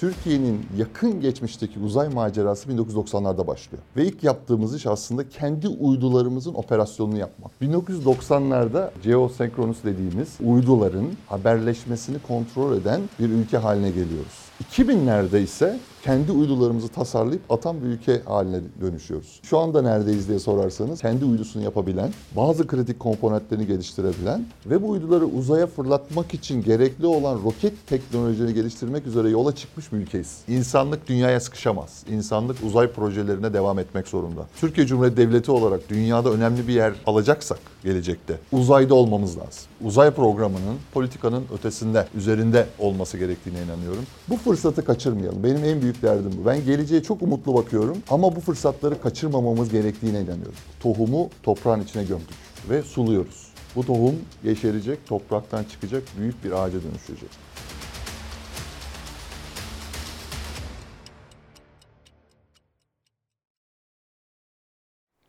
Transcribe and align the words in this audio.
Türkiye'nin 0.00 0.66
yakın 0.78 1.20
geçmişteki 1.20 1.78
uzay 1.78 2.08
macerası 2.08 2.68
1990'larda 2.68 3.46
başlıyor. 3.46 3.82
Ve 3.96 4.06
ilk 4.06 4.24
yaptığımız 4.24 4.76
iş 4.76 4.86
aslında 4.86 5.28
kendi 5.28 5.68
uydularımızın 5.68 6.54
operasyonunu 6.54 7.18
yapmak. 7.18 7.52
1990'larda 7.62 8.90
geosenkronus 9.02 9.84
dediğimiz 9.84 10.28
uyduların 10.44 11.06
haberleşmesini 11.26 12.16
kontrol 12.28 12.76
eden 12.76 13.00
bir 13.18 13.30
ülke 13.30 13.58
haline 13.58 13.90
geliyoruz. 13.90 14.49
2000'lerde 14.60 15.42
ise 15.42 15.78
kendi 16.02 16.32
uydularımızı 16.32 16.88
tasarlayıp 16.88 17.52
atan 17.52 17.82
bir 17.82 17.86
ülke 17.86 18.22
haline 18.22 18.60
dönüşüyoruz. 18.80 19.40
Şu 19.42 19.58
anda 19.58 19.82
neredeyiz 19.82 20.28
diye 20.28 20.38
sorarsanız 20.38 21.00
kendi 21.00 21.24
uydusunu 21.24 21.62
yapabilen, 21.62 22.10
bazı 22.36 22.66
kritik 22.66 23.00
komponentlerini 23.00 23.66
geliştirebilen 23.66 24.46
ve 24.66 24.82
bu 24.82 24.90
uyduları 24.90 25.24
uzaya 25.24 25.66
fırlatmak 25.66 26.34
için 26.34 26.62
gerekli 26.62 27.06
olan 27.06 27.38
roket 27.44 27.86
teknolojilerini 27.86 28.54
geliştirmek 28.54 29.06
üzere 29.06 29.30
yola 29.30 29.54
çıkmış 29.54 29.92
bir 29.92 29.96
ülkeyiz. 29.96 30.38
İnsanlık 30.48 31.08
dünyaya 31.08 31.40
sıkışamaz. 31.40 32.04
İnsanlık 32.10 32.56
uzay 32.64 32.92
projelerine 32.92 33.52
devam 33.52 33.78
etmek 33.78 34.08
zorunda. 34.08 34.46
Türkiye 34.60 34.86
Cumhuriyeti 34.86 35.16
Devleti 35.16 35.50
olarak 35.50 35.88
dünyada 35.88 36.30
önemli 36.30 36.68
bir 36.68 36.72
yer 36.72 36.92
alacaksak 37.06 37.58
gelecekte 37.84 38.38
uzayda 38.52 38.94
olmamız 38.94 39.38
lazım. 39.38 39.62
Uzay 39.84 40.10
programının 40.10 40.76
politikanın 40.92 41.44
ötesinde, 41.58 42.06
üzerinde 42.14 42.66
olması 42.78 43.18
gerektiğine 43.18 43.62
inanıyorum. 43.62 44.04
Bu 44.28 44.36
fırsatı 44.36 44.84
kaçırmayalım. 44.84 45.44
Benim 45.44 45.64
en 45.64 45.82
büyük 45.82 46.02
derdim 46.02 46.32
bu. 46.42 46.46
Ben 46.46 46.64
geleceğe 46.64 47.02
çok 47.02 47.22
umutlu 47.22 47.54
bakıyorum 47.54 47.96
ama 48.10 48.36
bu 48.36 48.40
fırsatları 48.40 49.02
kaçırmamamız 49.02 49.70
gerektiğine 49.70 50.20
inanıyorum. 50.20 50.54
Tohumu 50.80 51.28
toprağın 51.42 51.80
içine 51.80 52.04
gömdük 52.04 52.28
ve 52.70 52.82
suluyoruz. 52.82 53.50
Bu 53.76 53.86
tohum 53.86 54.14
yeşerecek, 54.44 55.06
topraktan 55.06 55.64
çıkacak, 55.64 56.02
büyük 56.18 56.44
bir 56.44 56.52
ağaca 56.52 56.78
dönüşecek. 56.82 57.30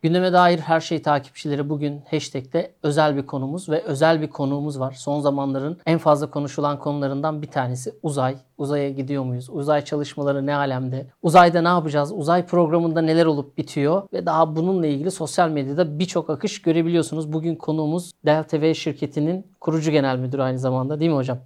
Gündeme 0.03 0.33
dair 0.33 0.59
her 0.59 0.79
şey 0.79 1.01
takipçileri 1.01 1.69
bugün 1.69 2.01
hashtag'te 2.11 2.75
özel 2.83 3.17
bir 3.17 3.25
konumuz 3.25 3.69
ve 3.69 3.81
özel 3.83 4.21
bir 4.21 4.29
konuğumuz 4.29 4.79
var. 4.79 4.93
Son 4.97 5.19
zamanların 5.19 5.77
en 5.85 5.97
fazla 5.97 6.31
konuşulan 6.31 6.79
konularından 6.79 7.41
bir 7.41 7.47
tanesi 7.47 7.93
uzay. 8.03 8.37
Uzaya 8.61 8.89
gidiyor 8.89 9.23
muyuz? 9.23 9.49
Uzay 9.49 9.85
çalışmaları 9.85 10.45
ne 10.45 10.55
alemde? 10.55 11.07
Uzayda 11.21 11.61
ne 11.61 11.67
yapacağız? 11.67 12.11
Uzay 12.11 12.45
programında 12.45 13.01
neler 13.01 13.25
olup 13.25 13.57
bitiyor? 13.57 14.03
Ve 14.13 14.25
daha 14.25 14.55
bununla 14.55 14.87
ilgili 14.87 15.11
sosyal 15.11 15.49
medyada 15.49 15.99
birçok 15.99 16.29
akış 16.29 16.61
görebiliyorsunuz. 16.61 17.33
Bugün 17.33 17.55
konuğumuz 17.55 18.11
Delta 18.25 18.61
V 18.61 18.73
şirketinin 18.73 19.45
kurucu 19.59 19.91
genel 19.91 20.17
müdürü 20.17 20.41
aynı 20.41 20.59
zamanda 20.59 20.99
değil 20.99 21.11
mi 21.11 21.17
hocam? 21.17 21.37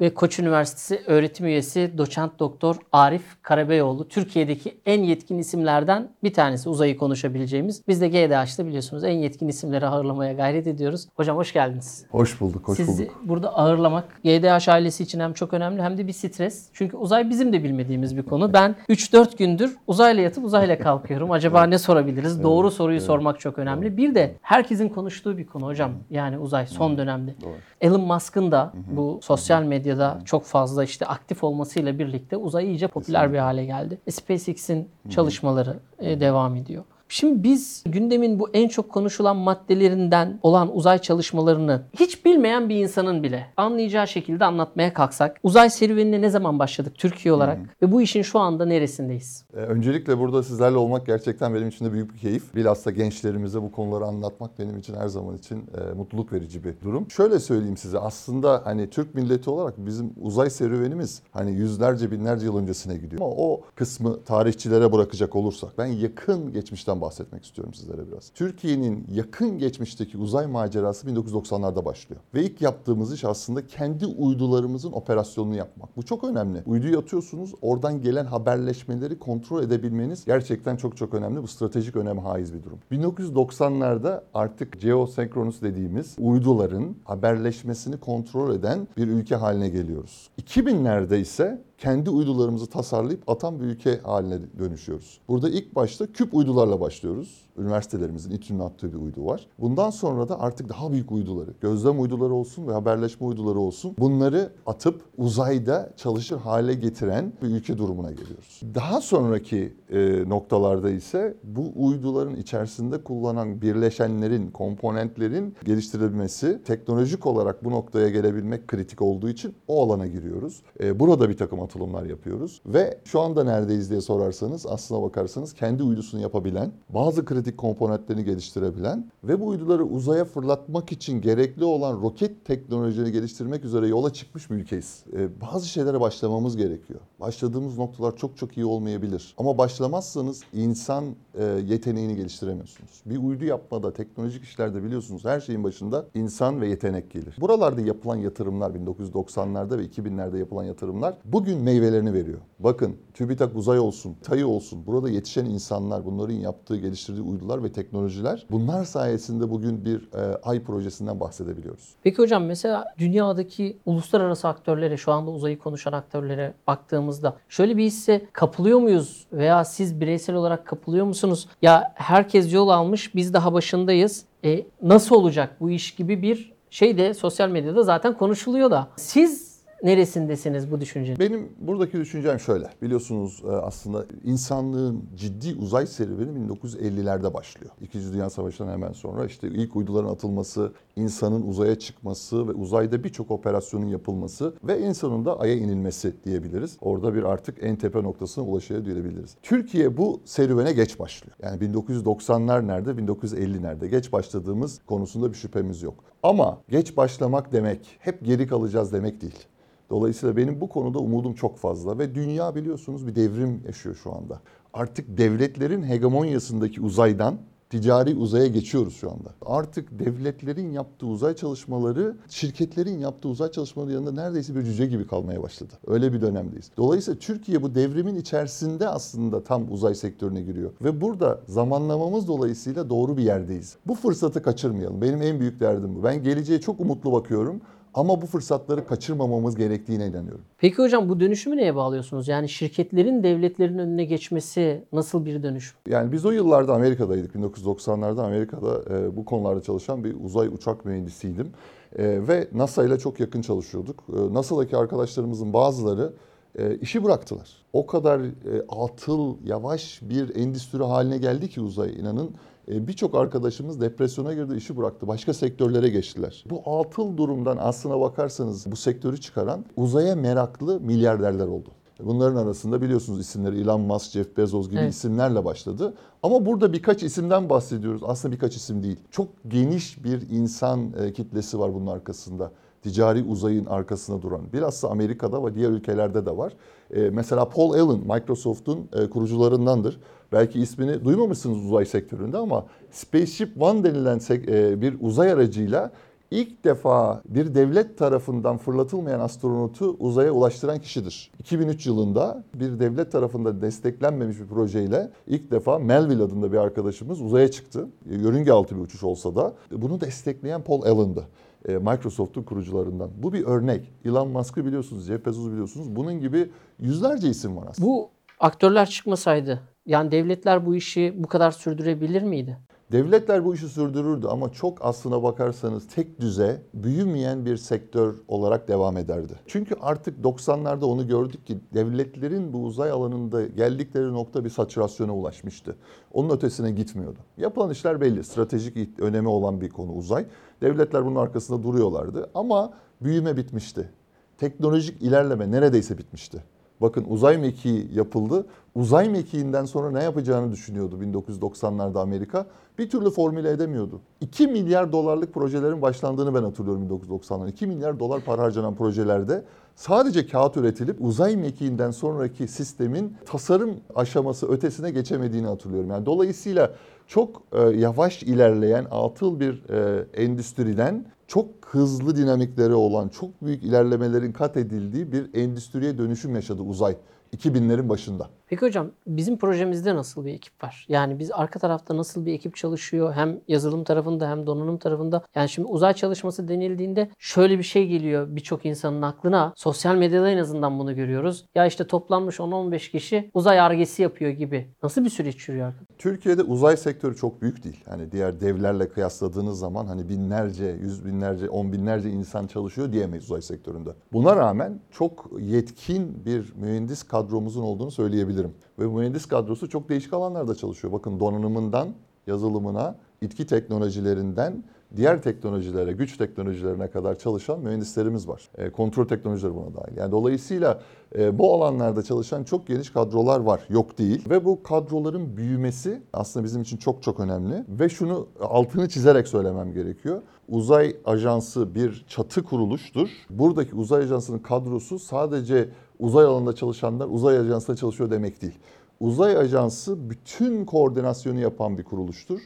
Ve 0.00 0.14
Koç 0.14 0.38
Üniversitesi 0.38 1.02
öğretim 1.06 1.46
üyesi 1.46 1.92
doçent 1.98 2.38
doktor 2.38 2.76
Arif 2.92 3.42
Karabeyoğlu. 3.42 4.08
Türkiye'deki 4.08 4.80
en 4.86 5.02
yetkin 5.02 5.38
isimlerden 5.38 6.08
bir 6.22 6.32
tanesi 6.32 6.68
uzayı 6.68 6.96
konuşabileceğimiz. 6.98 7.82
Biz 7.88 8.00
de 8.00 8.08
GDH'da 8.08 8.66
biliyorsunuz 8.66 9.04
en 9.04 9.12
yetkin 9.12 9.48
isimleri 9.48 9.86
ağırlamaya 9.86 10.32
gayret 10.32 10.66
ediyoruz. 10.66 11.08
Hocam 11.16 11.36
hoş 11.36 11.52
geldiniz. 11.52 12.06
Hoş 12.10 12.40
bulduk, 12.40 12.68
hoş 12.68 12.76
Sizi 12.76 13.02
bulduk. 13.02 13.20
burada 13.24 13.54
ağırlamak 13.56 14.04
GDH 14.24 14.68
ailesi 14.68 15.02
için 15.02 15.20
hem 15.20 15.32
çok 15.32 15.54
önemli 15.54 15.82
hem 15.82 15.98
de 15.98 16.06
bir 16.06 16.12
stres. 16.12 16.49
Çünkü 16.72 16.96
uzay 16.96 17.30
bizim 17.30 17.52
de 17.52 17.64
bilmediğimiz 17.64 18.16
bir 18.16 18.22
konu. 18.22 18.52
Ben 18.52 18.76
3-4 18.88 19.36
gündür 19.38 19.76
uzayla 19.86 20.22
yatıp 20.22 20.44
uzayla 20.44 20.78
kalkıyorum. 20.78 21.30
Acaba 21.30 21.64
ne 21.64 21.78
sorabiliriz? 21.78 22.34
Evet, 22.34 22.44
Doğru 22.44 22.70
soruyu 22.70 22.98
evet. 22.98 23.06
sormak 23.06 23.40
çok 23.40 23.58
önemli. 23.58 23.96
Bir 23.96 24.14
de 24.14 24.34
herkesin 24.42 24.88
konuştuğu 24.88 25.38
bir 25.38 25.46
konu 25.46 25.66
hocam. 25.66 25.92
Yani 26.10 26.38
uzay 26.38 26.66
son 26.66 26.98
dönemde. 26.98 27.34
Doğru. 27.42 27.54
Elon 27.80 28.00
Musk'ın 28.00 28.52
da 28.52 28.72
bu 28.90 29.20
sosyal 29.22 29.62
medyada 29.62 30.18
çok 30.24 30.44
fazla 30.44 30.84
işte 30.84 31.06
aktif 31.06 31.44
olmasıyla 31.44 31.98
birlikte 31.98 32.36
uzay 32.36 32.66
iyice 32.66 32.86
popüler 32.86 33.32
bir 33.32 33.38
hale 33.38 33.64
geldi. 33.64 33.98
SpaceX'in 34.10 34.88
çalışmaları 35.10 35.76
devam 36.00 36.56
ediyor. 36.56 36.84
Şimdi 37.12 37.42
biz 37.42 37.82
gündemin 37.86 38.40
bu 38.40 38.50
en 38.52 38.68
çok 38.68 38.90
konuşulan 38.90 39.36
maddelerinden 39.36 40.38
olan 40.42 40.76
uzay 40.76 40.98
çalışmalarını 40.98 41.82
hiç 42.00 42.24
bilmeyen 42.24 42.68
bir 42.68 42.76
insanın 42.76 43.22
bile 43.22 43.46
anlayacağı 43.56 44.08
şekilde 44.08 44.44
anlatmaya 44.44 44.94
kalksak 44.94 45.40
uzay 45.42 45.70
serüvenine 45.70 46.20
ne 46.20 46.30
zaman 46.30 46.58
başladık 46.58 46.92
Türkiye 46.98 47.34
olarak 47.34 47.58
hmm. 47.58 47.66
ve 47.82 47.92
bu 47.92 48.02
işin 48.02 48.22
şu 48.22 48.38
anda 48.38 48.64
neresindeyiz? 48.64 49.44
Ee, 49.54 49.56
öncelikle 49.56 50.18
burada 50.18 50.42
sizlerle 50.42 50.76
olmak 50.76 51.06
gerçekten 51.06 51.54
benim 51.54 51.68
için 51.68 51.84
de 51.84 51.92
büyük 51.92 52.14
bir 52.14 52.18
keyif. 52.18 52.54
Bilhassa 52.54 52.90
gençlerimize 52.90 53.62
bu 53.62 53.72
konuları 53.72 54.04
anlatmak 54.04 54.58
benim 54.58 54.78
için 54.78 54.94
her 54.94 55.08
zaman 55.08 55.36
için 55.36 55.56
e, 55.58 55.94
mutluluk 55.94 56.32
verici 56.32 56.64
bir 56.64 56.74
durum. 56.84 57.10
Şöyle 57.10 57.38
söyleyeyim 57.38 57.76
size 57.76 57.98
aslında 57.98 58.62
hani 58.64 58.90
Türk 58.90 59.14
milleti 59.14 59.50
olarak 59.50 59.74
bizim 59.78 60.12
uzay 60.20 60.50
serüvenimiz 60.50 61.22
hani 61.32 61.52
yüzlerce 61.52 62.10
binlerce 62.10 62.46
yıl 62.46 62.58
öncesine 62.58 62.96
gidiyor. 62.96 63.22
Ama 63.22 63.30
o 63.36 63.60
kısmı 63.74 64.24
tarihçilere 64.24 64.92
bırakacak 64.92 65.36
olursak 65.36 65.78
ben 65.78 65.86
yakın 65.86 66.52
geçmişten 66.52 66.99
bahsetmek 67.00 67.44
istiyorum 67.44 67.74
sizlere 67.74 68.08
biraz. 68.12 68.30
Türkiye'nin 68.34 69.06
yakın 69.12 69.58
geçmişteki 69.58 70.18
uzay 70.18 70.46
macerası 70.46 71.06
1990'larda 71.06 71.84
başlıyor. 71.84 72.20
Ve 72.34 72.44
ilk 72.44 72.60
yaptığımız 72.62 73.12
iş 73.12 73.24
aslında 73.24 73.66
kendi 73.66 74.06
uydularımızın 74.06 74.92
operasyonunu 74.92 75.56
yapmak. 75.56 75.96
Bu 75.96 76.02
çok 76.02 76.24
önemli. 76.24 76.62
Uyduyu 76.66 76.98
atıyorsunuz, 76.98 77.54
oradan 77.62 78.02
gelen 78.02 78.24
haberleşmeleri 78.24 79.18
kontrol 79.18 79.62
edebilmeniz 79.62 80.24
gerçekten 80.24 80.76
çok 80.76 80.96
çok 80.96 81.14
önemli. 81.14 81.42
Bu 81.42 81.46
stratejik 81.46 81.96
öneme 81.96 82.20
haiz 82.20 82.54
bir 82.54 82.62
durum. 82.62 82.78
1990'larda 82.92 84.22
artık 84.34 84.80
geosenkronus 84.80 85.62
dediğimiz 85.62 86.16
uyduların 86.18 86.96
haberleşmesini 87.04 87.96
kontrol 87.96 88.54
eden 88.54 88.88
bir 88.96 89.08
ülke 89.08 89.36
haline 89.36 89.68
geliyoruz. 89.68 90.30
2000'lerde 90.42 91.20
ise 91.20 91.62
kendi 91.80 92.10
uydularımızı 92.10 92.66
tasarlayıp 92.66 93.30
atan 93.30 93.60
bir 93.60 93.64
ülke 93.64 94.00
haline 94.00 94.38
dönüşüyoruz. 94.58 95.20
Burada 95.28 95.48
ilk 95.48 95.74
başta 95.74 96.12
küp 96.12 96.34
uydularla 96.34 96.80
başlıyoruz. 96.80 97.44
Üniversitelerimizin 97.60 98.30
İTÜ'nün 98.30 98.58
attığı 98.58 98.92
bir 98.92 98.98
uydu 98.98 99.26
var. 99.26 99.46
Bundan 99.58 99.90
sonra 99.90 100.28
da 100.28 100.40
artık 100.40 100.68
daha 100.68 100.92
büyük 100.92 101.12
uyduları, 101.12 101.50
gözlem 101.60 102.00
uyduları 102.00 102.34
olsun 102.34 102.66
ve 102.66 102.72
haberleşme 102.72 103.26
uyduları 103.26 103.58
olsun 103.58 103.96
bunları 103.98 104.52
atıp 104.66 105.02
uzayda 105.18 105.92
çalışır 105.96 106.38
hale 106.38 106.74
getiren 106.74 107.32
bir 107.42 107.48
ülke 107.48 107.78
durumuna 107.78 108.10
geliyoruz. 108.10 108.60
Daha 108.74 109.00
sonraki 109.00 109.72
e, 109.90 110.28
noktalarda 110.28 110.90
ise 110.90 111.34
bu 111.44 111.72
uyduların 111.76 112.36
içerisinde 112.36 113.04
kullanılan 113.04 113.62
birleşenlerin, 113.62 114.50
komponentlerin 114.50 115.54
geliştirilmesi, 115.64 116.62
teknolojik 116.64 117.26
olarak 117.26 117.64
bu 117.64 117.70
noktaya 117.70 118.08
gelebilmek 118.08 118.68
kritik 118.68 119.02
olduğu 119.02 119.28
için 119.28 119.54
o 119.68 119.84
alana 119.86 120.06
giriyoruz. 120.06 120.62
E, 120.80 121.00
burada 121.00 121.28
bir 121.28 121.36
takım 121.36 121.60
atılımlar 121.60 122.04
yapıyoruz 122.04 122.60
ve 122.66 122.98
şu 123.04 123.20
anda 123.20 123.44
neredeyiz 123.44 123.90
diye 123.90 124.00
sorarsanız 124.00 124.66
aslına 124.66 125.02
bakarsanız 125.02 125.52
kendi 125.52 125.82
uydusunu 125.82 126.20
yapabilen, 126.20 126.72
bazı 126.88 127.24
kritik 127.24 127.49
komponentlerini 127.56 128.24
geliştirebilen 128.24 129.10
ve 129.24 129.40
bu 129.40 129.46
uyduları 129.46 129.84
uzaya 129.84 130.24
fırlatmak 130.24 130.92
için 130.92 131.20
gerekli 131.20 131.64
olan 131.64 132.02
roket 132.02 132.44
teknolojilerini 132.44 133.12
geliştirmek 133.12 133.64
üzere 133.64 133.88
yola 133.88 134.12
çıkmış 134.12 134.50
bir 134.50 134.54
ülkeyiz. 134.54 135.04
Ee, 135.12 135.40
bazı 135.40 135.68
şeylere 135.68 136.00
başlamamız 136.00 136.56
gerekiyor. 136.56 137.00
Başladığımız 137.20 137.78
noktalar 137.78 138.16
çok 138.16 138.36
çok 138.36 138.56
iyi 138.56 138.66
olmayabilir. 138.66 139.34
Ama 139.38 139.58
başlamazsanız 139.58 140.42
insan 140.52 141.04
e, 141.34 141.44
yeteneğini 141.44 142.16
geliştiremiyorsunuz. 142.16 143.02
Bir 143.06 143.16
uydu 143.16 143.44
yapmada, 143.44 143.92
teknolojik 143.92 144.44
işlerde 144.44 144.84
biliyorsunuz 144.84 145.24
her 145.24 145.40
şeyin 145.40 145.64
başında 145.64 146.06
insan 146.14 146.60
ve 146.60 146.68
yetenek 146.68 147.10
gelir. 147.10 147.36
Buralarda 147.40 147.80
yapılan 147.80 148.16
yatırımlar 148.16 148.70
1990'larda 148.70 149.78
ve 149.78 149.86
2000'lerde 149.86 150.38
yapılan 150.38 150.64
yatırımlar 150.64 151.14
bugün 151.24 151.58
meyvelerini 151.58 152.12
veriyor. 152.12 152.38
Bakın 152.58 152.96
TÜBİTAK 153.14 153.56
uzay 153.56 153.78
olsun, 153.78 154.16
TAYı 154.22 154.46
olsun, 154.46 154.86
burada 154.86 155.10
yetişen 155.10 155.44
insanlar, 155.44 156.04
bunların 156.04 156.34
yaptığı, 156.34 156.76
geliştirdiği 156.76 157.24
uydular 157.40 157.64
ve 157.64 157.72
teknolojiler 157.72 158.46
bunlar 158.50 158.84
sayesinde 158.84 159.50
bugün 159.50 159.84
bir 159.84 160.12
e, 160.14 160.36
ay 160.42 160.62
projesinden 160.62 161.20
bahsedebiliyoruz. 161.20 161.94
Peki 162.02 162.18
hocam 162.18 162.44
mesela 162.44 162.94
dünyadaki 162.98 163.76
uluslararası 163.86 164.48
aktörlere, 164.48 164.96
şu 164.96 165.12
anda 165.12 165.30
uzayı 165.30 165.58
konuşan 165.58 165.92
aktörlere 165.92 166.54
baktığımızda 166.66 167.36
şöyle 167.48 167.76
bir 167.76 167.84
hisse 167.84 168.26
kapılıyor 168.32 168.78
muyuz 168.78 169.26
veya 169.32 169.64
siz 169.64 170.00
bireysel 170.00 170.36
olarak 170.36 170.66
kapılıyor 170.66 171.06
musunuz? 171.06 171.48
Ya 171.62 171.92
herkes 171.94 172.52
yol 172.52 172.68
almış, 172.68 173.14
biz 173.14 173.34
daha 173.34 173.52
başındayız. 173.52 174.24
E, 174.44 174.66
nasıl 174.82 175.16
olacak 175.16 175.56
bu 175.60 175.70
iş 175.70 175.94
gibi 175.94 176.22
bir 176.22 176.52
şey 176.70 176.98
de 176.98 177.14
sosyal 177.14 177.48
medyada 177.48 177.82
zaten 177.82 178.18
konuşuluyor 178.18 178.70
da. 178.70 178.88
Siz 178.96 179.49
neresindesiniz 179.82 180.70
bu 180.70 180.80
düşüncenin? 180.80 181.18
Benim 181.18 181.48
buradaki 181.58 181.98
düşüncem 181.98 182.40
şöyle. 182.40 182.70
Biliyorsunuz 182.82 183.42
e, 183.44 183.50
aslında 183.50 184.06
insanlığın 184.24 185.04
ciddi 185.16 185.54
uzay 185.54 185.86
serüveni 185.86 186.48
1950'lerde 186.48 187.34
başlıyor. 187.34 187.72
İkinci 187.80 188.12
Dünya 188.12 188.30
Savaşı'ndan 188.30 188.72
hemen 188.72 188.92
sonra 188.92 189.24
işte 189.24 189.48
ilk 189.48 189.76
uyduların 189.76 190.08
atılması, 190.08 190.72
insanın 190.96 191.42
uzaya 191.42 191.78
çıkması 191.78 192.48
ve 192.48 192.52
uzayda 192.52 193.04
birçok 193.04 193.30
operasyonun 193.30 193.86
yapılması 193.86 194.54
ve 194.64 194.72
en 194.72 194.92
sonunda 194.92 195.40
Ay'a 195.40 195.54
inilmesi 195.54 196.14
diyebiliriz. 196.24 196.76
Orada 196.80 197.14
bir 197.14 197.22
artık 197.22 197.56
en 197.60 197.76
tepe 197.76 198.02
noktasına 198.02 198.44
ulaşıyor 198.44 198.84
diyebiliriz. 198.84 199.36
Türkiye 199.42 199.96
bu 199.96 200.20
serüvene 200.24 200.72
geç 200.72 200.98
başlıyor. 200.98 201.36
Yani 201.42 201.62
1990'lar 201.62 202.66
nerede, 202.66 202.96
1950 202.96 203.62
nerede? 203.62 203.88
Geç 203.88 204.12
başladığımız 204.12 204.80
konusunda 204.86 205.32
bir 205.32 205.36
şüphemiz 205.36 205.82
yok. 205.82 205.94
Ama 206.22 206.58
geç 206.68 206.96
başlamak 206.96 207.52
demek 207.52 207.96
hep 207.98 208.24
geri 208.24 208.46
kalacağız 208.46 208.92
demek 208.92 209.20
değil. 209.20 209.46
Dolayısıyla 209.90 210.36
benim 210.36 210.60
bu 210.60 210.68
konuda 210.68 210.98
umudum 210.98 211.34
çok 211.34 211.58
fazla 211.58 211.98
ve 211.98 212.14
dünya 212.14 212.54
biliyorsunuz 212.54 213.06
bir 213.06 213.14
devrim 213.14 213.62
yaşıyor 213.66 213.96
şu 214.02 214.14
anda. 214.14 214.40
Artık 214.72 215.18
devletlerin 215.18 215.82
hegemonyasındaki 215.82 216.80
uzaydan 216.80 217.38
ticari 217.70 218.14
uzaya 218.14 218.46
geçiyoruz 218.46 218.96
şu 218.96 219.10
anda. 219.10 219.28
Artık 219.46 219.98
devletlerin 219.98 220.72
yaptığı 220.72 221.06
uzay 221.06 221.34
çalışmaları 221.34 222.16
şirketlerin 222.28 222.98
yaptığı 222.98 223.28
uzay 223.28 223.50
çalışmaları 223.50 223.92
yanında 223.92 224.12
neredeyse 224.12 224.56
bir 224.56 224.62
cüce 224.62 224.86
gibi 224.86 225.06
kalmaya 225.06 225.42
başladı. 225.42 225.72
Öyle 225.86 226.12
bir 226.12 226.20
dönemdeyiz. 226.20 226.70
Dolayısıyla 226.76 227.20
Türkiye 227.20 227.62
bu 227.62 227.74
devrimin 227.74 228.14
içerisinde 228.14 228.88
aslında 228.88 229.44
tam 229.44 229.72
uzay 229.72 229.94
sektörüne 229.94 230.42
giriyor. 230.42 230.70
Ve 230.82 231.00
burada 231.00 231.40
zamanlamamız 231.46 232.28
dolayısıyla 232.28 232.90
doğru 232.90 233.16
bir 233.16 233.22
yerdeyiz. 233.22 233.76
Bu 233.86 233.94
fırsatı 233.94 234.42
kaçırmayalım. 234.42 235.02
Benim 235.02 235.22
en 235.22 235.40
büyük 235.40 235.60
derdim 235.60 235.96
bu. 235.96 236.04
Ben 236.04 236.22
geleceğe 236.22 236.60
çok 236.60 236.80
umutlu 236.80 237.12
bakıyorum. 237.12 237.60
Ama 237.94 238.22
bu 238.22 238.26
fırsatları 238.26 238.86
kaçırmamamız 238.86 239.56
gerektiğine 239.56 240.06
inanıyorum. 240.06 240.44
Peki 240.58 240.76
hocam 240.76 241.08
bu 241.08 241.20
dönüşümü 241.20 241.56
neye 241.56 241.76
bağlıyorsunuz? 241.76 242.28
Yani 242.28 242.48
şirketlerin 242.48 243.22
devletlerin 243.22 243.78
önüne 243.78 244.04
geçmesi 244.04 244.84
nasıl 244.92 245.24
bir 245.26 245.42
dönüşüm? 245.42 245.76
Yani 245.88 246.12
biz 246.12 246.26
o 246.26 246.30
yıllarda 246.30 246.74
Amerika'daydık. 246.74 247.34
1990'larda 247.34 248.22
Amerika'da 248.22 248.96
e, 248.96 249.16
bu 249.16 249.24
konularda 249.24 249.60
çalışan 249.60 250.04
bir 250.04 250.14
uzay 250.24 250.48
uçak 250.48 250.84
mühendisiydim. 250.84 251.52
E, 251.98 252.28
ve 252.28 252.48
NASA 252.52 252.84
ile 252.84 252.98
çok 252.98 253.20
yakın 253.20 253.42
çalışıyorduk. 253.42 254.04
E, 254.08 254.34
NASA'daki 254.34 254.76
arkadaşlarımızın 254.76 255.52
bazıları 255.52 256.12
e, 256.58 256.76
işi 256.76 257.04
bıraktılar. 257.04 257.48
O 257.72 257.86
kadar 257.86 258.20
e, 258.20 258.32
atıl, 258.68 259.36
yavaş 259.44 260.00
bir 260.02 260.36
endüstri 260.36 260.84
haline 260.84 261.18
geldi 261.18 261.48
ki 261.48 261.60
uzay 261.60 262.00
inanın. 262.00 262.30
E, 262.70 262.88
Birçok 262.88 263.14
arkadaşımız 263.14 263.80
depresyona 263.80 264.34
girdi, 264.34 264.56
işi 264.56 264.76
bıraktı. 264.76 265.08
Başka 265.08 265.34
sektörlere 265.34 265.88
geçtiler. 265.88 266.44
Bu 266.50 266.78
atıl 266.80 267.16
durumdan 267.16 267.56
aslına 267.60 268.00
bakarsanız 268.00 268.70
bu 268.72 268.76
sektörü 268.76 269.20
çıkaran 269.20 269.64
uzaya 269.76 270.16
meraklı 270.16 270.80
milyarderler 270.80 271.46
oldu. 271.46 271.68
Bunların 272.04 272.36
arasında 272.36 272.82
biliyorsunuz 272.82 273.20
isimleri 273.20 273.60
Elon 273.60 273.80
Musk, 273.80 274.10
Jeff 274.12 274.36
Bezos 274.36 274.68
gibi 274.68 274.80
Evet. 274.80 274.92
isimlerle 274.94 275.44
başladı. 275.44 275.94
Ama 276.22 276.46
burada 276.46 276.72
birkaç 276.72 277.02
isimden 277.02 277.50
bahsediyoruz. 277.50 278.02
Aslında 278.04 278.34
birkaç 278.34 278.56
isim 278.56 278.82
değil. 278.82 278.96
Çok 279.10 279.28
geniş 279.48 280.04
bir 280.04 280.30
insan 280.30 280.92
e, 281.04 281.12
kitlesi 281.12 281.58
var 281.58 281.74
bunun 281.74 281.86
arkasında. 281.86 282.52
Ticari 282.82 283.22
uzayın 283.22 283.66
arkasında 283.66 284.22
duran. 284.22 284.40
Bilhassa 284.52 284.88
Amerika'da 284.88 285.46
ve 285.46 285.54
diğer 285.54 285.70
ülkelerde 285.70 286.26
de 286.26 286.36
var. 286.36 286.52
E, 286.94 287.00
mesela 287.10 287.48
Paul 287.48 287.72
Allen, 287.72 288.00
Microsoft'un 288.00 288.88
kurucularındandır. 289.12 290.00
Belki 290.32 290.60
ismini 290.60 291.04
duymamışsınız 291.04 291.66
uzay 291.66 291.84
sektöründe 291.84 292.36
ama 292.36 292.66
Spaceship 292.90 293.62
One 293.62 293.84
denilen 293.84 294.20
e, 294.30 294.80
bir 294.80 294.96
uzay 295.00 295.32
aracıyla 295.32 295.90
ilk 296.30 296.64
defa 296.64 297.22
bir 297.28 297.54
devlet 297.54 297.98
tarafından 297.98 298.56
fırlatılmayan 298.56 299.20
astronotu 299.20 299.96
uzaya 299.98 300.32
ulaştıran 300.32 300.78
kişidir. 300.78 301.30
2003 301.38 301.86
yılında 301.86 302.44
bir 302.54 302.80
devlet 302.80 303.12
tarafından 303.12 303.62
desteklenmemiş 303.62 304.40
bir 304.40 304.46
projeyle 304.46 305.10
ilk 305.26 305.50
defa 305.50 305.78
Melville 305.78 306.22
adında 306.22 306.52
bir 306.52 306.56
arkadaşımız 306.56 307.20
uzaya 307.20 307.50
çıktı. 307.50 307.88
E, 308.10 308.14
Yörünge 308.14 308.52
altı 308.52 308.76
bir 308.76 308.80
uçuş 308.80 309.02
olsa 309.02 309.36
da 309.36 309.54
bunu 309.72 310.00
destekleyen 310.00 310.62
Paul 310.62 310.82
Allen'dı. 310.82 311.24
E, 311.68 311.72
Microsoft'un 311.78 312.42
kurucularından. 312.42 313.10
Bu 313.22 313.32
bir 313.32 313.44
örnek. 313.44 313.92
Elon 314.04 314.28
Musk'ı 314.28 314.66
biliyorsunuz, 314.66 315.06
Jeff 315.06 315.26
Bezos'u 315.26 315.52
biliyorsunuz. 315.52 315.96
Bunun 315.96 316.20
gibi 316.20 316.50
yüzlerce 316.78 317.28
isim 317.28 317.56
var 317.56 317.66
aslında. 317.70 317.88
Bu 317.88 318.10
aktörler 318.40 318.90
çıkmasaydı 318.90 319.60
yani 319.86 320.10
devletler 320.10 320.66
bu 320.66 320.74
işi 320.74 321.14
bu 321.16 321.28
kadar 321.28 321.50
sürdürebilir 321.50 322.22
miydi? 322.22 322.58
Devletler 322.92 323.44
bu 323.44 323.54
işi 323.54 323.68
sürdürürdü 323.68 324.26
ama 324.26 324.52
çok 324.52 324.84
aslına 324.84 325.22
bakarsanız 325.22 325.86
tek 325.86 326.20
düze 326.20 326.62
büyümeyen 326.74 327.46
bir 327.46 327.56
sektör 327.56 328.14
olarak 328.28 328.68
devam 328.68 328.96
ederdi. 328.96 329.32
Çünkü 329.46 329.74
artık 329.80 330.24
90'larda 330.24 330.84
onu 330.84 331.08
gördük 331.08 331.46
ki 331.46 331.58
devletlerin 331.74 332.52
bu 332.52 332.64
uzay 332.64 332.90
alanında 332.90 333.46
geldikleri 333.46 334.12
nokta 334.12 334.44
bir 334.44 334.50
satürasyona 334.50 335.16
ulaşmıştı. 335.16 335.76
Onun 336.12 336.36
ötesine 336.36 336.70
gitmiyordu. 336.70 337.18
Yapılan 337.36 337.70
işler 337.70 338.00
belli. 338.00 338.24
Stratejik 338.24 339.00
önemi 339.00 339.28
olan 339.28 339.60
bir 339.60 339.68
konu 339.68 339.92
uzay. 339.92 340.26
Devletler 340.60 341.04
bunun 341.04 341.16
arkasında 341.16 341.62
duruyorlardı 341.62 342.30
ama 342.34 342.72
büyüme 343.00 343.36
bitmişti. 343.36 343.90
Teknolojik 344.38 345.02
ilerleme 345.02 345.50
neredeyse 345.50 345.98
bitmişti. 345.98 346.44
Bakın 346.80 347.04
uzay 347.08 347.38
mekiği 347.38 347.88
yapıldı. 347.94 348.46
Uzay 348.74 349.08
mekiğinden 349.08 349.64
sonra 349.64 349.90
ne 349.90 350.02
yapacağını 350.02 350.52
düşünüyordu 350.52 350.98
1990'larda 351.02 352.00
Amerika. 352.00 352.46
Bir 352.78 352.90
türlü 352.90 353.10
formüle 353.10 353.50
edemiyordu. 353.50 354.00
2 354.20 354.46
milyar 354.46 354.92
dolarlık 354.92 355.34
projelerin 355.34 355.82
başlandığını 355.82 356.34
ben 356.34 356.42
hatırlıyorum 356.42 356.88
1990'larda. 356.88 357.50
2 357.50 357.66
milyar 357.66 358.00
dolar 358.00 358.20
para 358.20 358.42
harcanan 358.42 358.74
projelerde 358.74 359.44
sadece 359.74 360.26
kağıt 360.26 360.56
üretilip 360.56 360.96
uzay 361.00 361.36
mekiğinden 361.36 361.90
sonraki 361.90 362.48
sistemin 362.48 363.16
tasarım 363.26 363.70
aşaması 363.94 364.48
ötesine 364.48 364.90
geçemediğini 364.90 365.46
hatırlıyorum. 365.46 365.90
Yani 365.90 366.06
dolayısıyla 366.06 366.72
çok 367.06 367.42
e, 367.52 367.62
yavaş 367.62 368.22
ilerleyen 368.22 368.86
atıl 368.90 369.40
bir 369.40 369.70
e, 369.70 370.06
endüstriden 370.14 371.04
çok 371.30 371.46
hızlı 371.66 372.16
dinamikleri 372.16 372.74
olan, 372.74 373.08
çok 373.08 373.42
büyük 373.42 373.62
ilerlemelerin 373.62 374.32
kat 374.32 374.56
edildiği 374.56 375.12
bir 375.12 375.34
endüstriye 375.34 375.98
dönüşüm 375.98 376.34
yaşadı 376.34 376.62
uzay 376.62 376.96
2000'lerin 377.36 377.88
başında. 377.88 378.30
Peki 378.46 378.66
hocam 378.66 378.90
bizim 379.06 379.38
projemizde 379.38 379.94
nasıl 379.94 380.24
bir 380.26 380.32
ekip 380.34 380.64
var? 380.64 380.86
Yani 380.88 381.18
biz 381.18 381.30
arka 381.32 381.58
tarafta 381.58 381.96
nasıl 381.96 382.26
bir 382.26 382.32
ekip 382.32 382.56
çalışıyor? 382.56 383.12
Hem 383.14 383.40
yazılım 383.48 383.84
tarafında 383.84 384.30
hem 384.30 384.46
donanım 384.46 384.78
tarafında. 384.78 385.22
Yani 385.34 385.48
şimdi 385.48 385.68
uzay 385.68 385.94
çalışması 385.94 386.48
denildiğinde 386.48 387.10
şöyle 387.18 387.58
bir 387.58 387.62
şey 387.62 387.86
geliyor 387.86 388.26
birçok 388.30 388.66
insanın 388.66 389.02
aklına. 389.02 389.52
Sosyal 389.56 389.94
medyada 389.94 390.30
en 390.30 390.38
azından 390.38 390.78
bunu 390.78 390.94
görüyoruz. 390.94 391.44
Ya 391.54 391.66
işte 391.66 391.86
toplanmış 391.86 392.36
10-15 392.36 392.90
kişi 392.90 393.30
uzay 393.34 393.60
argesi 393.60 394.02
yapıyor 394.02 394.30
gibi. 394.30 394.68
Nasıl 394.82 395.04
bir 395.04 395.10
süreç 395.10 395.48
yürüyor? 395.48 395.74
Türkiye'de 396.00 396.42
uzay 396.42 396.76
sektörü 396.76 397.16
çok 397.16 397.42
büyük 397.42 397.64
değil. 397.64 397.84
Hani 397.88 398.12
diğer 398.12 398.40
devlerle 398.40 398.88
kıyasladığınız 398.88 399.58
zaman 399.58 399.86
hani 399.86 400.08
binlerce, 400.08 400.64
yüz 400.64 401.04
binlerce, 401.04 401.48
on 401.48 401.72
binlerce 401.72 402.10
insan 402.10 402.46
çalışıyor 402.46 402.92
diyemeyiz 402.92 403.24
uzay 403.24 403.42
sektöründe. 403.42 403.90
Buna 404.12 404.36
rağmen 404.36 404.80
çok 404.90 405.30
yetkin 405.40 406.24
bir 406.24 406.52
mühendis 406.56 407.02
kadromuzun 407.02 407.62
olduğunu 407.62 407.90
söyleyebilirim. 407.90 408.52
Ve 408.78 408.90
bu 408.90 408.98
mühendis 408.98 409.26
kadrosu 409.26 409.68
çok 409.68 409.88
değişik 409.88 410.12
alanlarda 410.12 410.54
çalışıyor. 410.54 410.92
Bakın 410.92 411.20
donanımından 411.20 411.88
yazılımına, 412.26 412.94
itki 413.20 413.46
teknolojilerinden 413.46 414.64
diğer 414.96 415.22
teknolojilere, 415.22 415.92
güç 415.92 416.16
teknolojilerine 416.16 416.90
kadar 416.90 417.18
çalışan 417.18 417.60
mühendislerimiz 417.60 418.28
var. 418.28 418.42
E, 418.58 418.70
kontrol 418.70 419.08
teknolojileri 419.08 419.54
buna 419.54 419.74
dahil. 419.74 419.96
Yani 419.96 420.12
dolayısıyla 420.12 420.80
e, 421.18 421.38
bu 421.38 421.54
alanlarda 421.54 422.02
çalışan 422.02 422.44
çok 422.44 422.66
geniş 422.66 422.90
kadrolar 422.90 423.40
var. 423.40 423.60
Yok 423.68 423.98
değil. 423.98 424.30
Ve 424.30 424.44
bu 424.44 424.62
kadroların 424.62 425.36
büyümesi 425.36 426.02
aslında 426.12 426.44
bizim 426.44 426.62
için 426.62 426.76
çok 426.76 427.02
çok 427.02 427.20
önemli. 427.20 427.64
Ve 427.68 427.88
şunu 427.88 428.26
altını 428.40 428.88
çizerek 428.88 429.28
söylemem 429.28 429.72
gerekiyor. 429.72 430.22
Uzay 430.48 430.96
Ajansı 431.04 431.74
bir 431.74 432.04
çatı 432.08 432.42
kuruluştur. 432.42 433.08
Buradaki 433.30 433.74
uzay 433.74 434.02
ajansının 434.02 434.38
kadrosu 434.38 434.98
sadece 434.98 435.68
uzay 435.98 436.24
alanında 436.24 436.54
çalışanlar 436.54 437.06
uzay 437.10 437.38
ajansında 437.38 437.76
çalışıyor 437.76 438.10
demek 438.10 438.42
değil. 438.42 438.58
Uzay 439.00 439.36
Ajansı 439.36 440.10
bütün 440.10 440.64
koordinasyonu 440.64 441.40
yapan 441.40 441.78
bir 441.78 441.84
kuruluştur. 441.84 442.40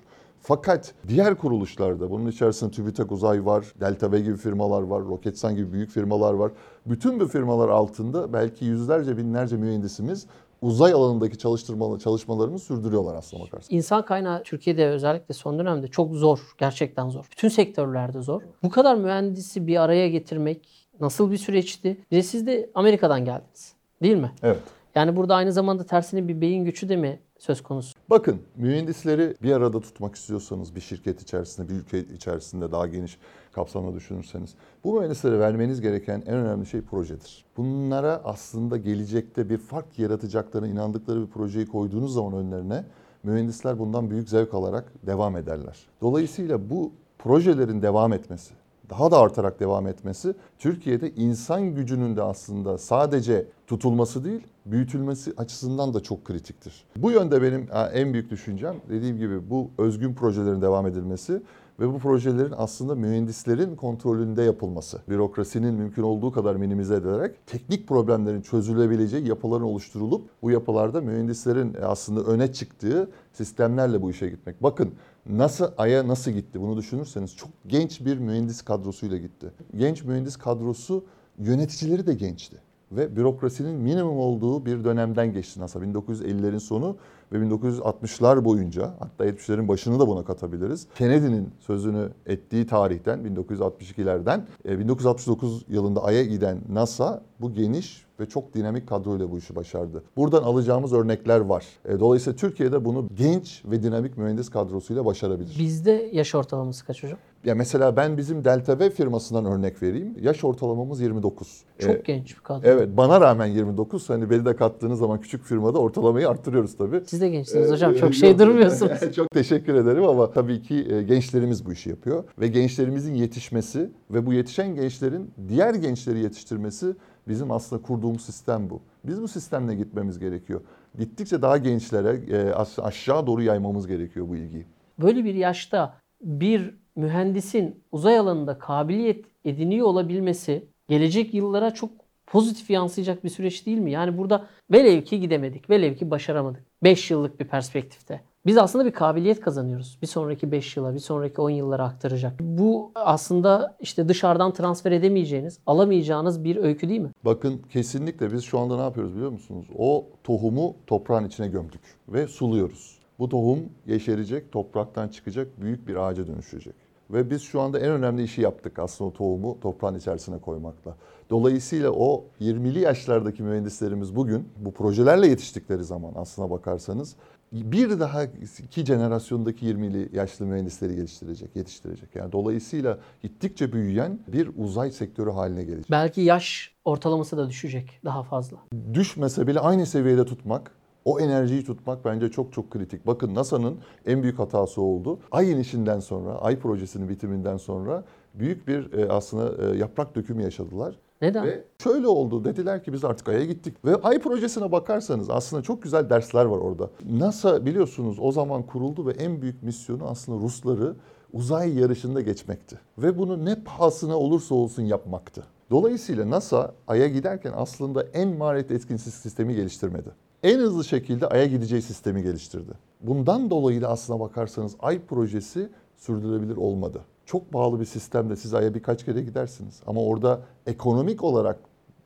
Fakat 0.47 0.95
diğer 1.09 1.35
kuruluşlarda 1.35 2.11
bunun 2.11 2.31
içerisinde 2.31 2.71
TÜBİTAK 2.71 3.13
Uzay 3.13 3.47
var, 3.47 3.65
Delta 3.81 4.13
V 4.13 4.21
gibi 4.21 4.37
firmalar 4.37 4.83
var, 4.83 5.05
Roketsan 5.05 5.57
gibi 5.57 5.73
büyük 5.73 5.91
firmalar 5.91 6.35
var. 6.35 6.53
Bütün 6.87 7.21
bu 7.21 7.29
firmalar 7.29 7.69
altında 7.69 8.33
belki 8.33 8.65
yüzlerce 8.65 9.17
binlerce 9.17 9.57
mühendisimiz 9.57 10.27
uzay 10.63 10.93
alanındaki 10.93 11.39
çalıştırmalı 11.39 11.99
çalışmalarını 11.99 12.59
sürdürüyorlar 12.59 13.15
aslına 13.15 13.41
bakarsanız. 13.41 13.73
İnsan 13.73 14.05
kaynağı 14.05 14.43
Türkiye'de 14.43 14.89
özellikle 14.89 15.35
son 15.35 15.59
dönemde 15.59 15.89
çok 15.89 16.15
zor. 16.15 16.39
Gerçekten 16.59 17.09
zor. 17.09 17.29
Bütün 17.31 17.49
sektörlerde 17.49 18.23
zor. 18.23 18.43
Bu 18.63 18.71
kadar 18.71 18.95
mühendisi 18.95 19.67
bir 19.67 19.83
araya 19.83 20.09
getirmek 20.09 20.89
nasıl 21.01 21.31
bir 21.31 21.37
süreçti? 21.37 21.99
Bir 22.11 22.17
de 22.17 22.23
siz 22.23 22.47
de 22.47 22.71
Amerika'dan 22.75 23.25
geldiniz. 23.25 23.75
Değil 24.03 24.17
mi? 24.17 24.33
Evet. 24.43 24.63
Yani 24.95 25.17
burada 25.17 25.35
aynı 25.35 25.53
zamanda 25.53 25.87
tersine 25.87 26.29
bir 26.29 26.41
beyin 26.41 26.65
göçü 26.65 26.89
de 26.89 26.97
mi 26.97 27.21
söz 27.39 27.63
konusu? 27.63 27.94
Bakın 28.11 28.41
mühendisleri 28.57 29.35
bir 29.43 29.53
arada 29.53 29.81
tutmak 29.81 30.15
istiyorsanız 30.15 30.75
bir 30.75 30.81
şirket 30.81 31.23
içerisinde, 31.23 31.69
bir 31.69 31.75
ülke 31.75 31.99
içerisinde 31.99 32.73
daha 32.73 32.87
geniş 32.87 33.19
kapsamda 33.53 33.95
düşünürseniz 33.95 34.55
bu 34.85 34.95
mühendislere 34.95 35.39
vermeniz 35.39 35.81
gereken 35.81 36.23
en 36.27 36.35
önemli 36.35 36.67
şey 36.67 36.81
projedir. 36.81 37.45
Bunlara 37.57 38.21
aslında 38.25 38.77
gelecekte 38.77 39.51
bir 39.51 39.59
fark 39.59 39.99
yaratacaklarına 39.99 40.69
inandıkları 40.69 41.23
bir 41.23 41.27
projeyi 41.27 41.67
koyduğunuz 41.67 42.15
zaman 42.15 42.33
önlerine 42.35 42.85
mühendisler 43.23 43.79
bundan 43.79 44.11
büyük 44.11 44.29
zevk 44.29 44.55
alarak 44.55 44.93
devam 45.07 45.37
ederler. 45.37 45.87
Dolayısıyla 46.01 46.71
bu 46.71 46.93
projelerin 47.19 47.83
devam 47.83 48.13
etmesi, 48.13 48.55
daha 48.91 49.11
da 49.11 49.19
artarak 49.19 49.61
devam 49.61 49.87
etmesi 49.87 50.35
Türkiye'de 50.59 51.11
insan 51.11 51.75
gücünün 51.75 52.17
de 52.17 52.23
aslında 52.23 52.79
sadece 52.79 53.47
tutulması 53.67 54.25
değil, 54.25 54.47
büyütülmesi 54.67 55.33
açısından 55.37 55.95
da 55.95 56.01
çok 56.03 56.25
kritiktir. 56.25 56.85
Bu 56.97 57.11
yönde 57.11 57.43
benim 57.43 57.69
en 57.93 58.13
büyük 58.13 58.31
düşüncem 58.31 58.75
dediğim 58.89 59.19
gibi 59.19 59.51
bu 59.51 59.71
özgün 59.79 60.15
projelerin 60.15 60.63
devam 60.63 60.87
edilmesi 60.87 61.43
ve 61.81 61.93
bu 61.93 61.99
projelerin 61.99 62.55
aslında 62.57 62.95
mühendislerin 62.95 63.77
kontrolünde 63.77 64.43
yapılması, 64.43 64.99
bürokrasinin 65.09 65.75
mümkün 65.75 66.03
olduğu 66.03 66.33
kadar 66.33 66.57
minimize 66.57 66.95
edilerek 66.95 67.47
teknik 67.47 67.89
problemlerin 67.89 68.43
çözülebileceği 68.43 69.29
yapıların 69.29 69.65
oluşturulup 69.65 70.31
bu 70.43 70.51
yapılarda 70.51 71.01
mühendislerin 71.01 71.77
aslında 71.83 72.23
öne 72.23 72.53
çıktığı 72.53 73.11
sistemlerle 73.33 74.03
bu 74.03 74.11
işe 74.11 74.29
gitmek. 74.29 74.63
Bakın 74.63 74.93
NASA 75.27 75.75
Ay'a 75.79 76.09
nasıl 76.09 76.31
gitti 76.31 76.61
bunu 76.61 76.77
düşünürseniz 76.77 77.37
çok 77.37 77.51
genç 77.67 78.05
bir 78.05 78.19
mühendis 78.19 78.63
kadrosuyla 78.63 79.19
gitti. 79.19 79.53
Genç 79.77 80.05
mühendis 80.05 80.37
kadrosu 80.37 81.05
yöneticileri 81.39 82.07
de 82.07 82.15
gençti 82.15 82.64
ve 82.97 83.17
bürokrasinin 83.17 83.75
minimum 83.77 84.19
olduğu 84.19 84.67
bir 84.67 84.85
dönemden 84.85 85.33
geçti 85.33 85.61
NASA. 85.61 85.79
1950'lerin 85.79 86.61
sonu 86.61 86.97
ve 87.33 87.37
1960'lar 87.39 88.45
boyunca 88.45 88.95
hatta 88.99 89.27
70'lerin 89.27 89.69
başını 89.69 90.01
da 90.01 90.09
buna 90.09 90.25
katabiliriz. 90.25 90.87
Kennedy'nin 90.95 91.49
sözünü 91.61 92.09
ettiği 92.27 92.67
tarihten 92.67 93.19
1962'lerden 93.19 94.41
1969 94.65 95.65
yılında 95.69 96.05
Ay'a 96.05 96.25
giden 96.25 96.59
NASA 96.73 97.23
bu 97.41 97.53
geniş 97.55 98.05
ve 98.21 98.27
çok 98.29 98.55
dinamik 98.55 98.89
kadroyla 98.89 99.31
bu 99.31 99.39
işi 99.39 99.57
başardı. 99.57 100.03
Buradan 100.17 100.43
alacağımız 100.43 100.93
örnekler 100.93 101.41
var. 101.41 101.65
E, 101.85 102.01
Dolayısıyla 102.01 102.37
Türkiye'de 102.37 102.85
bunu 102.85 103.09
genç 103.15 103.63
ve 103.65 103.83
dinamik 103.83 104.19
mühendis 104.19 104.51
kadrosuyla 104.51 105.05
başarabilir. 105.05 105.57
Bizde 105.59 106.11
yaş 106.13 106.35
ortalaması 106.35 106.87
kaç 106.87 107.03
hocam? 107.03 107.19
Ya 107.45 107.55
mesela 107.55 107.97
ben 107.97 108.17
bizim 108.17 108.45
Delta 108.45 108.79
V 108.79 108.91
firmasından 108.91 109.45
örnek 109.45 109.83
vereyim. 109.83 110.15
Yaş 110.21 110.45
ortalamamız 110.45 111.01
29. 111.01 111.63
Çok 111.79 111.91
E, 111.91 112.03
genç 112.05 112.37
bir 112.37 112.41
kadro. 112.43 112.69
Evet 112.69 112.89
bana 112.97 113.21
rağmen 113.21 113.47
29. 113.47 114.11
Hani 114.11 114.31
beni 114.31 114.45
de 114.45 114.57
kattığınız 114.57 114.99
zaman 114.99 115.21
küçük 115.21 115.45
firmada 115.45 115.79
ortalamayı 115.79 116.29
arttırıyoruz 116.29 116.77
tabii. 116.77 117.03
Siz 117.07 117.21
de 117.21 117.29
gençsiniz 117.29 117.71
hocam. 117.71 117.95
Ee, 117.95 117.99
Çok 117.99 118.15
şey 118.15 118.39
durmuyorsunuz. 118.39 119.15
Çok 119.17 119.31
teşekkür 119.31 119.75
ederim 119.75 120.05
ama 120.05 120.31
tabii 120.31 120.63
ki 120.63 120.87
e, 120.91 121.03
gençlerimiz 121.03 121.67
bu 121.67 121.73
işi 121.73 121.91
yapıyor. 121.91 122.25
Ve 122.39 122.49
gençlerimizin 122.49 123.15
yetişmesi 123.15 123.91
ve 124.11 124.27
bu 124.27 124.33
yetişen 124.33 124.75
gençlerin 124.75 125.31
diğer 125.49 125.75
gençleri 125.75 126.19
yetiştirmesi 126.21 126.87
bizim 127.29 127.51
aslında 127.51 127.83
kurduğumuz 127.83 128.23
sistem 128.25 128.71
bu. 128.71 128.81
Biz 129.05 129.23
bu 129.23 129.29
sistemle 129.29 129.75
gitmemiz 129.75 130.19
gerekiyor. 130.19 130.61
Gittikçe 130.99 131.43
daha 131.43 131.59
gençlere 131.59 132.21
e, 132.37 132.53
aş- 132.53 132.79
aşağı 132.79 133.27
doğru 133.27 133.43
yaymamız 133.43 133.87
gerekiyor 133.87 134.29
bu 134.29 134.37
ilgiyi. 134.37 134.67
Böyle 134.99 135.25
bir 135.25 135.35
yaşta 135.35 135.95
bir 136.23 136.84
mühendisin 136.97 137.85
uzay 137.93 138.19
alanında 138.19 138.59
kabiliyet 138.59 139.25
ediniyor 139.45 139.87
olabilmesi 139.87 140.65
gelecek 140.89 141.35
yıllara 141.35 141.75
çok 141.75 141.91
pozitif 142.27 142.71
yansıyacak 142.71 143.25
bir 143.25 143.29
süreç 143.29 143.67
değil 143.67 143.79
mi? 143.79 143.91
Yani 143.91 144.19
burada 144.19 144.47
velev 144.73 145.03
ki 145.03 145.21
gidemedik, 145.21 145.71
velev 145.71 145.95
ki 145.95 146.11
başaramadık. 146.11 146.65
5 146.83 147.11
yıllık 147.11 147.41
bir 147.41 147.45
perspektifte. 147.45 148.21
Biz 148.47 148.59
aslında 148.59 148.85
bir 148.85 148.91
kabiliyet 148.91 149.41
kazanıyoruz. 149.41 149.99
Bir 150.03 150.07
sonraki 150.07 150.53
5 150.53 150.77
yıla, 150.77 150.95
bir 150.95 150.99
sonraki 150.99 151.41
10 151.41 151.51
yıllara 151.51 151.85
aktaracak. 151.85 152.41
Bu 152.41 152.93
aslında 152.95 153.77
işte 153.81 154.09
dışarıdan 154.09 154.53
transfer 154.53 154.93
edemeyeceğiniz, 154.93 155.59
alamayacağınız 155.67 156.45
bir 156.45 156.57
öykü 156.57 156.89
değil 156.89 157.01
mi? 157.01 157.11
Bakın 157.25 157.63
kesinlikle 157.73 158.33
biz 158.33 158.45
şu 158.45 158.59
anda 158.59 158.77
ne 158.77 158.83
yapıyoruz 158.83 159.15
biliyor 159.15 159.31
musunuz? 159.31 159.67
O 159.79 160.07
tohumu 160.25 160.77
toprağın 160.87 161.25
içine 161.25 161.49
gömdük 161.49 161.81
ve 162.09 162.29
suluyoruz. 162.29 162.99
Bu 163.19 163.29
tohum 163.29 163.59
yeşerecek, 163.87 164.53
topraktan 164.53 165.09
çıkacak, 165.09 165.61
büyük 165.61 165.89
bir 165.89 165.97
ağaca 165.97 166.27
dönüşecek. 166.27 166.75
Ve 167.11 167.31
biz 167.31 167.43
şu 167.43 167.61
anda 167.61 167.79
en 167.79 167.91
önemli 167.91 168.23
işi 168.23 168.41
yaptık 168.41 168.79
aslında 168.79 169.11
o 169.11 169.13
tohumu 169.13 169.61
toprağın 169.61 169.95
içerisine 169.95 170.39
koymakla. 170.39 170.97
Dolayısıyla 171.31 171.91
o 171.91 172.25
20'li 172.41 172.79
yaşlardaki 172.79 173.43
mühendislerimiz 173.43 174.17
bugün 174.17 174.49
bu 174.57 174.73
projelerle 174.73 175.27
yetiştikleri 175.27 175.85
zaman 175.85 176.13
aslına 176.17 176.51
bakarsanız 176.51 177.17
bir 177.53 178.01
daha 178.01 178.25
iki 178.65 178.85
jenerasyondaki 178.85 179.67
20'li 179.67 180.17
yaşlı 180.17 180.47
mühendisleri 180.47 180.97
geliştirecek, 180.97 181.57
yetiştirecek. 181.57 182.09
Yani 182.15 182.33
dolayısıyla 182.33 182.99
gittikçe 183.23 183.73
büyüyen 183.73 184.19
bir 184.29 184.51
uzay 184.59 184.91
sektörü 184.91 185.31
haline 185.31 185.65
gelecek. 185.65 185.91
Belki 185.91 186.21
yaş 186.21 186.75
ortalaması 186.85 187.37
da 187.37 187.49
düşecek 187.49 188.01
daha 188.05 188.23
fazla. 188.23 188.57
düşmese 188.95 189.47
bile 189.47 189.61
aynı 189.61 189.87
seviyede 189.87 190.25
tutmak, 190.25 190.71
o 191.05 191.21
enerjiyi 191.21 191.65
tutmak 191.65 192.05
bence 192.05 192.31
çok 192.31 192.53
çok 192.53 192.71
kritik. 192.71 193.07
Bakın 193.07 193.35
NASA'nın 193.35 193.79
en 194.07 194.23
büyük 194.23 194.39
hatası 194.39 194.83
oldu. 194.83 195.19
Ay 195.31 195.53
inişinden 195.53 196.01
sonra, 196.01 196.39
Ay 196.39 196.59
projesinin 196.59 197.09
bitiminden 197.09 197.57
sonra 197.57 198.05
büyük 198.35 198.69
bir 198.69 198.93
e, 198.93 199.09
aslında 199.09 199.75
e, 199.75 199.79
yaprak 199.79 200.15
dökümü 200.15 200.43
yaşadılar. 200.43 200.99
Neden? 201.23 201.47
Ve 201.47 201.65
şöyle 201.83 202.07
oldu. 202.07 202.45
Dediler 202.45 202.85
ki 202.85 202.93
biz 202.93 203.05
artık 203.05 203.29
Ay'a 203.29 203.45
gittik. 203.45 203.85
Ve 203.85 203.97
Ay 203.97 204.19
projesine 204.19 204.73
bakarsanız 204.73 205.31
aslında 205.31 205.63
çok 205.63 205.83
güzel 205.83 206.11
dersler 206.11 206.45
var 206.45 206.59
orada. 206.59 206.91
NASA 207.11 207.67
biliyorsunuz 207.67 208.17
o 208.21 208.33
zaman 208.33 208.63
kuruldu 208.63 209.07
ve 209.07 209.11
en 209.11 209.43
büyük 209.43 209.63
misyonu 209.63 210.09
aslında 210.09 210.45
Rusları 210.45 210.95
uzay 211.33 211.79
yarışında 211.79 212.21
geçmekti. 212.21 212.79
Ve 212.99 213.19
bunu 213.19 213.45
ne 213.45 213.63
pahasına 213.65 214.19
olursa 214.19 214.55
olsun 214.55 214.83
yapmaktı. 214.83 215.45
Dolayısıyla 215.71 216.31
NASA 216.31 216.75
Ay'a 216.89 217.09
giderken 217.09 217.53
aslında 217.57 218.03
en 218.03 218.29
maliyet 218.29 218.71
etkin 218.71 218.97
sistemi 218.97 219.55
geliştirmedi. 219.55 220.09
En 220.45 220.59
hızlı 220.59 220.85
şekilde 220.85 221.27
Ay'a 221.27 221.47
gideceği 221.47 221.83
sistemi 221.83 222.23
geliştirdi. 222.23 222.73
Bundan 223.01 223.51
dolayı 223.51 223.83
da 223.83 223.89
aslına 223.89 224.21
bakarsanız 224.21 224.77
Ay 224.81 225.01
projesi 225.07 225.69
sürdürülebilir 225.97 226.57
olmadı. 226.57 227.01
Çok 227.27 227.53
pahalı 227.53 227.81
bir 227.81 227.85
sistemde 227.85 228.37
siz 228.37 228.55
Ay'a 228.55 228.75
birkaç 228.75 229.05
kere 229.05 229.23
gidersiniz. 229.23 229.83
Ama 229.87 230.01
orada 230.01 230.41
ekonomik 230.67 231.25
olarak 231.25 231.59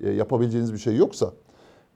e, 0.03 0.11
yapabileceğiniz 0.11 0.73
bir 0.73 0.79
şey 0.79 0.97
yoksa 0.97 1.33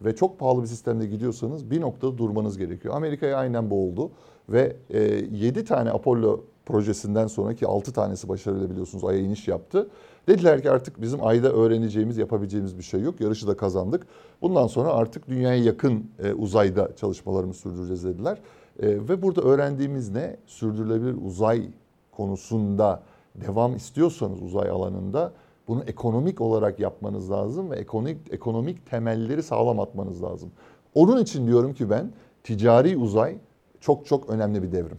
ve 0.04 0.16
çok 0.16 0.38
pahalı 0.38 0.62
bir 0.62 0.66
sistemde 0.66 1.06
gidiyorsanız 1.06 1.70
bir 1.70 1.80
noktada 1.80 2.18
durmanız 2.18 2.58
gerekiyor. 2.58 2.94
Amerika'ya 2.94 3.36
aynen 3.36 3.70
bu 3.70 3.84
oldu 3.84 4.10
ve 4.48 4.76
e, 4.90 5.00
7 5.32 5.64
tane 5.64 5.90
Apollo 5.90 6.44
projesinden 6.66 7.26
sonraki 7.26 7.66
6 7.66 7.92
tanesi 7.92 8.28
başarıyla 8.28 8.70
biliyorsunuz 8.70 9.04
Ay'a 9.04 9.18
iniş 9.18 9.48
yaptı. 9.48 9.88
Dediler 10.28 10.62
ki 10.62 10.70
artık 10.70 11.00
bizim 11.00 11.26
Ay'da 11.26 11.52
öğreneceğimiz, 11.52 12.16
yapabileceğimiz 12.16 12.78
bir 12.78 12.82
şey 12.82 13.00
yok. 13.00 13.20
Yarışı 13.20 13.46
da 13.46 13.56
kazandık. 13.56 14.06
Bundan 14.42 14.66
sonra 14.66 14.92
artık 14.92 15.28
dünyaya 15.28 15.62
yakın 15.62 16.10
e, 16.24 16.32
uzayda 16.32 16.96
çalışmalarımızı 16.96 17.60
sürdüreceğiz 17.60 18.04
dediler. 18.04 18.38
E, 18.80 18.88
ve 18.88 19.22
burada 19.22 19.42
öğrendiğimiz 19.42 20.10
ne? 20.10 20.36
Sürdürülebilir 20.46 21.16
uzay 21.26 21.68
konusunda 22.12 23.02
devam 23.34 23.76
istiyorsanız 23.76 24.42
uzay 24.42 24.70
alanında 24.70 25.32
bunu 25.68 25.82
ekonomik 25.86 26.40
olarak 26.40 26.80
yapmanız 26.80 27.30
lazım 27.30 27.70
ve 27.70 27.76
ekonomik 27.76 28.18
ekonomik 28.30 28.90
temelleri 28.90 29.42
sağlam 29.42 29.80
atmanız 29.80 30.22
lazım. 30.22 30.50
Onun 30.94 31.22
için 31.22 31.46
diyorum 31.46 31.74
ki 31.74 31.90
ben 31.90 32.12
ticari 32.44 32.96
uzay 32.96 33.38
çok 33.80 34.06
çok 34.06 34.30
önemli 34.30 34.62
bir 34.62 34.72
devrim. 34.72 34.98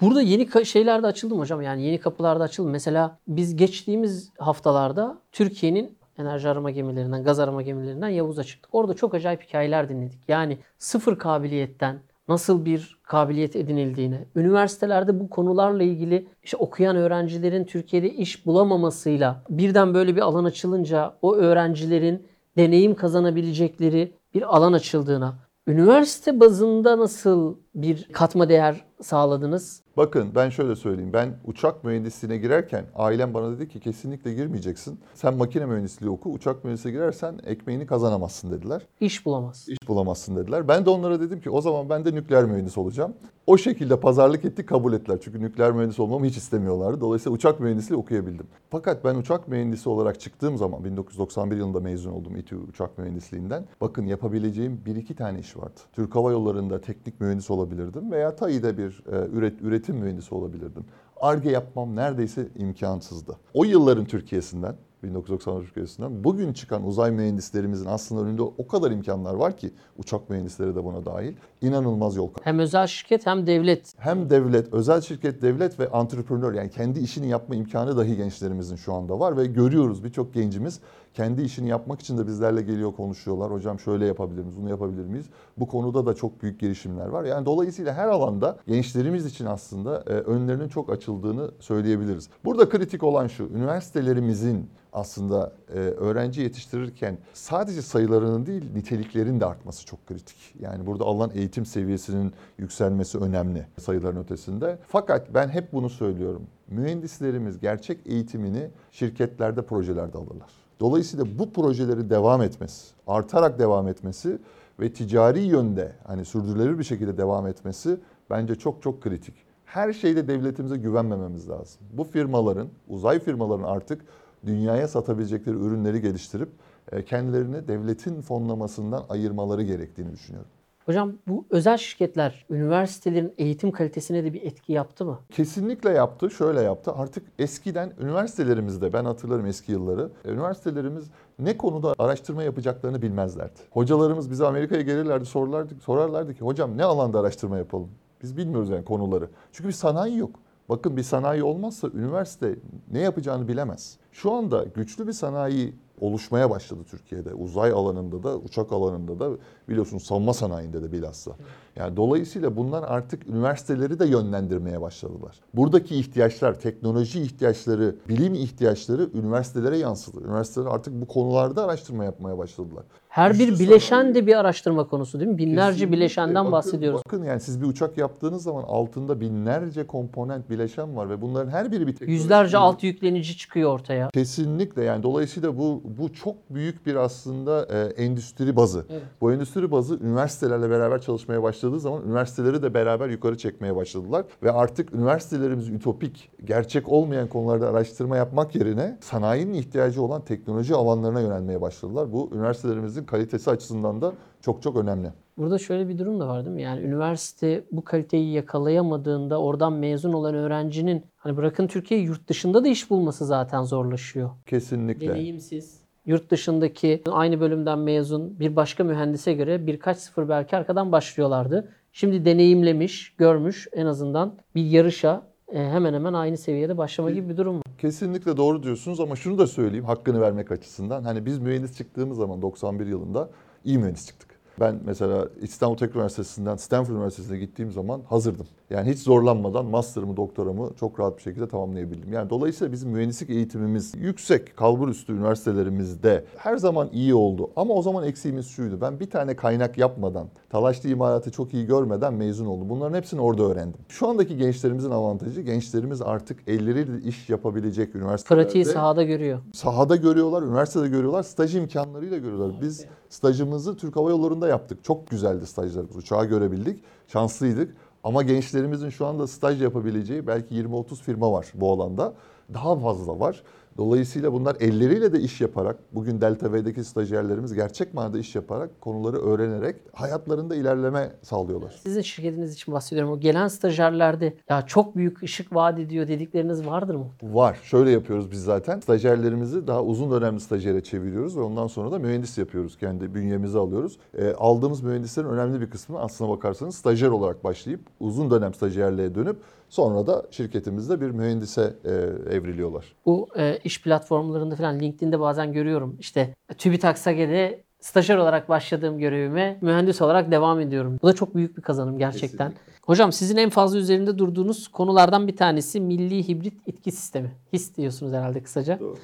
Burada 0.00 0.22
yeni 0.22 0.66
şeyler 0.66 1.02
de 1.02 1.06
açıldı 1.06 1.34
mı 1.34 1.40
hocam? 1.40 1.62
Yani 1.62 1.82
yeni 1.82 1.98
kapılar 2.00 2.40
da 2.40 2.44
açıldı. 2.44 2.70
Mesela 2.70 3.18
biz 3.28 3.56
geçtiğimiz 3.56 4.32
haftalarda 4.38 5.18
Türkiye'nin 5.32 5.98
enerji 6.18 6.48
arama 6.48 6.70
gemilerinden, 6.70 7.24
gaz 7.24 7.38
arama 7.40 7.62
gemilerinden 7.62 8.08
Yavuz'a 8.08 8.44
çıktık. 8.44 8.74
Orada 8.74 8.94
çok 8.94 9.14
acayip 9.14 9.42
hikayeler 9.42 9.88
dinledik. 9.88 10.20
Yani 10.28 10.58
sıfır 10.78 11.18
kabiliyetten 11.18 11.98
nasıl 12.28 12.64
bir 12.64 12.98
kabiliyet 13.02 13.56
edinildiğini, 13.56 14.18
üniversitelerde 14.36 15.20
bu 15.20 15.30
konularla 15.30 15.82
ilgili 15.82 16.26
işte 16.42 16.56
okuyan 16.56 16.96
öğrencilerin 16.96 17.64
Türkiye'de 17.64 18.10
iş 18.10 18.46
bulamamasıyla 18.46 19.44
birden 19.48 19.94
böyle 19.94 20.16
bir 20.16 20.20
alan 20.20 20.44
açılınca 20.44 21.14
o 21.22 21.34
öğrencilerin 21.34 22.26
deneyim 22.56 22.94
kazanabilecekleri 22.94 24.12
bir 24.34 24.56
alan 24.56 24.72
açıldığına, 24.72 25.34
üniversite 25.66 26.40
bazında 26.40 26.98
nasıl 26.98 27.56
bir 27.74 28.08
katma 28.12 28.48
değer 28.48 28.84
sağladınız? 29.02 29.81
Bakın 29.96 30.28
ben 30.34 30.48
şöyle 30.48 30.76
söyleyeyim. 30.76 31.10
Ben 31.12 31.34
uçak 31.44 31.84
mühendisliğine 31.84 32.38
girerken 32.38 32.84
ailem 32.94 33.34
bana 33.34 33.52
dedi 33.52 33.68
ki 33.68 33.80
kesinlikle 33.80 34.34
girmeyeceksin. 34.34 35.00
Sen 35.14 35.36
makine 35.36 35.66
mühendisliği 35.66 36.10
oku. 36.10 36.30
Uçak 36.30 36.64
mühendisliğine 36.64 36.98
girersen 36.98 37.40
ekmeğini 37.46 37.86
kazanamazsın 37.86 38.50
dediler. 38.50 38.86
İş 39.00 39.26
bulamaz. 39.26 39.68
İş 39.68 39.88
bulamazsın 39.88 40.36
dediler. 40.36 40.68
Ben 40.68 40.86
de 40.86 40.90
onlara 40.90 41.20
dedim 41.20 41.40
ki 41.40 41.50
o 41.50 41.60
zaman 41.60 41.88
ben 41.88 42.04
de 42.04 42.14
nükleer 42.14 42.44
mühendis 42.44 42.78
olacağım. 42.78 43.14
O 43.46 43.56
şekilde 43.56 44.00
pazarlık 44.00 44.44
ettik 44.44 44.68
kabul 44.68 44.92
ettiler. 44.92 45.18
Çünkü 45.22 45.40
nükleer 45.40 45.72
mühendis 45.72 46.00
olmamı 46.00 46.26
hiç 46.26 46.36
istemiyorlardı. 46.36 47.00
Dolayısıyla 47.00 47.34
uçak 47.34 47.60
mühendisliği 47.60 48.00
okuyabildim. 48.00 48.46
Fakat 48.70 49.04
ben 49.04 49.14
uçak 49.14 49.48
mühendisi 49.48 49.88
olarak 49.88 50.20
çıktığım 50.20 50.58
zaman 50.58 50.84
1991 50.84 51.56
yılında 51.56 51.80
mezun 51.80 52.12
oldum 52.12 52.36
İTÜ 52.36 52.56
uçak 52.56 52.98
mühendisliğinden. 52.98 53.64
Bakın 53.80 54.06
yapabileceğim 54.06 54.80
bir 54.86 54.96
iki 54.96 55.14
tane 55.14 55.38
iş 55.38 55.56
vardı. 55.56 55.80
Türk 55.92 56.14
Hava 56.14 56.32
Yolları'nda 56.32 56.80
teknik 56.80 57.20
mühendis 57.20 57.50
olabilirdim 57.50 58.10
veya 58.10 58.36
TAİ'de 58.36 58.78
bir 58.78 59.02
e, 59.12 59.28
üret, 59.32 59.62
üretim 59.82 59.96
mühendisi 59.96 60.34
olabilirdim. 60.34 60.84
ARGE 61.20 61.50
yapmam 61.50 61.96
neredeyse 61.96 62.48
imkansızdı. 62.56 63.36
O 63.54 63.64
yılların 63.64 64.04
Türkiye'sinden 64.04 64.74
1990 65.02 65.60
Türkiye'sinden 65.60 66.24
bugün 66.24 66.52
çıkan 66.52 66.86
uzay 66.86 67.10
mühendislerimizin 67.10 67.86
aslında 67.86 68.22
önünde 68.22 68.42
o 68.42 68.66
kadar 68.66 68.90
imkanlar 68.90 69.34
var 69.34 69.56
ki 69.56 69.70
uçak 69.98 70.30
mühendisleri 70.30 70.74
de 70.76 70.84
buna 70.84 71.06
dahil 71.06 71.32
inanılmaz 71.60 72.16
yol 72.16 72.28
kat. 72.28 72.46
Hem 72.46 72.58
özel 72.58 72.86
şirket 72.86 73.26
hem 73.26 73.46
devlet. 73.46 73.94
Hem 73.98 74.30
devlet, 74.30 74.72
özel 74.72 75.00
şirket, 75.00 75.42
devlet 75.42 75.80
ve 75.80 75.90
antreprenör 75.90 76.54
yani 76.54 76.70
kendi 76.70 77.00
işini 77.00 77.28
yapma 77.28 77.54
imkanı 77.54 77.96
dahi 77.96 78.16
gençlerimizin 78.16 78.76
şu 78.76 78.94
anda 78.94 79.20
var 79.20 79.36
ve 79.36 79.46
görüyoruz 79.46 80.04
birçok 80.04 80.34
gencimiz 80.34 80.80
kendi 81.14 81.42
işini 81.42 81.68
yapmak 81.68 82.00
için 82.00 82.18
de 82.18 82.26
bizlerle 82.26 82.62
geliyor 82.62 82.92
konuşuyorlar. 82.92 83.52
Hocam 83.52 83.78
şöyle 83.78 84.06
yapabilir 84.06 84.42
miyiz, 84.42 84.56
bunu 84.56 84.70
yapabilir 84.70 85.04
miyiz? 85.04 85.26
Bu 85.58 85.68
konuda 85.68 86.06
da 86.06 86.14
çok 86.14 86.42
büyük 86.42 86.60
girişimler 86.60 87.08
var. 87.08 87.24
Yani 87.24 87.46
dolayısıyla 87.46 87.94
her 87.94 88.08
alanda 88.08 88.58
gençlerimiz 88.66 89.26
için 89.26 89.46
aslında 89.46 90.02
e, 90.06 90.10
önlerinin 90.10 90.68
çok 90.68 90.92
açıldığını 90.92 91.50
söyleyebiliriz. 91.60 92.28
Burada 92.44 92.68
kritik 92.68 93.02
olan 93.02 93.26
şu, 93.26 93.44
üniversitelerimizin 93.44 94.70
aslında 94.92 95.52
e, 95.74 95.78
öğrenci 95.78 96.40
yetiştirirken 96.40 97.18
sadece 97.32 97.82
sayılarının 97.82 98.46
değil 98.46 98.64
niteliklerin 98.74 99.40
de 99.40 99.46
artması 99.46 99.86
çok 99.86 100.06
kritik. 100.06 100.54
Yani 100.60 100.86
burada 100.86 101.04
alınan 101.04 101.30
eğitim 101.34 101.66
seviyesinin 101.66 102.32
yükselmesi 102.58 103.18
önemli 103.18 103.66
sayıların 103.80 104.16
ötesinde. 104.16 104.78
Fakat 104.88 105.34
ben 105.34 105.48
hep 105.48 105.72
bunu 105.72 105.90
söylüyorum. 105.90 106.42
Mühendislerimiz 106.68 107.60
gerçek 107.60 107.98
eğitimini 108.06 108.70
şirketlerde, 108.90 109.62
projelerde 109.62 110.18
alırlar. 110.18 110.61
Dolayısıyla 110.82 111.38
bu 111.38 111.52
projelerin 111.52 112.10
devam 112.10 112.42
etmesi, 112.42 112.94
artarak 113.06 113.58
devam 113.58 113.88
etmesi 113.88 114.38
ve 114.80 114.92
ticari 114.92 115.40
yönde 115.40 115.92
hani 116.04 116.24
sürdürülebilir 116.24 116.78
bir 116.78 116.84
şekilde 116.84 117.18
devam 117.18 117.46
etmesi 117.46 118.00
bence 118.30 118.54
çok 118.54 118.82
çok 118.82 119.02
kritik. 119.02 119.34
Her 119.64 119.92
şeyde 119.92 120.28
devletimize 120.28 120.76
güvenmememiz 120.76 121.48
lazım. 121.48 121.82
Bu 121.92 122.04
firmaların, 122.04 122.68
uzay 122.88 123.20
firmaların 123.20 123.64
artık 123.64 124.04
dünyaya 124.46 124.88
satabilecekleri 124.88 125.56
ürünleri 125.56 126.00
geliştirip 126.00 126.48
e, 126.92 127.04
kendilerini 127.04 127.68
devletin 127.68 128.20
fonlamasından 128.20 129.04
ayırmaları 129.08 129.62
gerektiğini 129.62 130.12
düşünüyorum. 130.12 130.50
Hocam 130.86 131.12
bu 131.28 131.44
özel 131.50 131.76
şirketler 131.76 132.46
üniversitelerin 132.50 133.34
eğitim 133.38 133.70
kalitesine 133.70 134.24
de 134.24 134.32
bir 134.32 134.42
etki 134.42 134.72
yaptı 134.72 135.04
mı? 135.04 135.18
Kesinlikle 135.30 135.90
yaptı. 135.90 136.30
Şöyle 136.30 136.60
yaptı. 136.60 136.92
Artık 136.92 137.26
eskiden 137.38 137.92
üniversitelerimizde 138.00 138.92
ben 138.92 139.04
hatırlarım 139.04 139.46
eski 139.46 139.72
yılları. 139.72 140.10
Üniversitelerimiz 140.24 141.10
ne 141.38 141.56
konuda 141.56 141.94
araştırma 141.98 142.42
yapacaklarını 142.42 143.02
bilmezlerdi. 143.02 143.60
Hocalarımız 143.70 144.30
bize 144.30 144.46
Amerika'ya 144.46 144.82
gelirlerdi 144.82 145.26
sorarlardı, 145.26 145.74
sorarlardı 145.80 146.34
ki 146.34 146.40
hocam 146.40 146.76
ne 146.76 146.84
alanda 146.84 147.20
araştırma 147.20 147.58
yapalım? 147.58 147.88
Biz 148.22 148.36
bilmiyoruz 148.36 148.70
yani 148.70 148.84
konuları. 148.84 149.28
Çünkü 149.52 149.68
bir 149.68 149.74
sanayi 149.74 150.18
yok. 150.18 150.30
Bakın 150.68 150.96
bir 150.96 151.02
sanayi 151.02 151.42
olmazsa 151.42 151.88
üniversite 151.88 152.54
ne 152.92 153.00
yapacağını 153.00 153.48
bilemez. 153.48 153.98
Şu 154.12 154.32
anda 154.32 154.64
güçlü 154.74 155.06
bir 155.06 155.12
sanayi 155.12 155.74
oluşmaya 156.02 156.50
başladı 156.50 156.80
Türkiye'de. 156.90 157.34
Uzay 157.34 157.70
alanında 157.70 158.22
da, 158.22 158.38
uçak 158.38 158.72
alanında 158.72 159.20
da 159.20 159.30
biliyorsunuz 159.68 160.02
savunma 160.02 160.34
sanayinde 160.34 160.82
de 160.82 160.92
bilhassa. 160.92 161.32
Yani 161.76 161.96
dolayısıyla 161.96 162.56
bunlar 162.56 162.82
artık 162.82 163.28
üniversiteleri 163.28 163.98
de 163.98 164.06
yönlendirmeye 164.06 164.80
başladılar. 164.80 165.40
Buradaki 165.54 165.96
ihtiyaçlar, 165.96 166.60
teknoloji 166.60 167.22
ihtiyaçları, 167.22 167.96
bilim 168.08 168.34
ihtiyaçları 168.34 169.10
üniversitelere 169.14 169.78
yansıdı. 169.78 170.20
Üniversiteler 170.20 170.66
artık 170.66 171.00
bu 171.00 171.06
konularda 171.06 171.64
araştırma 171.64 172.04
yapmaya 172.04 172.38
başladılar. 172.38 172.84
Her 173.12 173.38
bir 173.38 173.58
bileşen 173.58 174.14
de 174.14 174.26
bir 174.26 174.36
araştırma 174.40 174.86
konusu 174.86 175.20
değil 175.20 175.30
mi? 175.30 175.38
Binlerce 175.38 175.70
Kesinlikle. 175.72 175.96
bileşenden 175.96 176.34
Bakın- 176.34 176.52
bahsediyoruz. 176.52 177.00
Bakın 177.06 177.24
yani 177.24 177.40
siz 177.40 177.60
bir 177.62 177.66
uçak 177.66 177.98
yaptığınız 177.98 178.42
zaman 178.42 178.62
altında 178.62 179.20
binlerce 179.20 179.86
komponent 179.86 180.50
bileşen 180.50 180.96
var 180.96 181.10
ve 181.10 181.20
bunların 181.22 181.50
her 181.50 181.72
biri 181.72 181.86
bir 181.86 181.92
teknoloji. 181.92 182.12
Yüzlerce 182.12 182.58
alt 182.58 182.82
yüklenici 182.82 183.36
çıkıyor 183.36 183.70
ortaya. 183.70 184.08
Kesinlikle 184.10 184.84
yani 184.84 185.02
dolayısıyla 185.02 185.58
bu 185.58 185.82
bu 185.98 186.12
çok 186.12 186.34
büyük 186.50 186.86
bir 186.86 186.94
aslında 186.94 187.66
e, 187.66 188.02
endüstri 188.04 188.56
bazı. 188.56 188.84
Evet. 188.90 189.02
Bu 189.20 189.32
endüstri 189.32 189.70
bazı 189.70 189.94
üniversitelerle 189.94 190.70
beraber 190.70 191.00
çalışmaya 191.00 191.42
başladığı 191.42 191.80
zaman 191.80 192.02
üniversiteleri 192.02 192.62
de 192.62 192.74
beraber 192.74 193.08
yukarı 193.08 193.38
çekmeye 193.38 193.76
başladılar 193.76 194.24
ve 194.42 194.52
artık 194.52 194.94
üniversitelerimiz 194.94 195.68
ütopik, 195.68 196.30
gerçek 196.44 196.88
olmayan 196.88 197.28
konularda 197.28 197.68
araştırma 197.68 198.16
yapmak 198.16 198.54
yerine 198.54 198.98
sanayinin 199.00 199.54
ihtiyacı 199.54 200.02
olan 200.02 200.22
teknoloji 200.24 200.74
alanlarına 200.74 201.20
yönelmeye 201.20 201.60
başladılar. 201.60 202.12
Bu 202.12 202.30
üniversitelerimizin 202.34 203.01
kalitesi 203.06 203.50
açısından 203.50 204.02
da 204.02 204.12
çok 204.40 204.62
çok 204.62 204.76
önemli. 204.76 205.08
Burada 205.38 205.58
şöyle 205.58 205.88
bir 205.88 205.98
durum 205.98 206.20
da 206.20 206.28
var 206.28 206.44
değil 206.44 206.56
mi? 206.56 206.62
Yani 206.62 206.80
üniversite 206.80 207.64
bu 207.72 207.84
kaliteyi 207.84 208.32
yakalayamadığında 208.32 209.40
oradan 209.40 209.72
mezun 209.72 210.12
olan 210.12 210.34
öğrencinin 210.34 211.06
hani 211.16 211.36
bırakın 211.36 211.66
Türkiye 211.66 212.00
yurt 212.00 212.28
dışında 212.28 212.64
da 212.64 212.68
iş 212.68 212.90
bulması 212.90 213.26
zaten 213.26 213.62
zorlaşıyor. 213.62 214.30
Kesinlikle. 214.46 215.08
Deneyimsiz. 215.08 215.82
Yurt 216.06 216.30
dışındaki 216.30 217.02
aynı 217.10 217.40
bölümden 217.40 217.78
mezun 217.78 218.40
bir 218.40 218.56
başka 218.56 218.84
mühendise 218.84 219.32
göre 219.32 219.66
birkaç 219.66 219.98
sıfır 219.98 220.28
belki 220.28 220.56
arkadan 220.56 220.92
başlıyorlardı. 220.92 221.68
Şimdi 221.92 222.24
deneyimlemiş, 222.24 223.14
görmüş 223.16 223.68
en 223.72 223.86
azından 223.86 224.34
bir 224.54 224.64
yarışa 224.64 225.22
hemen 225.52 225.94
hemen 225.94 226.12
aynı 226.12 226.36
seviyede 226.36 226.78
başlama 226.78 227.10
gibi 227.10 227.28
bir 227.28 227.36
durum 227.36 227.56
var. 227.56 227.62
Kesinlikle 227.78 228.36
doğru 228.36 228.62
diyorsunuz 228.62 229.00
ama 229.00 229.16
şunu 229.16 229.38
da 229.38 229.46
söyleyeyim 229.46 229.84
hakkını 229.84 230.20
vermek 230.20 230.52
açısından. 230.52 231.04
Hani 231.04 231.26
biz 231.26 231.38
mühendis 231.38 231.76
çıktığımız 231.76 232.18
zaman 232.18 232.42
91 232.42 232.86
yılında 232.86 233.30
iyi 233.64 233.78
mühendis 233.78 234.06
çıktık. 234.06 234.32
Ben 234.60 234.80
mesela 234.84 235.28
İstanbul 235.40 235.76
Teknik 235.76 235.96
Üniversitesi'nden 235.96 236.56
Stanford 236.56 236.94
Üniversitesi'ne 236.94 237.38
gittiğim 237.38 237.72
zaman 237.72 238.00
hazırdım. 238.08 238.46
Yani 238.72 238.90
hiç 238.90 238.98
zorlanmadan 238.98 239.66
master'ımı, 239.66 240.16
doktoramı 240.16 240.70
çok 240.80 241.00
rahat 241.00 241.16
bir 241.16 241.22
şekilde 241.22 241.48
tamamlayabildim. 241.48 242.12
Yani 242.12 242.30
dolayısıyla 242.30 242.72
bizim 242.72 242.90
mühendislik 242.90 243.30
eğitimimiz 243.30 243.92
yüksek, 243.96 244.56
kalbur 244.56 244.88
üstü 244.88 245.12
üniversitelerimizde 245.12 246.24
her 246.36 246.56
zaman 246.56 246.88
iyi 246.92 247.14
oldu. 247.14 247.50
Ama 247.56 247.74
o 247.74 247.82
zaman 247.82 248.04
eksiğimiz 248.04 248.46
şuydu. 248.46 248.80
Ben 248.80 249.00
bir 249.00 249.10
tane 249.10 249.36
kaynak 249.36 249.78
yapmadan, 249.78 250.26
talaşlı 250.50 250.88
imalatı 250.88 251.30
çok 251.30 251.54
iyi 251.54 251.66
görmeden 251.66 252.14
mezun 252.14 252.46
oldum. 252.46 252.68
Bunların 252.68 252.96
hepsini 252.96 253.20
orada 253.20 253.42
öğrendim. 253.42 253.80
Şu 253.88 254.08
andaki 254.08 254.36
gençlerimizin 254.36 254.90
avantajı 254.90 255.40
gençlerimiz 255.40 256.02
artık 256.02 256.48
elleriyle 256.48 257.08
iş 257.08 257.28
yapabilecek 257.28 257.94
üniversitelerde. 257.94 258.44
Pratiği 258.44 258.64
sahada 258.64 259.02
görüyor. 259.02 259.38
Sahada 259.52 259.96
görüyorlar, 259.96 260.42
üniversitede 260.42 260.88
görüyorlar, 260.88 261.22
staj 261.22 261.56
imkanlarıyla 261.56 262.18
görüyorlar. 262.18 262.60
Biz 262.60 262.84
stajımızı 263.08 263.76
Türk 263.76 263.96
Hava 263.96 264.10
Yolları'nda 264.10 264.48
yaptık. 264.48 264.84
Çok 264.84 265.10
güzeldi 265.10 265.46
stajlarımız. 265.46 265.96
Uçağı 265.96 266.24
görebildik. 266.24 266.80
Şanslıydık. 267.08 267.76
Ama 268.04 268.22
gençlerimizin 268.22 268.90
şu 268.90 269.06
anda 269.06 269.26
staj 269.26 269.62
yapabileceği 269.62 270.26
belki 270.26 270.54
20-30 270.54 271.02
firma 271.02 271.32
var 271.32 271.46
bu 271.54 271.72
alanda. 271.72 272.14
Daha 272.54 272.76
fazla 272.76 273.20
var. 273.20 273.42
Dolayısıyla 273.76 274.32
bunlar 274.32 274.56
elleriyle 274.60 275.12
de 275.12 275.20
iş 275.20 275.40
yaparak, 275.40 275.76
bugün 275.92 276.20
Delta 276.20 276.52
V'deki 276.52 276.84
stajyerlerimiz 276.84 277.54
gerçek 277.54 277.94
manada 277.94 278.18
iş 278.18 278.34
yaparak, 278.34 278.80
konuları 278.80 279.16
öğrenerek 279.16 279.76
hayatlarında 279.92 280.54
ilerleme 280.54 281.12
sağlıyorlar. 281.22 281.80
Sizin 281.82 282.00
şirketiniz 282.00 282.54
için 282.54 282.74
bahsediyorum. 282.74 283.12
O 283.12 283.20
gelen 283.20 283.48
stajyerlerde 283.48 284.34
ya 284.48 284.66
çok 284.66 284.96
büyük 284.96 285.22
ışık 285.22 285.54
vaat 285.54 285.78
ediyor 285.78 286.08
dedikleriniz 286.08 286.66
vardır 286.66 286.94
mı? 286.94 287.06
Var. 287.22 287.58
Şöyle 287.62 287.90
yapıyoruz 287.90 288.30
biz 288.30 288.44
zaten. 288.44 288.80
Stajyerlerimizi 288.80 289.66
daha 289.66 289.82
uzun 289.82 290.10
dönemli 290.10 290.40
stajyere 290.40 290.82
çeviriyoruz 290.82 291.36
ve 291.36 291.40
ondan 291.40 291.66
sonra 291.66 291.92
da 291.92 291.98
mühendis 291.98 292.38
yapıyoruz. 292.38 292.78
Kendi 292.78 293.14
bünyemize 293.14 293.58
alıyoruz. 293.58 293.98
E, 294.18 294.32
aldığımız 294.32 294.82
mühendislerin 294.82 295.28
önemli 295.28 295.60
bir 295.60 295.70
kısmı 295.70 296.00
aslına 296.00 296.30
bakarsanız 296.30 296.74
stajyer 296.74 297.08
olarak 297.08 297.44
başlayıp 297.44 297.80
uzun 298.00 298.30
dönem 298.30 298.54
stajyerliğe 298.54 299.14
dönüp 299.14 299.36
sonra 299.72 300.06
da 300.06 300.26
şirketimizde 300.30 301.00
bir 301.00 301.10
mühendise 301.10 301.76
e, 301.84 301.90
evriliyorlar. 302.36 302.96
Bu 303.06 303.28
e, 303.36 303.58
iş 303.64 303.82
platformlarında 303.82 304.56
falan 304.56 304.80
LinkedIn'de 304.80 305.20
bazen 305.20 305.52
görüyorum. 305.52 305.96
İşte 306.00 306.34
TÜBİTAK 306.58 306.98
SAGE'de 306.98 307.64
stajyer 307.80 308.16
olarak 308.16 308.48
başladığım 308.48 308.98
görevime 308.98 309.58
mühendis 309.60 310.02
olarak 310.02 310.30
devam 310.30 310.60
ediyorum. 310.60 310.98
Bu 311.02 311.06
da 311.06 311.12
çok 311.12 311.34
büyük 311.34 311.56
bir 311.56 311.62
kazanım 311.62 311.98
gerçekten. 311.98 312.50
Kesinlikle. 312.50 312.72
Hocam 312.82 313.12
sizin 313.12 313.36
en 313.36 313.50
fazla 313.50 313.78
üzerinde 313.78 314.18
durduğunuz 314.18 314.68
konulardan 314.68 315.28
bir 315.28 315.36
tanesi 315.36 315.80
milli 315.80 316.28
hibrit 316.28 316.54
itki 316.66 316.92
sistemi. 316.92 317.32
HIS 317.52 317.76
diyorsunuz 317.76 318.12
herhalde 318.12 318.42
kısaca. 318.42 318.80
Doğru. 318.80 318.96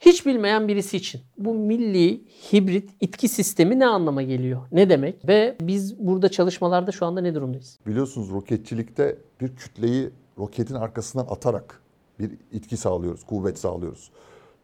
Hiç 0.00 0.26
bilmeyen 0.26 0.68
birisi 0.68 0.96
için 0.96 1.20
bu 1.38 1.54
milli 1.54 2.24
hibrit 2.52 2.90
itki 3.00 3.28
sistemi 3.28 3.78
ne 3.78 3.86
anlama 3.86 4.22
geliyor? 4.22 4.62
Ne 4.72 4.90
demek? 4.90 5.28
Ve 5.28 5.56
biz 5.60 5.98
burada 5.98 6.28
çalışmalarda 6.28 6.92
şu 6.92 7.06
anda 7.06 7.20
ne 7.20 7.34
durumdayız? 7.34 7.78
Biliyorsunuz 7.86 8.30
roketçilikte 8.30 9.18
bir 9.40 9.56
kütleyi 9.56 10.10
roketin 10.38 10.74
arkasından 10.74 11.26
atarak 11.30 11.80
bir 12.20 12.30
itki 12.52 12.76
sağlıyoruz, 12.76 13.24
kuvvet 13.24 13.58
sağlıyoruz. 13.58 14.10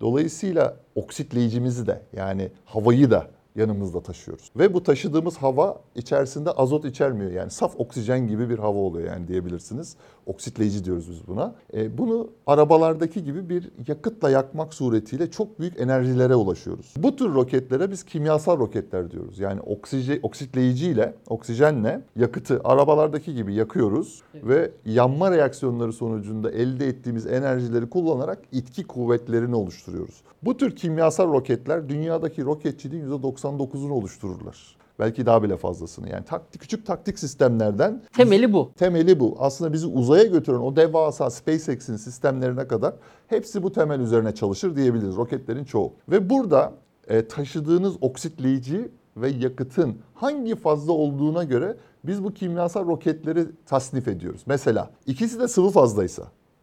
Dolayısıyla 0.00 0.76
oksitleyicimizi 0.94 1.86
de 1.86 2.02
yani 2.16 2.50
havayı 2.64 3.10
da 3.10 3.30
yanımızda 3.56 4.00
taşıyoruz. 4.02 4.50
Ve 4.56 4.74
bu 4.74 4.82
taşıdığımız 4.82 5.36
hava 5.36 5.80
içerisinde 5.94 6.50
azot 6.50 6.84
içermiyor. 6.84 7.30
Yani 7.30 7.50
saf 7.50 7.74
oksijen 7.80 8.28
gibi 8.28 8.50
bir 8.50 8.58
hava 8.58 8.78
oluyor 8.78 9.08
yani 9.08 9.28
diyebilirsiniz. 9.28 9.96
Oksitleyici 10.26 10.84
diyoruz 10.84 11.10
biz 11.10 11.28
buna. 11.28 11.54
E, 11.74 11.98
bunu 11.98 12.30
arabalardaki 12.46 13.24
gibi 13.24 13.48
bir 13.48 13.70
yakıtla 13.88 14.30
yakmak 14.30 14.74
suretiyle 14.74 15.30
çok 15.30 15.60
büyük 15.60 15.80
enerjilere 15.80 16.34
ulaşıyoruz. 16.34 16.94
Bu 16.96 17.16
tür 17.16 17.34
roketlere 17.34 17.90
biz 17.90 18.02
kimyasal 18.02 18.58
roketler 18.58 19.10
diyoruz. 19.10 19.38
Yani 19.38 19.60
oksije, 19.60 20.20
oksitleyiciyle, 20.22 21.14
oksijenle 21.28 22.00
yakıtı 22.16 22.60
arabalardaki 22.64 23.34
gibi 23.34 23.54
yakıyoruz 23.54 24.22
ve 24.34 24.70
yanma 24.86 25.30
reaksiyonları 25.30 25.92
sonucunda 25.92 26.50
elde 26.50 26.86
ettiğimiz 26.86 27.26
enerjileri 27.26 27.90
kullanarak 27.90 28.38
itki 28.52 28.86
kuvvetlerini 28.86 29.54
oluşturuyoruz. 29.54 30.22
Bu 30.42 30.56
tür 30.56 30.76
kimyasal 30.76 31.32
roketler 31.32 31.88
dünyadaki 31.88 32.44
roketçiliğin 32.44 33.06
%99'unu 33.06 33.90
oluştururlar. 33.90 34.81
Belki 34.98 35.26
daha 35.26 35.42
bile 35.42 35.56
fazlasını. 35.56 36.08
Yani 36.08 36.24
taktik, 36.24 36.60
küçük 36.60 36.86
taktik 36.86 37.18
sistemlerden 37.18 38.02
Temeli 38.16 38.52
bu. 38.52 38.72
temeli 38.76 39.20
bu. 39.20 39.36
Aslında 39.38 39.72
bizi 39.72 39.86
uzaya 39.86 40.24
götüren 40.24 40.58
o 40.58 40.76
devasa 40.76 41.30
SpaceX'in 41.30 41.96
sistemlerine 41.96 42.68
kadar 42.68 42.94
hepsi 43.26 43.62
bu 43.62 43.72
temel 43.72 44.00
üzerine 44.00 44.34
çalışır 44.34 44.76
diyebiliriz. 44.76 45.16
Roketlerin 45.16 45.64
çoğu. 45.64 45.92
Ve 46.08 46.30
burada 46.30 46.72
e, 47.08 47.28
taşıdığınız 47.28 47.94
oksitleyici 48.00 48.90
ve 49.16 49.28
yakıtın 49.28 49.96
hangi 50.14 50.56
fazla 50.56 50.92
olduğuna 50.92 51.44
göre 51.44 51.76
biz 52.04 52.24
bu 52.24 52.34
kimyasal 52.34 52.86
roketleri 52.86 53.46
tasnif 53.66 54.08
ediyoruz. 54.08 54.42
Mesela 54.46 54.90
ikisi 55.06 55.40
de 55.40 55.48
sıvı 55.48 55.70
fazlaysa, 55.70 56.22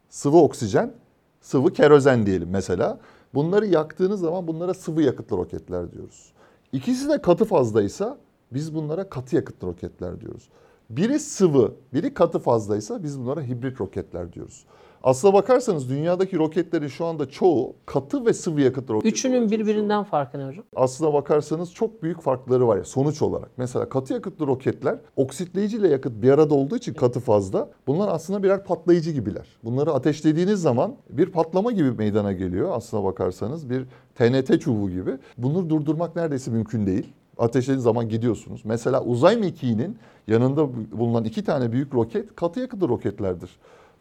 sıvı 0.09 0.37
oksijen, 0.37 0.93
sıvı 1.41 1.73
kerozen 1.73 2.25
diyelim 2.25 2.49
mesela. 2.51 2.99
Bunları 3.33 3.65
yaktığınız 3.65 4.19
zaman 4.19 4.47
bunlara 4.47 4.73
sıvı 4.73 5.01
yakıtlı 5.01 5.37
roketler 5.37 5.91
diyoruz. 5.91 6.31
İkisi 6.73 7.09
de 7.09 7.21
katı 7.21 7.45
fazlaysa 7.45 8.17
biz 8.51 8.75
bunlara 8.75 9.09
katı 9.09 9.35
yakıtlı 9.35 9.67
roketler 9.67 10.21
diyoruz. 10.21 10.49
Biri 10.89 11.19
sıvı, 11.19 11.73
biri 11.93 12.13
katı 12.13 12.39
fazlaysa 12.39 13.03
biz 13.03 13.19
bunlara 13.19 13.41
hibrit 13.41 13.81
roketler 13.81 14.33
diyoruz. 14.33 14.65
Aslına 15.03 15.33
bakarsanız 15.33 15.89
dünyadaki 15.89 16.37
roketlerin 16.37 16.87
şu 16.87 17.05
anda 17.05 17.29
çoğu 17.29 17.75
katı 17.85 18.25
ve 18.25 18.33
sıvı 18.33 18.61
yakıtlı 18.61 18.93
roket. 18.93 19.13
Üçünün 19.13 19.51
birbirinden 19.51 20.03
farkı 20.03 20.39
ne 20.39 20.45
hocam? 20.45 20.63
Aslına 20.75 21.13
bakarsanız 21.13 21.73
çok 21.73 22.03
büyük 22.03 22.21
farkları 22.21 22.67
var 22.67 22.77
ya 22.77 22.83
sonuç 22.83 23.21
olarak. 23.21 23.49
Mesela 23.57 23.89
katı 23.89 24.13
yakıtlı 24.13 24.47
roketler 24.47 24.97
oksitleyici 25.15 25.77
ile 25.77 25.87
yakıt 25.87 26.21
bir 26.21 26.31
arada 26.31 26.55
olduğu 26.55 26.77
için 26.77 26.93
katı 26.93 27.19
fazla. 27.19 27.69
Bunlar 27.87 28.07
aslında 28.07 28.43
birer 28.43 28.63
patlayıcı 28.63 29.11
gibiler. 29.11 29.47
Bunları 29.63 29.91
ateşlediğiniz 29.91 30.61
zaman 30.61 30.95
bir 31.09 31.31
patlama 31.31 31.71
gibi 31.71 31.91
meydana 31.91 32.31
geliyor 32.31 32.71
aslına 32.73 33.03
bakarsanız. 33.03 33.69
Bir 33.69 33.85
TNT 34.15 34.61
çubuğu 34.61 34.89
gibi. 34.89 35.11
Bunu 35.37 35.69
durdurmak 35.69 36.15
neredeyse 36.15 36.51
mümkün 36.51 36.85
değil. 36.87 37.13
Ateşlediğiniz 37.37 37.83
zaman 37.83 38.09
gidiyorsunuz. 38.09 38.61
Mesela 38.63 39.03
uzay 39.03 39.37
mekiğinin 39.37 39.97
yanında 40.27 40.67
bulunan 40.91 41.23
iki 41.23 41.43
tane 41.43 41.71
büyük 41.71 41.93
roket 41.93 42.35
katı 42.35 42.59
yakıtlı 42.59 42.89
roketlerdir. 42.89 43.49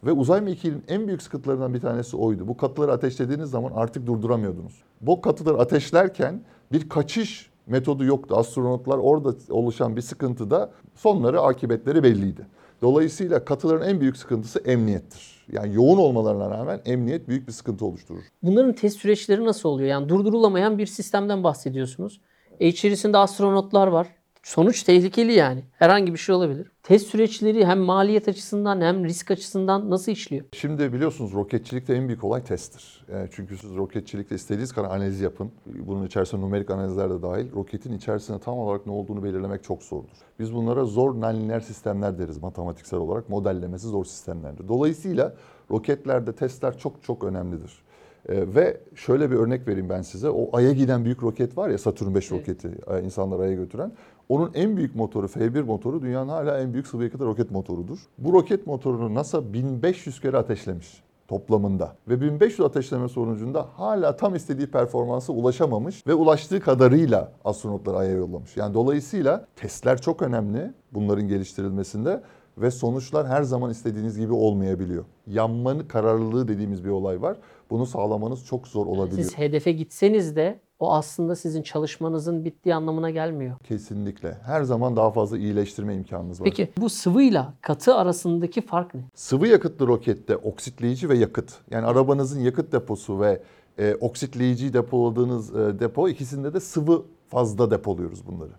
Ve 0.03 0.11
uzay 0.11 0.41
mekiğinin 0.41 0.83
en 0.87 1.07
büyük 1.07 1.21
sıkıntılarından 1.21 1.73
bir 1.73 1.79
tanesi 1.79 2.17
oydu. 2.17 2.47
Bu 2.47 2.57
katıları 2.57 2.91
ateşlediğiniz 2.91 3.49
zaman 3.49 3.71
artık 3.75 4.07
durduramıyordunuz. 4.07 4.73
Bu 5.01 5.21
katıları 5.21 5.57
ateşlerken 5.57 6.41
bir 6.71 6.89
kaçış 6.89 7.49
metodu 7.67 8.05
yoktu. 8.05 8.35
Astronotlar 8.35 8.97
orada 8.97 9.35
oluşan 9.49 9.95
bir 9.95 10.01
sıkıntıda 10.01 10.71
sonları, 10.95 11.41
akıbetleri 11.41 12.03
belliydi. 12.03 12.47
Dolayısıyla 12.81 13.45
katıların 13.45 13.89
en 13.89 14.01
büyük 14.01 14.17
sıkıntısı 14.17 14.59
emniyettir. 14.59 15.45
Yani 15.51 15.75
yoğun 15.75 15.97
olmalarına 15.97 16.49
rağmen 16.49 16.81
emniyet 16.85 17.27
büyük 17.27 17.47
bir 17.47 17.53
sıkıntı 17.53 17.85
oluşturur. 17.85 18.23
Bunların 18.43 18.73
test 18.73 18.99
süreçleri 18.99 19.45
nasıl 19.45 19.69
oluyor? 19.69 19.89
Yani 19.89 20.09
durdurulamayan 20.09 20.77
bir 20.77 20.85
sistemden 20.85 21.43
bahsediyorsunuz. 21.43 22.21
E 22.59 22.67
içerisinde 22.67 23.17
astronotlar 23.17 23.87
var. 23.87 24.07
Sonuç 24.49 24.83
tehlikeli 24.83 25.33
yani. 25.33 25.63
Herhangi 25.71 26.13
bir 26.13 26.17
şey 26.17 26.35
olabilir. 26.35 26.71
Test 26.83 27.07
süreçleri 27.07 27.65
hem 27.65 27.79
maliyet 27.79 28.27
açısından 28.27 28.81
hem 28.81 29.05
risk 29.05 29.31
açısından 29.31 29.89
nasıl 29.89 30.11
işliyor? 30.11 30.45
Şimdi 30.53 30.93
biliyorsunuz 30.93 31.33
roketçilikte 31.33 31.93
en 31.93 32.07
büyük 32.07 32.23
olay 32.23 32.43
testtir. 32.43 33.05
Yani 33.13 33.29
çünkü 33.31 33.57
siz 33.57 33.75
roketçilikte 33.75 34.35
istediğiniz 34.35 34.73
kadar 34.73 34.89
analiz 34.89 35.21
yapın. 35.21 35.51
Bunun 35.65 36.05
içerisinde 36.05 36.41
numerik 36.41 36.69
analizler 36.69 37.09
de 37.09 37.21
dahil. 37.21 37.51
Roketin 37.51 37.93
içerisinde 37.93 38.39
tam 38.39 38.57
olarak 38.57 38.85
ne 38.85 38.91
olduğunu 38.91 39.23
belirlemek 39.23 39.63
çok 39.63 39.83
zordur. 39.83 40.17
Biz 40.39 40.53
bunlara 40.53 40.85
zor 40.85 41.21
nonlineer 41.21 41.59
sistemler 41.59 42.19
deriz 42.19 42.37
matematiksel 42.37 42.99
olarak. 42.99 43.29
Modellemesi 43.29 43.87
zor 43.87 44.05
sistemlerdir. 44.05 44.67
Dolayısıyla 44.67 45.35
roketlerde 45.71 46.35
testler 46.35 46.77
çok 46.77 47.03
çok 47.03 47.23
önemlidir. 47.23 47.83
Ee, 48.29 48.55
ve 48.55 48.77
şöyle 48.95 49.31
bir 49.31 49.35
örnek 49.35 49.67
vereyim 49.67 49.89
ben 49.89 50.01
size. 50.01 50.29
O 50.29 50.57
Ay'a 50.57 50.71
giden 50.71 51.05
büyük 51.05 51.23
roket 51.23 51.57
var 51.57 51.69
ya 51.69 51.77
Satürn 51.77 52.15
5 52.15 52.31
Evet. 52.31 52.41
roketi 52.41 52.71
e, 52.87 53.01
insanları 53.01 53.41
Ay'a 53.41 53.53
götüren. 53.53 53.91
Onun 54.29 54.51
en 54.53 54.77
büyük 54.77 54.95
motoru 54.95 55.27
F1 55.27 55.63
motoru 55.63 56.01
dünyanın 56.01 56.29
hala 56.29 56.59
en 56.59 56.73
büyük 56.73 56.87
sıvı 56.87 57.03
yakıtı 57.03 57.25
roket 57.25 57.51
motorudur. 57.51 57.99
Bu 58.17 58.33
roket 58.33 58.67
motorunu 58.67 59.13
NASA 59.13 59.53
1500 59.53 60.21
kere 60.21 60.37
ateşlemiş 60.37 61.03
toplamında. 61.27 61.95
Ve 62.07 62.21
1500 62.21 62.59
ateşleme 62.59 63.09
sonucunda 63.09 63.67
hala 63.73 64.15
tam 64.15 64.35
istediği 64.35 64.67
performansa 64.67 65.33
ulaşamamış 65.33 66.07
ve 66.07 66.13
ulaştığı 66.13 66.59
kadarıyla 66.59 67.31
astronotları 67.45 67.97
Ay'a 67.97 68.11
yollamış. 68.11 68.57
Yani 68.57 68.73
dolayısıyla 68.73 69.47
testler 69.55 70.01
çok 70.01 70.21
önemli 70.21 70.73
bunların 70.91 71.27
geliştirilmesinde 71.27 72.21
ve 72.57 72.71
sonuçlar 72.71 73.27
her 73.27 73.43
zaman 73.43 73.71
istediğiniz 73.71 74.19
gibi 74.19 74.33
olmayabiliyor. 74.33 75.05
Yanmanın 75.27 75.83
kararlılığı 75.83 76.47
dediğimiz 76.47 76.85
bir 76.85 76.89
olay 76.89 77.21
var. 77.21 77.37
Bunu 77.69 77.85
sağlamanız 77.85 78.45
çok 78.45 78.67
zor 78.67 78.85
olabiliyor. 78.85 79.23
Siz 79.23 79.37
hedefe 79.37 79.71
gitseniz 79.71 80.35
de 80.35 80.59
o 80.79 80.93
aslında 80.93 81.35
sizin 81.35 81.61
çalışmanızın 81.61 82.45
bittiği 82.45 82.75
anlamına 82.75 83.09
gelmiyor. 83.09 83.55
Kesinlikle. 83.63 84.37
Her 84.45 84.63
zaman 84.63 84.95
daha 84.95 85.11
fazla 85.11 85.37
iyileştirme 85.37 85.95
imkanınız 85.95 86.41
var. 86.41 86.45
Peki 86.45 86.69
bu 86.77 86.89
sıvıyla 86.89 87.53
katı 87.61 87.95
arasındaki 87.95 88.61
fark 88.61 88.95
ne? 88.95 89.01
Sıvı 89.15 89.47
yakıtlı 89.47 89.87
rokette 89.87 90.37
oksitleyici 90.37 91.09
ve 91.09 91.17
yakıt. 91.17 91.51
Yani 91.71 91.85
arabanızın 91.85 92.39
yakıt 92.39 92.71
deposu 92.71 93.19
ve 93.19 93.41
e, 93.77 93.95
oksitleyiciyi 93.95 94.73
depoladığınız 94.73 95.55
e, 95.55 95.79
depo 95.79 96.09
ikisinde 96.09 96.53
de 96.53 96.59
sıvı 96.59 97.03
fazla 97.27 97.71
depoluyoruz 97.71 98.27
bunları. 98.27 98.51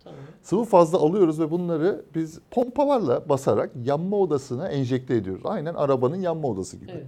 Sıvı 0.43 0.65
fazla 0.65 0.99
alıyoruz 0.99 1.41
ve 1.41 1.51
bunları 1.51 2.05
biz 2.15 2.39
pompalarla 2.51 3.29
basarak 3.29 3.71
yanma 3.85 4.17
odasına 4.17 4.69
enjekte 4.69 5.15
ediyoruz. 5.17 5.43
Aynen 5.45 5.75
arabanın 5.75 6.17
yanma 6.17 6.49
odası 6.49 6.77
gibi. 6.77 6.91
Evet. 6.95 7.07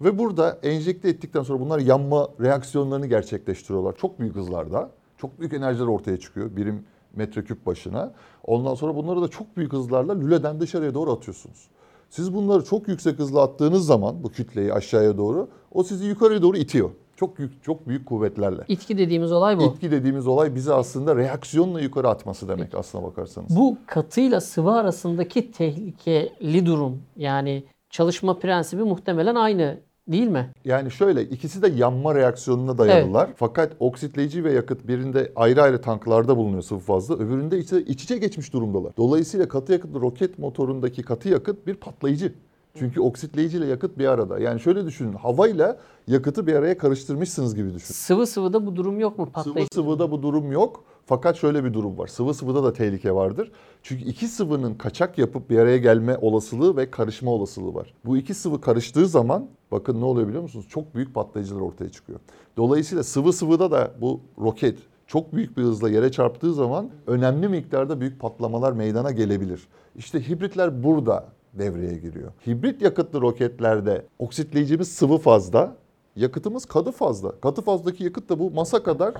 Ve 0.00 0.18
burada 0.18 0.58
enjekte 0.62 1.08
ettikten 1.08 1.42
sonra 1.42 1.60
bunlar 1.60 1.78
yanma 1.78 2.28
reaksiyonlarını 2.40 3.06
gerçekleştiriyorlar. 3.06 3.96
Çok 3.96 4.20
büyük 4.20 4.36
hızlarda. 4.36 4.90
Çok 5.18 5.40
büyük 5.40 5.52
enerjiler 5.52 5.86
ortaya 5.86 6.16
çıkıyor 6.16 6.56
birim 6.56 6.84
metreküp 7.14 7.66
başına. 7.66 8.12
Ondan 8.44 8.74
sonra 8.74 8.96
bunları 8.96 9.22
da 9.22 9.28
çok 9.28 9.56
büyük 9.56 9.72
hızlarla 9.72 10.18
lüleden 10.18 10.60
dışarıya 10.60 10.94
doğru 10.94 11.12
atıyorsunuz. 11.12 11.68
Siz 12.10 12.34
bunları 12.34 12.64
çok 12.64 12.88
yüksek 12.88 13.18
hızla 13.18 13.42
attığınız 13.42 13.86
zaman 13.86 14.22
bu 14.22 14.28
kütleyi 14.28 14.72
aşağıya 14.72 15.18
doğru 15.18 15.48
o 15.72 15.82
sizi 15.82 16.06
yukarıya 16.06 16.42
doğru 16.42 16.56
itiyor. 16.56 16.90
Çok 17.16 17.38
büyük 17.38 17.62
çok 17.64 17.88
büyük 17.88 18.06
kuvvetlerle. 18.06 18.62
İtki 18.68 18.98
dediğimiz 18.98 19.32
olay 19.32 19.58
bu. 19.58 19.62
İtki 19.62 19.90
dediğimiz 19.90 20.26
olay 20.26 20.54
bizi 20.54 20.74
aslında 20.74 21.16
reaksiyonla 21.16 21.80
yukarı 21.80 22.08
atması 22.08 22.48
demek 22.48 22.74
aslına 22.74 23.04
bakarsanız. 23.04 23.56
Bu 23.56 23.78
katıyla 23.86 24.40
sıvı 24.40 24.72
arasındaki 24.72 25.52
tehlikeli 25.52 26.66
durum 26.66 27.02
yani 27.16 27.64
çalışma 27.90 28.38
prensibi 28.38 28.82
muhtemelen 28.82 29.34
aynı 29.34 29.80
değil 30.08 30.28
mi? 30.28 30.50
Yani 30.64 30.90
şöyle 30.90 31.22
ikisi 31.22 31.62
de 31.62 31.68
yanma 31.68 32.14
reaksiyonuna 32.14 32.78
dayanırlar. 32.78 33.30
Fakat 33.36 33.72
oksitleyici 33.80 34.44
ve 34.44 34.52
yakıt 34.52 34.88
birinde 34.88 35.32
ayrı 35.36 35.62
ayrı 35.62 35.80
tanklarda 35.80 36.36
bulunuyor 36.36 36.62
sıvı 36.62 36.78
fazla. 36.78 37.14
Öbüründe 37.14 37.58
ise 37.58 37.82
iç 37.82 38.02
içe 38.04 38.18
geçmiş 38.18 38.52
durumdalar. 38.52 38.92
Dolayısıyla 38.96 39.48
katı 39.48 39.72
yakıtlı 39.72 40.00
roket 40.00 40.38
motorundaki 40.38 41.02
katı 41.02 41.28
yakıt 41.28 41.66
bir 41.66 41.74
patlayıcı. 41.74 42.32
Çünkü 42.78 43.00
oksitleyici 43.00 43.58
ile 43.58 43.66
yakıt 43.66 43.98
bir 43.98 44.06
arada. 44.06 44.38
Yani 44.38 44.60
şöyle 44.60 44.86
düşünün 44.86 45.12
havayla 45.12 45.76
yakıtı 46.06 46.46
bir 46.46 46.54
araya 46.54 46.78
karıştırmışsınız 46.78 47.54
gibi 47.54 47.74
düşünün. 47.74 47.94
Sıvı 47.94 48.26
sıvıda 48.26 48.66
bu 48.66 48.76
durum 48.76 49.00
yok 49.00 49.18
mu? 49.18 49.24
Sıvı 49.24 49.32
Patlayıcı. 49.32 49.74
sıvıda 49.74 50.10
bu 50.10 50.22
durum 50.22 50.52
yok. 50.52 50.84
Fakat 51.08 51.36
şöyle 51.36 51.64
bir 51.64 51.74
durum 51.74 51.98
var. 51.98 52.06
Sıvı 52.06 52.34
sıvıda 52.34 52.64
da 52.64 52.72
tehlike 52.72 53.14
vardır. 53.14 53.52
Çünkü 53.82 54.04
iki 54.04 54.28
sıvının 54.28 54.74
kaçak 54.74 55.18
yapıp 55.18 55.50
bir 55.50 55.58
araya 55.58 55.78
gelme 55.78 56.16
olasılığı 56.16 56.76
ve 56.76 56.90
karışma 56.90 57.30
olasılığı 57.30 57.74
var. 57.74 57.94
Bu 58.04 58.16
iki 58.16 58.34
sıvı 58.34 58.60
karıştığı 58.60 59.06
zaman 59.06 59.46
bakın 59.70 60.00
ne 60.00 60.04
oluyor 60.04 60.28
biliyor 60.28 60.42
musunuz? 60.42 60.66
Çok 60.68 60.94
büyük 60.94 61.14
patlayıcılar 61.14 61.60
ortaya 61.60 61.88
çıkıyor. 61.88 62.20
Dolayısıyla 62.56 63.04
sıvı 63.04 63.32
sıvıda 63.32 63.70
da 63.70 63.90
bu 64.00 64.20
roket 64.40 64.78
çok 65.06 65.34
büyük 65.34 65.56
bir 65.56 65.62
hızla 65.62 65.90
yere 65.90 66.12
çarptığı 66.12 66.54
zaman 66.54 66.90
önemli 67.06 67.48
miktarda 67.48 68.00
büyük 68.00 68.20
patlamalar 68.20 68.72
meydana 68.72 69.10
gelebilir. 69.10 69.68
İşte 69.96 70.28
hibritler 70.28 70.84
burada 70.84 71.28
devreye 71.52 71.98
giriyor. 71.98 72.32
Hibrit 72.46 72.82
yakıtlı 72.82 73.20
roketlerde 73.20 74.06
oksitleyicimiz 74.18 74.88
sıvı 74.92 75.18
fazla, 75.18 75.76
yakıtımız 76.16 76.64
katı 76.66 76.92
fazla. 76.92 77.40
Katı 77.40 77.62
fazdaki 77.62 78.04
yakıt 78.04 78.28
da 78.28 78.38
bu 78.38 78.50
masa 78.50 78.82
kadar 78.82 79.14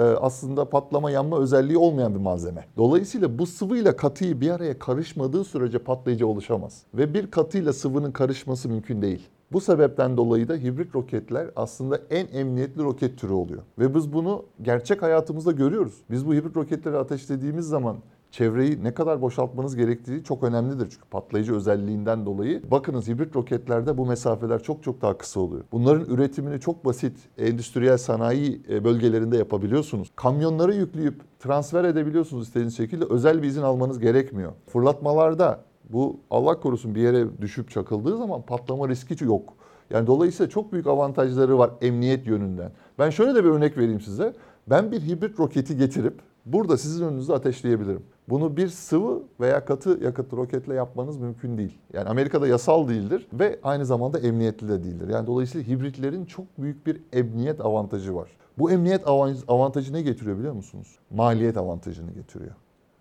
aslında 0.00 0.70
patlama 0.70 1.10
yanma 1.10 1.38
özelliği 1.38 1.78
olmayan 1.78 2.14
bir 2.14 2.20
malzeme. 2.20 2.64
Dolayısıyla 2.76 3.38
bu 3.38 3.46
sıvıyla 3.46 3.96
katıyı 3.96 4.40
bir 4.40 4.50
araya 4.50 4.78
karışmadığı 4.78 5.44
sürece 5.44 5.78
patlayıcı 5.78 6.26
oluşamaz. 6.26 6.82
Ve 6.94 7.14
bir 7.14 7.30
katıyla 7.30 7.72
sıvının 7.72 8.12
karışması 8.12 8.68
mümkün 8.68 9.02
değil. 9.02 9.28
Bu 9.52 9.60
sebepten 9.60 10.16
dolayı 10.16 10.48
da 10.48 10.54
hibrit 10.54 10.94
roketler 10.94 11.50
aslında 11.56 12.00
en 12.10 12.26
emniyetli 12.26 12.82
roket 12.82 13.18
türü 13.18 13.32
oluyor. 13.32 13.62
Ve 13.78 13.94
biz 13.94 14.12
bunu 14.12 14.44
gerçek 14.62 15.02
hayatımızda 15.02 15.52
görüyoruz. 15.52 15.94
Biz 16.10 16.26
bu 16.26 16.34
hibrit 16.34 16.56
roketleri 16.56 16.96
ateşlediğimiz 16.96 17.66
zaman 17.66 17.96
çevreyi 18.34 18.84
ne 18.84 18.94
kadar 18.94 19.20
boşaltmanız 19.20 19.76
gerektiği 19.76 20.24
çok 20.24 20.42
önemlidir. 20.42 20.90
Çünkü 20.90 21.08
patlayıcı 21.10 21.54
özelliğinden 21.54 22.26
dolayı. 22.26 22.70
Bakınız 22.70 23.08
hibrit 23.08 23.36
roketlerde 23.36 23.98
bu 23.98 24.06
mesafeler 24.06 24.62
çok 24.62 24.82
çok 24.82 25.02
daha 25.02 25.18
kısa 25.18 25.40
oluyor. 25.40 25.64
Bunların 25.72 26.04
üretimini 26.04 26.60
çok 26.60 26.84
basit 26.84 27.16
endüstriyel 27.38 27.98
sanayi 27.98 28.62
e, 28.70 28.84
bölgelerinde 28.84 29.36
yapabiliyorsunuz. 29.36 30.10
Kamyonları 30.16 30.74
yükleyip 30.74 31.14
transfer 31.38 31.84
edebiliyorsunuz 31.84 32.46
istediğiniz 32.46 32.76
şekilde. 32.76 33.04
Özel 33.04 33.42
bir 33.42 33.48
izin 33.48 33.62
almanız 33.62 33.98
gerekmiyor. 33.98 34.52
Fırlatmalarda 34.66 35.64
bu 35.90 36.20
Allah 36.30 36.60
korusun 36.60 36.94
bir 36.94 37.00
yere 37.00 37.40
düşüp 37.40 37.70
çakıldığı 37.70 38.16
zaman 38.16 38.42
patlama 38.42 38.88
riski 38.88 39.24
yok. 39.24 39.52
Yani 39.90 40.06
dolayısıyla 40.06 40.50
çok 40.50 40.72
büyük 40.72 40.86
avantajları 40.86 41.58
var 41.58 41.70
emniyet 41.82 42.26
yönünden. 42.26 42.72
Ben 42.98 43.10
şöyle 43.10 43.34
de 43.34 43.44
bir 43.44 43.48
örnek 43.48 43.78
vereyim 43.78 44.00
size. 44.00 44.32
Ben 44.66 44.92
bir 44.92 45.00
hibrit 45.00 45.40
roketi 45.40 45.76
getirip 45.76 46.20
burada 46.46 46.76
sizin 46.76 47.06
önünüzde 47.06 47.34
ateşleyebilirim. 47.34 48.02
Bunu 48.28 48.56
bir 48.56 48.68
sıvı 48.68 49.22
veya 49.40 49.64
katı 49.64 49.98
yakıtlı 50.04 50.36
roketle 50.36 50.74
yapmanız 50.74 51.16
mümkün 51.16 51.58
değil. 51.58 51.78
Yani 51.92 52.08
Amerika'da 52.08 52.46
yasal 52.46 52.88
değildir 52.88 53.26
ve 53.32 53.58
aynı 53.62 53.86
zamanda 53.86 54.18
emniyetli 54.18 54.68
de 54.68 54.84
değildir. 54.84 55.08
Yani 55.08 55.26
dolayısıyla 55.26 55.66
hibritlerin 55.74 56.24
çok 56.24 56.46
büyük 56.58 56.86
bir 56.86 57.00
emniyet 57.12 57.60
avantajı 57.60 58.14
var. 58.14 58.30
Bu 58.58 58.70
emniyet 58.70 59.06
avan- 59.06 59.36
avantajı 59.48 59.92
ne 59.92 60.02
getiriyor 60.02 60.38
biliyor 60.38 60.54
musunuz? 60.54 60.98
Maliyet 61.10 61.56
avantajını 61.56 62.10
getiriyor. 62.12 62.54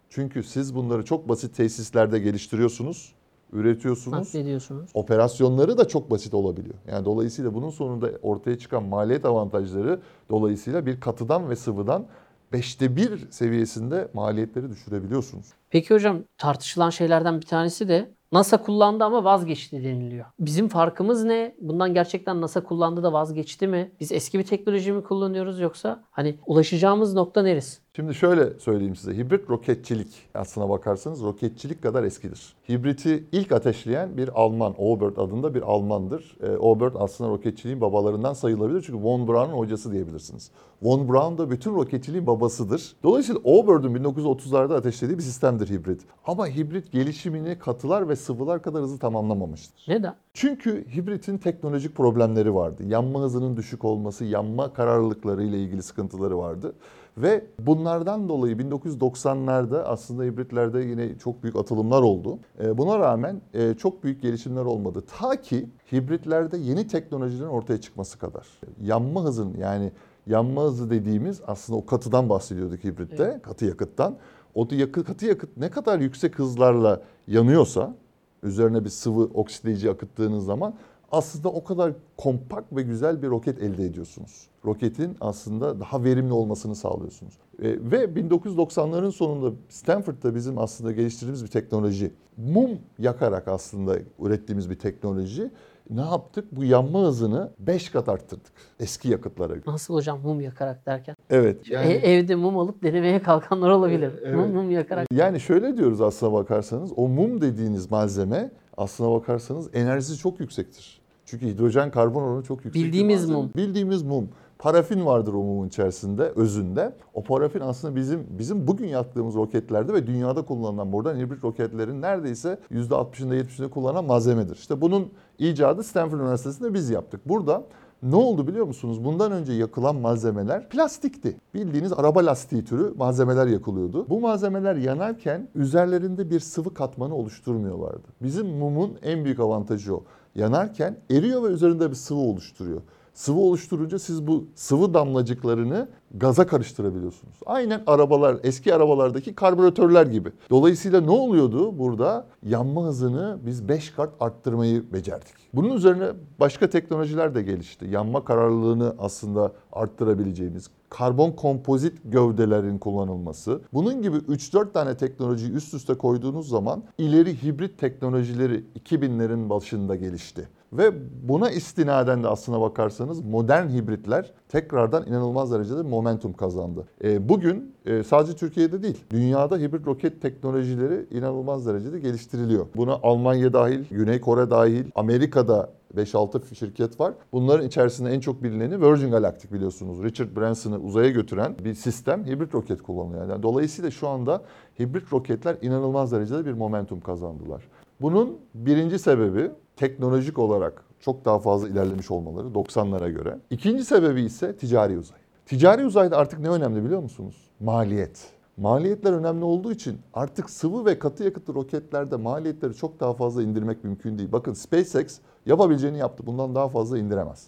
Çünkü 0.09 0.43
siz 0.43 0.75
bunları 0.75 1.05
çok 1.05 1.29
basit 1.29 1.55
tesislerde 1.55 2.19
geliştiriyorsunuz, 2.19 3.13
üretiyorsunuz. 3.53 4.17
Naklediyorsunuz. 4.17 4.89
Operasyonları 4.93 5.77
da 5.77 5.88
çok 5.88 6.12
basit 6.12 6.33
olabiliyor. 6.33 6.75
Yani 6.88 7.05
dolayısıyla 7.05 7.53
bunun 7.53 7.69
sonunda 7.69 8.09
ortaya 8.21 8.57
çıkan 8.59 8.83
maliyet 8.83 9.25
avantajları 9.25 9.99
dolayısıyla 10.29 10.86
bir 10.86 10.99
katıdan 10.99 11.49
ve 11.49 11.55
sıvıdan 11.55 12.05
beşte 12.53 12.95
bir 12.95 13.31
seviyesinde 13.31 14.07
maliyetleri 14.13 14.69
düşürebiliyorsunuz. 14.69 15.45
Peki 15.69 15.93
hocam 15.93 16.23
tartışılan 16.37 16.89
şeylerden 16.89 17.41
bir 17.41 17.45
tanesi 17.45 17.87
de 17.87 18.13
NASA 18.31 18.57
kullandı 18.57 19.03
ama 19.03 19.23
vazgeçti 19.23 19.83
deniliyor. 19.83 20.25
Bizim 20.39 20.67
farkımız 20.67 21.23
ne? 21.23 21.55
Bundan 21.61 21.93
gerçekten 21.93 22.41
NASA 22.41 22.63
kullandı 22.63 23.03
da 23.03 23.13
vazgeçti 23.13 23.67
mi? 23.67 23.91
Biz 23.99 24.11
eski 24.11 24.39
bir 24.39 24.43
teknoloji 24.43 24.91
mi 24.91 25.03
kullanıyoruz 25.03 25.59
yoksa 25.59 26.03
hani 26.11 26.35
ulaşacağımız 26.45 27.13
nokta 27.13 27.41
neresi? 27.41 27.83
Şimdi 27.95 28.15
şöyle 28.15 28.59
söyleyeyim 28.59 28.95
size. 28.95 29.17
Hibrit 29.17 29.49
roketçilik 29.49 30.07
aslına 30.33 30.69
bakarsanız 30.69 31.23
roketçilik 31.23 31.83
kadar 31.83 32.03
eskidir. 32.03 32.53
Hibriti 32.69 33.23
ilk 33.31 33.51
ateşleyen 33.51 34.17
bir 34.17 34.41
Alman, 34.41 34.73
Oberth 34.77 35.19
adında 35.19 35.55
bir 35.55 35.61
Almandır. 35.61 36.37
E, 36.43 36.57
Oberth 36.57 36.95
aslında 36.99 37.29
roketçiliğin 37.29 37.81
babalarından 37.81 38.33
sayılabilir. 38.33 38.81
Çünkü 38.81 39.03
Von 39.03 39.27
Braun'un 39.27 39.53
hocası 39.53 39.91
diyebilirsiniz. 39.91 40.51
Von 40.84 41.10
Braun 41.10 41.38
da 41.38 41.50
bütün 41.50 41.76
roketçiliğin 41.76 42.28
babasıdır. 42.28 42.96
Dolayısıyla 43.04 43.41
Oberth'ün 43.43 43.96
1930'larda 43.96 44.76
ateşlediği 44.76 45.17
bir 45.17 45.24
sistemdir 45.24 45.69
hibrit. 45.69 46.02
Ama 46.26 46.48
hibrit 46.48 46.91
gelişimini 46.91 47.60
katılar 47.60 48.10
ve 48.10 48.15
sıvılar 48.15 48.62
kadar 48.62 48.82
hızlı 48.82 49.00
tamamlamamıştır. 49.00 49.86
Neden? 49.88 50.15
Çünkü 50.34 50.86
hibritin 50.96 51.38
teknolojik 51.38 51.96
problemleri 51.96 52.56
vardı. 52.56 52.84
Yanma 52.88 53.19
hızının 53.19 53.58
düşük 53.58 53.86
olması, 53.86 54.26
yanma 54.26 54.74
kararlılıkları 54.74 55.43
ile 55.43 55.60
ilgili 55.60 55.84
sıkıntıları 55.84 56.38
vardı. 56.38 56.74
Ve 57.17 57.46
bunlardan 57.60 58.30
dolayı 58.30 58.56
1990'larda 58.56 59.84
aslında 59.84 60.24
hibritlerde 60.24 60.80
yine 60.80 61.17
çok 61.17 61.43
büyük 61.43 61.56
atılımlar 61.56 62.02
oldu. 62.02 62.39
Ee, 62.63 62.78
Buna 62.78 63.00
rağmen 63.00 63.41
e, 63.54 63.74
çok 63.74 64.04
büyük 64.04 64.22
gelişimler 64.22 64.65
olmadı. 64.65 65.04
Ta 65.19 65.41
ki 65.41 65.69
hibritlerde 65.91 66.58
yeni 66.58 66.88
teknolojilerin 66.88 67.50
ortaya 67.50 67.82
çıkması 67.82 68.19
kadar. 68.19 68.48
Yanma 68.82 69.24
hızın 69.24 69.54
yani 69.60 69.91
yanma 70.27 70.63
hızı 70.63 70.89
dediğimiz 70.89 71.41
aslında 71.47 71.79
o 71.79 71.86
katıdan 71.86 72.29
bahsediyorduk 72.29 72.83
hibritte, 72.83 73.39
katı 73.43 73.65
yakıttan. 73.65 74.17
O 74.55 74.69
da 74.69 74.75
yakı, 74.75 75.03
katı 75.03 75.25
yakıt 75.25 75.57
ne 75.57 75.69
kadar 75.69 75.99
yüksek 75.99 76.39
hızlarla 76.39 77.01
yanıyorsa 77.27 77.95
üzerine 78.43 78.83
bir 78.83 78.89
sıvı 78.89 79.23
oksitleyici 79.23 79.91
akıttığınız 79.91 80.45
zaman 80.45 80.73
aslında 81.12 81.49
o 81.49 81.63
kadar 81.63 81.93
kompakt 82.17 82.75
ve 82.75 82.81
güzel 82.81 83.21
bir 83.21 83.27
roket 83.27 83.63
elde 83.63 83.86
ediyorsunuz. 83.86 84.47
Roketin 84.65 85.17
aslında 85.21 85.79
daha 85.79 86.03
verimli 86.03 86.33
olmasını 86.33 86.75
sağlıyorsunuz. 86.75 87.33
E, 87.59 87.63
ve 87.63 88.03
1990'ların 88.03 89.12
sonunda 89.12 89.55
Stanford'da 89.69 90.36
bizim 90.36 90.57
aslında 90.57 90.91
geliştirdiğimiz 90.91 91.43
bir 91.43 91.49
teknoloji. 91.49 92.12
Mum 92.38 92.69
yakarak 92.99 93.47
aslında 93.47 93.97
ürettiğimiz 94.19 94.69
bir 94.69 94.79
teknoloji. 94.79 95.51
Ne 95.89 96.02
yaptık? 96.02 96.46
Bu 96.52 96.63
yanma 96.63 97.00
hızını 97.00 97.52
5 97.60 97.89
kat 97.89 98.10
arttırdık 98.10 98.52
eski 98.80 99.10
yakıtlara 99.10 99.54
göre. 99.54 99.63
Nasıl 99.67 99.93
hocam 99.93 100.19
mum 100.22 100.41
yakarak 100.41 100.86
derken? 100.86 101.15
Evet. 101.30 101.72
E- 101.72 102.12
evde 102.12 102.36
mum 102.36 102.58
alıp 102.58 102.84
denemeye 102.84 103.22
kalkanlar 103.22 103.69
olabilir. 103.69 104.12
Evet. 104.24 104.36
Mum 104.36 104.54
mum 104.54 104.72
yakarak. 104.72 105.08
Yani 105.12 105.39
şöyle 105.39 105.78
diyoruz 105.78 106.02
aslına 106.02 106.34
bakarsanız 106.34 106.91
o 106.96 107.08
mum 107.08 107.41
dediğiniz 107.41 107.91
malzeme 107.91 108.52
aslına 108.78 109.12
bakarsanız 109.12 109.69
enerjisi 109.74 110.17
çok 110.17 110.39
yüksektir. 110.39 111.02
Çünkü 111.26 111.48
hidrojen 111.48 111.91
karbon 111.91 112.24
oranı 112.24 112.43
çok 112.43 112.65
yüksek. 112.65 112.84
Bildiğimiz 112.84 113.30
mum. 113.30 113.52
Bildiğimiz 113.56 114.04
mum. 114.04 114.30
Parafin 114.60 115.06
vardır 115.06 115.34
o 115.34 115.38
mumun 115.38 115.67
içerisinde, 115.67 116.24
özünde. 116.24 116.93
O 117.13 117.24
parafin 117.24 117.60
aslında 117.60 117.96
bizim 117.96 118.28
bizim 118.30 118.67
bugün 118.67 118.88
yaptığımız 118.88 119.36
roketlerde 119.36 119.93
ve 119.93 120.08
dünyada 120.08 120.41
kullanılan 120.46 120.88
modern 120.88 121.15
hibrit 121.15 121.43
roketlerin 121.43 122.02
neredeyse 122.02 122.60
%60'ında 122.72 123.36
70'inde 123.36 123.69
kullanılan 123.69 124.06
malzemedir. 124.06 124.56
İşte 124.56 124.82
bunun 124.82 125.10
icadı 125.49 125.84
Stanford 125.84 126.19
Üniversitesi'nde 126.19 126.73
biz 126.73 126.89
yaptık. 126.89 127.21
Burada 127.25 127.63
ne 128.03 128.15
oldu 128.15 128.47
biliyor 128.47 128.65
musunuz? 128.65 129.03
Bundan 129.03 129.32
önce 129.32 129.53
yakılan 129.53 129.95
malzemeler 129.95 130.69
plastikti. 130.69 131.38
Bildiğiniz 131.53 131.93
araba 131.93 132.25
lastiği 132.25 132.65
türü 132.65 132.93
malzemeler 132.97 133.47
yakılıyordu. 133.47 134.10
Bu 134.10 134.19
malzemeler 134.19 134.75
yanarken 134.75 135.47
üzerlerinde 135.56 136.29
bir 136.29 136.39
sıvı 136.39 136.73
katmanı 136.73 137.15
oluşturmuyorlardı. 137.15 138.08
Bizim 138.21 138.47
mumun 138.47 138.97
en 139.03 139.25
büyük 139.25 139.39
avantajı 139.39 139.95
o. 139.95 140.03
Yanarken 140.36 140.97
eriyor 141.12 141.43
ve 141.43 141.47
üzerinde 141.47 141.89
bir 141.89 141.95
sıvı 141.95 142.19
oluşturuyor. 142.19 142.82
Sıvı 143.13 143.39
oluşturunca 143.39 143.99
siz 143.99 144.28
bu 144.28 144.45
sıvı 144.56 144.93
damlacıklarını 144.93 145.89
gaza 146.13 146.47
karıştırabiliyorsunuz. 146.47 147.36
Aynen 147.45 147.84
arabalar, 147.88 148.38
eski 148.43 148.76
arabalardaki 148.76 149.36
karbüratörler 149.36 150.06
gibi. 150.06 150.32
Dolayısıyla 150.49 151.02
ne 151.02 151.12
oluyordu 151.12 151.80
burada? 151.80 152.28
Yanma 152.43 152.86
hızını 152.86 153.38
biz 153.45 153.67
5 153.67 153.89
kat 153.89 154.10
arttırmayı 154.19 154.93
becerdik. 154.93 155.34
Bunun 155.54 155.76
üzerine 155.76 156.08
başka 156.39 156.69
teknolojiler 156.69 157.36
de 157.36 157.41
gelişti. 157.41 157.86
Yanma 157.91 158.26
kararlılığını 158.26 158.95
aslında 158.99 159.52
arttırabileceğimiz, 159.71 160.69
karbon 160.89 161.32
kompozit 161.32 161.97
gövdelerin 162.06 162.78
kullanılması. 162.78 163.62
Bunun 163.73 164.02
gibi 164.02 164.17
3-4 164.17 164.71
tane 164.71 164.97
teknolojiyi 164.97 165.52
üst 165.52 165.73
üste 165.73 165.93
koyduğunuz 165.93 166.49
zaman 166.49 166.84
ileri 166.97 167.43
hibrit 167.43 167.78
teknolojileri 167.78 168.63
2000'lerin 168.80 169.49
başında 169.49 169.95
gelişti. 169.95 170.47
Ve 170.77 170.93
buna 171.27 171.51
istinaden 171.51 172.23
de 172.23 172.27
aslına 172.27 172.62
bakarsanız 172.62 173.21
modern 173.21 173.69
hibritler 173.69 174.31
tekrardan 174.49 175.07
inanılmaz 175.07 175.51
derecede 175.51 175.81
momentum 175.81 176.33
kazandı. 176.33 176.88
E, 177.03 177.29
bugün 177.29 177.75
e, 177.86 178.03
sadece 178.03 178.36
Türkiye'de 178.36 178.83
değil, 178.83 179.03
dünyada 179.09 179.57
hibrit 179.57 179.88
roket 179.88 180.21
teknolojileri 180.21 181.05
inanılmaz 181.12 181.67
derecede 181.67 181.99
geliştiriliyor. 181.99 182.65
Buna 182.75 182.93
Almanya 182.93 183.53
dahil, 183.53 183.83
Güney 183.91 184.21
Kore 184.21 184.49
dahil, 184.49 184.86
Amerika'da 184.95 185.69
5-6 185.97 186.55
şirket 186.55 186.99
var. 186.99 187.13
Bunların 187.31 187.67
içerisinde 187.67 188.12
en 188.12 188.19
çok 188.19 188.43
bilineni 188.43 188.81
Virgin 188.81 189.12
Galactic 189.12 189.53
biliyorsunuz. 189.53 190.03
Richard 190.03 190.38
Branson'ı 190.38 190.79
uzaya 190.79 191.09
götüren 191.09 191.55
bir 191.65 191.73
sistem 191.73 192.25
hibrit 192.25 192.55
roket 192.55 192.81
kullanılıyor. 192.81 193.29
Yani 193.29 193.43
dolayısıyla 193.43 193.91
şu 193.91 194.07
anda 194.07 194.41
hibrit 194.79 195.13
roketler 195.13 195.57
inanılmaz 195.62 196.12
derecede 196.12 196.45
bir 196.45 196.53
momentum 196.53 197.01
kazandılar. 197.01 197.63
Bunun 198.01 198.38
birinci 198.55 198.99
sebebi 198.99 199.51
teknolojik 199.75 200.39
olarak 200.39 200.86
çok 200.99 201.25
daha 201.25 201.39
fazla 201.39 201.69
ilerlemiş 201.69 202.12
olmaları 202.12 202.47
90'lara 202.47 203.12
göre. 203.12 203.39
İkinci 203.49 203.86
sebebi 203.86 204.21
ise 204.21 204.57
ticari 204.57 204.97
uzay. 204.97 205.17
Ticari 205.45 205.86
uzayda 205.86 206.17
artık 206.17 206.39
ne 206.39 206.49
önemli 206.49 206.86
biliyor 206.86 207.01
musunuz? 207.01 207.36
Maliyet. 207.59 208.27
Maliyetler 208.57 209.13
önemli 209.13 209.43
olduğu 209.43 209.71
için 209.71 209.99
artık 210.13 210.49
sıvı 210.49 210.86
ve 210.86 210.99
katı 210.99 211.23
yakıtlı 211.23 211.53
roketlerde 211.53 212.15
maliyetleri 212.15 212.73
çok 212.73 212.99
daha 212.99 213.13
fazla 213.13 213.43
indirmek 213.43 213.83
mümkün 213.83 214.17
değil. 214.17 214.31
Bakın 214.31 214.53
SpaceX 214.53 215.19
yapabileceğini 215.45 215.97
yaptı. 215.97 216.25
Bundan 216.25 216.55
daha 216.55 216.69
fazla 216.69 216.97
indiremez. 216.97 217.47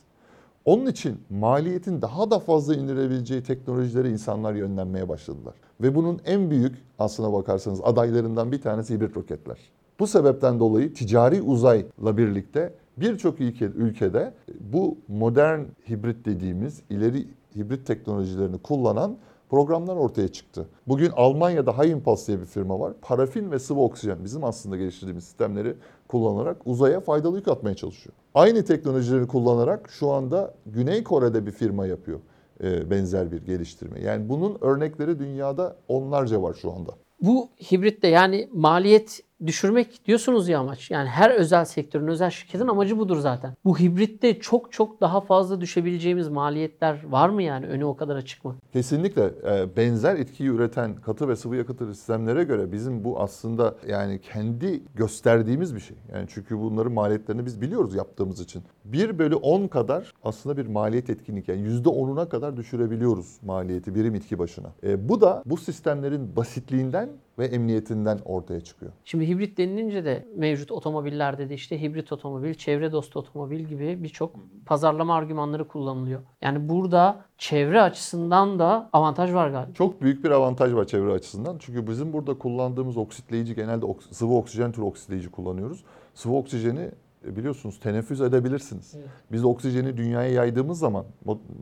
Onun 0.65 0.85
için 0.85 1.19
maliyetin 1.29 2.01
daha 2.01 2.31
da 2.31 2.39
fazla 2.39 2.75
indirebileceği 2.75 3.43
teknolojilere 3.43 4.09
insanlar 4.09 4.53
yönlenmeye 4.53 5.09
başladılar. 5.09 5.53
Ve 5.81 5.95
bunun 5.95 6.21
en 6.25 6.49
büyük 6.49 6.75
aslına 6.99 7.33
bakarsanız 7.33 7.81
adaylarından 7.83 8.51
bir 8.51 8.61
tanesi 8.61 8.93
hibrit 8.93 9.17
roketler. 9.17 9.57
Bu 9.99 10.08
sebepten 10.08 10.60
dolayı 10.60 10.93
ticari 10.93 11.41
uzayla 11.41 12.17
birlikte 12.17 12.73
birçok 12.97 13.41
ülke, 13.41 13.65
ülkede 13.65 14.34
bu 14.60 14.97
modern 15.08 15.60
hibrit 15.89 16.25
dediğimiz 16.25 16.81
ileri 16.89 17.27
hibrit 17.55 17.88
teknolojilerini 17.88 18.58
kullanan 18.58 19.17
programlar 19.49 19.95
ortaya 19.95 20.27
çıktı. 20.27 20.67
Bugün 20.88 21.12
Almanya'da 21.15 21.86
Impulse 21.86 22.27
diye 22.27 22.39
bir 22.39 22.45
firma 22.45 22.79
var. 22.79 22.93
Parafin 23.01 23.51
ve 23.51 23.60
sıvı 23.60 23.79
oksijen 23.81 24.23
bizim 24.23 24.43
aslında 24.43 24.77
geliştirdiğimiz 24.77 25.23
sistemleri 25.23 25.73
kullanarak 26.08 26.58
uzaya 26.65 26.99
faydalı 26.99 27.36
yük 27.36 27.47
atmaya 27.47 27.75
çalışıyor. 27.75 28.15
Aynı 28.36 28.65
teknolojileri 28.65 29.27
kullanarak 29.27 29.89
şu 29.89 30.12
anda 30.12 30.53
Güney 30.65 31.03
Kore'de 31.03 31.45
bir 31.45 31.51
firma 31.51 31.86
yapıyor 31.86 32.19
e, 32.63 32.89
benzer 32.89 33.31
bir 33.31 33.45
geliştirme. 33.45 34.01
Yani 34.01 34.29
bunun 34.29 34.58
örnekleri 34.62 35.19
dünyada 35.19 35.75
onlarca 35.88 36.41
var 36.41 36.53
şu 36.53 36.71
anda. 36.71 36.91
Bu 37.21 37.49
hibritte 37.71 38.08
yani 38.08 38.49
maliyet 38.53 39.21
düşürmek 39.45 40.06
diyorsunuz 40.06 40.50
ya 40.50 40.60
amaç. 40.60 40.91
Yani 40.91 41.10
her 41.10 41.30
özel 41.30 41.65
sektörün, 41.65 42.08
özel 42.08 42.30
şirketin 42.30 42.67
amacı 42.67 42.98
budur 42.98 43.17
zaten. 43.17 43.54
Bu 43.65 43.80
hibritte 43.80 44.39
çok 44.39 44.71
çok 44.71 45.02
daha 45.02 45.21
fazla 45.21 45.62
düşebileceğimiz 45.62 46.28
maliyetler 46.28 47.04
var 47.10 47.30
mı 47.30 47.43
yani? 47.43 47.65
Önü 47.65 47.86
o 47.86 47.95
kadar 47.95 48.15
açık 48.15 48.45
mı? 48.45 48.56
Kesinlikle 48.74 49.24
e, 49.24 49.78
benzer 49.78 50.15
etkiyi 50.15 50.50
üreten 50.50 50.95
katı 50.95 51.28
ve 51.28 51.36
sıvı 51.36 51.56
yakıtlı 51.56 51.95
sistemlere 51.95 52.43
göre 52.43 52.71
bizim 52.71 53.04
bu 53.04 53.19
aslında 53.19 53.76
yani 53.88 54.21
kendi 54.21 54.82
gösterdiğimiz 54.95 55.76
bir 55.76 55.80
şey. 55.80 55.98
Yani 56.13 56.26
çünkü 56.30 56.60
bunların 56.60 56.93
maliyetlerini 56.93 57.45
biz 57.45 57.62
biliyoruz 57.62 57.95
yaptığımız 57.95 58.39
için. 58.39 58.63
1 58.86 59.19
bölü 59.19 59.36
10 59.36 59.67
kadar 59.67 60.13
aslında 60.24 60.58
bir 60.58 60.67
maliyet 60.67 61.10
etkinlik 61.10 61.48
yani 61.48 61.62
%10'una 61.62 62.30
kadar 62.30 62.58
düşürebiliyoruz 62.58 63.38
maliyeti 63.45 63.95
birim 63.95 64.15
itki 64.15 64.39
başına. 64.39 64.67
E, 64.84 65.10
bu 65.10 65.21
da 65.21 65.43
bu 65.45 65.58
sistemlerin 65.58 66.36
basitliğinden 66.36 67.10
ve 67.39 67.45
emniyetinden 67.45 68.19
ortaya 68.26 68.62
çıkıyor. 68.62 68.91
Şimdi 69.06 69.28
hibrit 69.28 69.58
denilince 69.58 70.06
de 70.06 70.28
mevcut 70.36 70.71
otomobillerde 70.71 71.50
de 71.50 71.54
işte 71.54 71.82
hibrit 71.82 72.12
otomobil, 72.12 72.54
çevre 72.54 72.91
dostu 72.91 73.19
otomobil 73.19 73.60
gibi 73.60 74.04
birçok 74.04 74.36
pazarlama 74.65 75.15
argümanları 75.15 75.67
kullanılıyor. 75.67 76.21
Yani 76.41 76.69
burada 76.69 77.26
çevre 77.38 77.82
açısından 77.82 78.60
da 78.60 78.89
avantaj 78.93 79.34
var 79.34 79.50
galiba. 79.50 79.74
Çok 79.74 80.02
büyük 80.02 80.24
bir 80.24 80.32
avantaj 80.32 80.74
var 80.74 80.86
çevre 80.86 81.12
açısından. 81.12 81.56
Çünkü 81.60 81.88
bizim 81.88 82.13
burada 82.13 82.38
kullandığımız 82.38 82.98
oksitleyici 82.98 83.56
genelde 83.56 83.86
sıvı 84.12 84.34
oksijen 84.34 84.71
türü 84.71 84.86
oksitleyici 84.86 85.32
kullanıyoruz. 85.32 85.84
Sıvı 86.13 86.36
oksijeni 86.36 86.91
e, 87.26 87.36
biliyorsunuz 87.36 87.80
teneffüs 87.80 88.21
edebilirsiniz. 88.21 88.93
Evet. 88.98 89.08
Biz 89.32 89.45
oksijeni 89.45 89.98
dünyaya 89.98 90.32
yaydığımız 90.32 90.80
zaman 90.80 91.06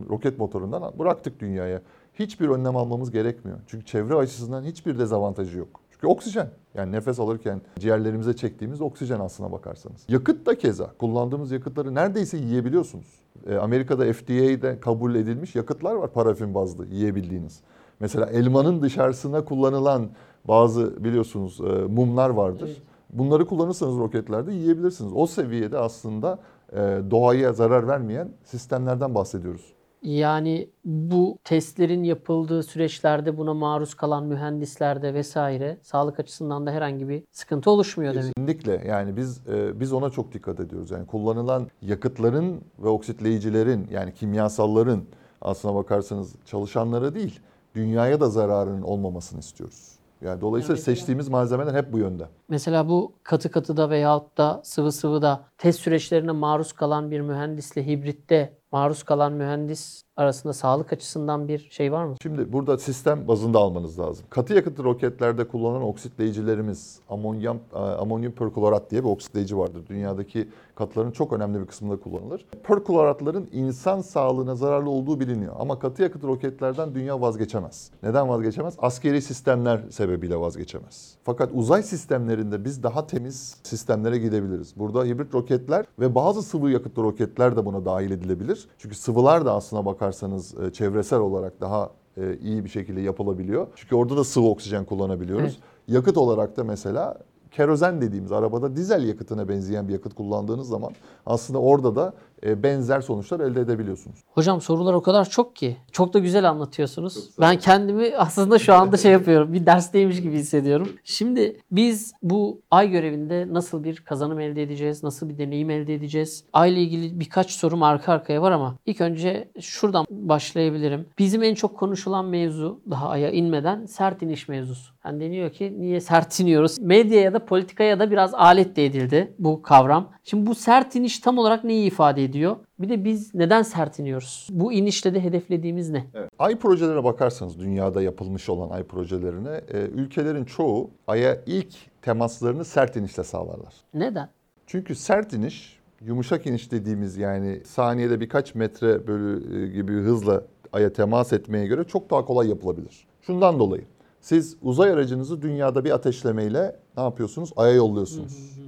roket 0.10 0.40
motorundan 0.40 1.00
bıraktık 1.00 1.40
dünyaya. 1.40 1.82
Hiçbir 2.14 2.50
önlem 2.50 2.78
almamız 2.78 3.12
gerekmiyor. 3.12 3.58
Çünkü 3.68 3.86
çevre 3.86 4.16
açısından 4.16 4.64
hiçbir 4.64 5.00
dezavantajı 5.00 5.58
yok. 5.58 5.80
Çünkü 5.92 6.08
oksijen. 6.08 6.50
Yani 6.74 6.92
nefes 6.92 7.20
alırken 7.20 7.62
ciğerlerimize 7.80 8.36
çektiğimiz 8.36 8.82
oksijen 8.82 9.20
aslına 9.20 9.52
bakarsanız. 9.52 10.06
Yakıt 10.10 10.46
da 10.46 10.58
keza. 10.58 10.92
Kullandığımız 11.00 11.52
yakıtları 11.52 11.96
neredeyse 11.96 12.38
yiyebiliyorsunuz. 12.38 13.08
E, 13.48 13.56
Amerika'da 13.56 14.14
FDA'de 14.14 14.80
kabul 14.80 15.16
edilmiş 15.16 15.56
yakıtlar 15.56 15.94
var 15.94 16.14
parafin 16.14 16.54
bazlı 16.56 16.86
yiyebildiğiniz. 16.86 17.62
Mesela 18.00 18.26
elmanın 18.26 18.82
dışarısına 18.82 19.46
kullanılan 19.46 20.10
bazı 20.48 21.04
biliyorsunuz 21.04 21.60
e, 21.62 21.64
mumlar 21.64 22.30
vardır. 22.30 22.68
Evet. 22.68 22.82
Bunları 23.10 23.46
kullanırsanız 23.46 23.98
roketlerde 23.98 24.54
yiyebilirsiniz. 24.54 25.12
O 25.16 25.28
seviyede 25.28 25.78
aslında 25.78 26.40
e, 26.72 27.02
doğaya 27.12 27.54
zarar 27.54 27.88
vermeyen 27.88 28.30
sistemlerden 28.44 29.16
bahsediyoruz. 29.16 29.74
Yani 30.04 30.70
bu 30.86 31.38
testlerin 31.44 32.04
yapıldığı 32.04 32.64
süreçlerde 32.64 33.38
buna 33.38 33.54
maruz 33.54 33.94
kalan 33.94 34.26
mühendislerde 34.26 35.14
vesaire 35.14 35.78
sağlık 35.82 36.20
açısından 36.20 36.66
da 36.66 36.72
herhangi 36.72 37.10
bir 37.10 37.24
sıkıntı 37.32 37.72
oluşmuyor 37.72 38.14
demek. 38.14 38.34
Kesinlikle 38.36 38.88
yani 38.88 39.18
biz 39.18 39.48
e, 39.48 39.80
biz 39.80 39.94
ona 39.94 40.10
çok 40.10 40.34
dikkat 40.34 40.60
ediyoruz. 40.60 40.92
Yani 40.92 41.08
kullanılan 41.08 41.68
yakıtların 41.82 42.62
ve 42.80 42.88
oksitleyicilerin 42.88 43.88
yani 43.92 44.14
kimyasalların 44.14 45.04
aslına 45.42 45.76
bakarsanız 45.76 46.36
çalışanlara 46.46 47.16
değil 47.16 47.40
dünyaya 47.76 48.20
da 48.22 48.30
zararının 48.30 48.82
olmamasını 48.82 49.40
istiyoruz. 49.40 49.94
Yani 50.22 50.42
dolayısıyla 50.42 50.76
mesela- 50.76 50.96
seçtiğimiz 50.96 51.30
malzemeler 51.30 51.74
hep 51.74 51.94
bu 51.94 51.98
yönde. 52.00 52.28
Mesela 52.50 52.90
bu 52.90 53.14
katı 53.24 53.52
katıda 53.52 53.90
veyahut 53.90 54.38
da 54.38 54.62
sıvı 54.64 54.92
sıvıda 54.92 55.44
test 55.58 55.80
süreçlerine 55.80 56.32
maruz 56.32 56.74
kalan 56.74 57.12
bir 57.12 57.22
mühendisle 57.22 57.88
hibritte 57.88 58.54
maruz 58.74 59.04
kalan 59.04 59.34
mühendis 59.34 60.04
arasında 60.18 60.54
sağlık 60.54 60.94
açısından 60.94 61.48
bir 61.48 61.68
şey 61.70 61.92
var 61.92 62.06
mı? 62.06 62.16
Şimdi 62.22 62.54
burada 62.54 62.78
sistem 62.78 63.28
bazında 63.28 63.60
almanız 63.60 64.00
lazım. 64.00 64.26
Katı 64.30 64.54
yakıtlı 64.54 64.84
roketlerde 64.84 65.48
kullanılan 65.48 65.84
oksitleyicilerimiz 65.84 67.00
amonyum, 67.10 67.60
e, 67.74 67.78
amonyum 67.78 68.32
perklorat 68.32 68.92
diye 68.92 69.04
bir 69.04 69.10
oksitleyici 69.10 69.58
vardır. 69.58 69.84
Dünyadaki 69.90 70.50
katıların 70.76 71.12
çok 71.12 71.34
önemli 71.34 71.60
bir 71.62 71.66
kısmında 71.66 72.00
kullanılır. 72.00 72.46
Perkloratların 72.64 73.50
insan 73.52 74.02
sağlığına 74.02 74.56
zararlı 74.56 74.90
olduğu 74.90 75.20
biliniyor. 75.20 75.56
Ama 75.60 75.80
katı 75.80 76.04
yakıtlı 76.04 76.28
roketlerden 76.28 76.96
dünya 76.96 77.22
vazgeçemez. 77.22 77.92
Neden 78.04 78.30
vazgeçemez? 78.30 78.76
Askeri 78.80 79.22
sistemler 79.22 79.82
sebebiyle 79.92 80.40
vazgeçemez. 80.40 81.16
Fakat 81.24 81.50
uzay 81.54 81.84
sistemlerinde 81.84 82.66
biz 82.66 82.84
daha 82.84 83.08
temiz 83.08 83.58
sistemlere 83.64 84.18
gidebiliriz. 84.18 84.74
Burada 84.78 85.06
hibrit 85.06 85.34
roketler 85.34 85.86
ve 86.00 86.16
bazı 86.16 86.44
sıvı 86.44 86.72
yakıtlı 86.72 87.04
roketler 87.04 87.56
de 87.58 87.66
buna 87.66 87.86
dahil 87.86 88.12
edilebilir. 88.12 88.68
Çünkü 88.78 88.96
sıvılar 88.96 89.46
da 89.46 89.54
aslına 89.54 89.86
bakarsanız 90.04 90.56
e, 90.62 90.74
çevresel 90.74 91.20
olarak 91.20 91.62
daha 91.62 91.90
e, 92.18 92.38
iyi 92.38 92.66
bir 92.66 92.70
şekilde 92.70 93.02
yapılabiliyor. 93.02 93.68
Çünkü 93.76 93.96
orada 93.96 94.18
da 94.18 94.24
sıvı 94.24 94.48
oksijen 94.48 94.86
kullanabiliyoruz. 94.86 95.44
Evet. 95.44 95.58
Yakıt 95.88 96.18
olarak 96.18 96.58
da 96.58 96.64
mesela 96.64 97.18
kerozen 97.52 98.02
dediğimiz 98.02 98.32
arabada 98.32 98.76
dizel 98.76 99.08
yakıtına 99.08 99.50
benzeyen 99.50 99.88
bir 99.88 99.94
yakıt 99.94 100.14
kullandığınız 100.16 100.68
zaman 100.68 100.92
aslında 101.26 101.60
orada 101.60 101.96
da 101.96 102.14
benzer 102.46 103.02
sonuçlar 103.02 103.40
elde 103.40 103.62
edebiliyorsunuz. 103.62 104.18
Hocam 104.34 104.62
sorular 104.62 104.94
o 104.94 105.02
kadar 105.02 105.30
çok 105.30 105.56
ki. 105.56 105.78
Çok 105.92 106.14
da 106.14 106.20
güzel 106.20 106.50
anlatıyorsunuz. 106.50 107.30
ben 107.40 107.58
kendimi 107.58 108.12
aslında 108.18 108.60
şu 108.60 108.74
anda 108.74 108.98
şey 108.98 109.12
yapıyorum. 109.12 109.54
Bir 109.54 109.66
dersteymiş 109.66 110.22
gibi 110.22 110.38
hissediyorum. 110.38 110.90
Şimdi 111.04 111.60
biz 111.72 112.14
bu 112.24 112.62
ay 112.72 112.90
görevinde 112.90 113.54
nasıl 113.54 113.84
bir 113.84 113.96
kazanım 113.96 114.40
elde 114.40 114.64
edeceğiz? 114.64 115.04
Nasıl 115.04 115.30
bir 115.30 115.38
deneyim 115.38 115.70
elde 115.70 115.94
edeceğiz? 115.94 116.44
Ay 116.54 116.74
ile 116.74 116.82
ilgili 116.82 117.20
birkaç 117.20 117.52
sorum 117.52 117.84
arka 117.84 118.14
arkaya 118.14 118.42
var 118.42 118.52
ama 118.52 118.76
ilk 118.86 119.02
önce 119.02 119.50
şuradan 119.60 120.06
başlayabilirim. 120.10 121.06
Bizim 121.20 121.44
en 121.44 121.56
çok 121.56 121.78
konuşulan 121.78 122.26
mevzu 122.26 122.82
daha 122.90 123.10
aya 123.10 123.32
inmeden 123.32 123.86
sert 123.86 124.22
iniş 124.22 124.48
mevzusu. 124.48 124.94
Yani 125.06 125.20
deniyor 125.20 125.52
ki 125.52 125.76
niye 125.80 126.02
sert 126.02 126.40
iniyoruz? 126.40 126.80
Medyaya 126.80 127.34
da 127.34 127.46
politikaya 127.46 128.00
da 128.00 128.12
biraz 128.12 128.34
alet 128.34 128.76
de 128.76 128.86
edildi 128.86 129.34
bu 129.40 129.62
kavram. 129.62 130.10
Şimdi 130.24 130.46
bu 130.46 130.56
sert 130.56 130.96
iniş 130.96 131.20
tam 131.20 131.38
olarak 131.38 131.64
neyi 131.64 131.88
ifade 131.88 132.24
ediyor? 132.24 132.33
Bir 132.80 132.90
de 132.90 133.06
biz 133.06 133.36
neden 133.36 133.62
sert 133.62 134.00
iniyoruz? 134.00 134.48
Bu 134.52 134.74
inişle 134.74 135.14
de 135.14 135.24
hedeflediğimiz 135.24 135.90
ne? 135.90 136.06
Ay 136.40 136.60
projelerine 136.60 137.04
bakarsanız 137.04 137.60
dünyada 137.60 138.02
yapılmış 138.02 138.50
olan 138.50 138.70
ay 138.70 138.84
projelerine 138.84 139.62
e, 139.74 139.80
ülkelerin 139.80 140.46
çoğu 140.46 140.90
aya 141.08 141.38
ilk 141.46 141.76
temaslarını 142.02 142.66
sert 142.66 142.96
inişle 142.96 143.24
sağlarlar. 143.24 143.74
Neden? 143.94 144.30
Çünkü 144.68 144.96
sert 144.96 145.34
iniş, 145.34 145.80
yumuşak 146.02 146.48
iniş 146.48 146.72
dediğimiz 146.72 147.18
yani 147.18 147.62
saniyede 147.66 148.20
birkaç 148.20 148.56
metre 148.56 149.08
bölü 149.08 149.64
e, 149.64 149.68
gibi 149.68 149.94
hızla 149.94 150.44
aya 150.74 150.94
temas 150.94 151.34
etmeye 151.34 151.68
göre 151.68 151.84
çok 151.84 152.10
daha 152.10 152.26
kolay 152.26 152.50
yapılabilir. 152.50 153.08
Şundan 153.22 153.60
dolayı 153.60 153.84
siz 154.24 154.58
uzay 154.62 154.92
aracınızı 154.92 155.42
dünyada 155.42 155.86
bir 155.86 155.92
ateşlemeyle 155.92 156.76
ne 156.98 157.04
yapıyorsunuz? 157.04 157.54
Aya 157.56 157.74
yolluyorsunuz. 157.74 158.60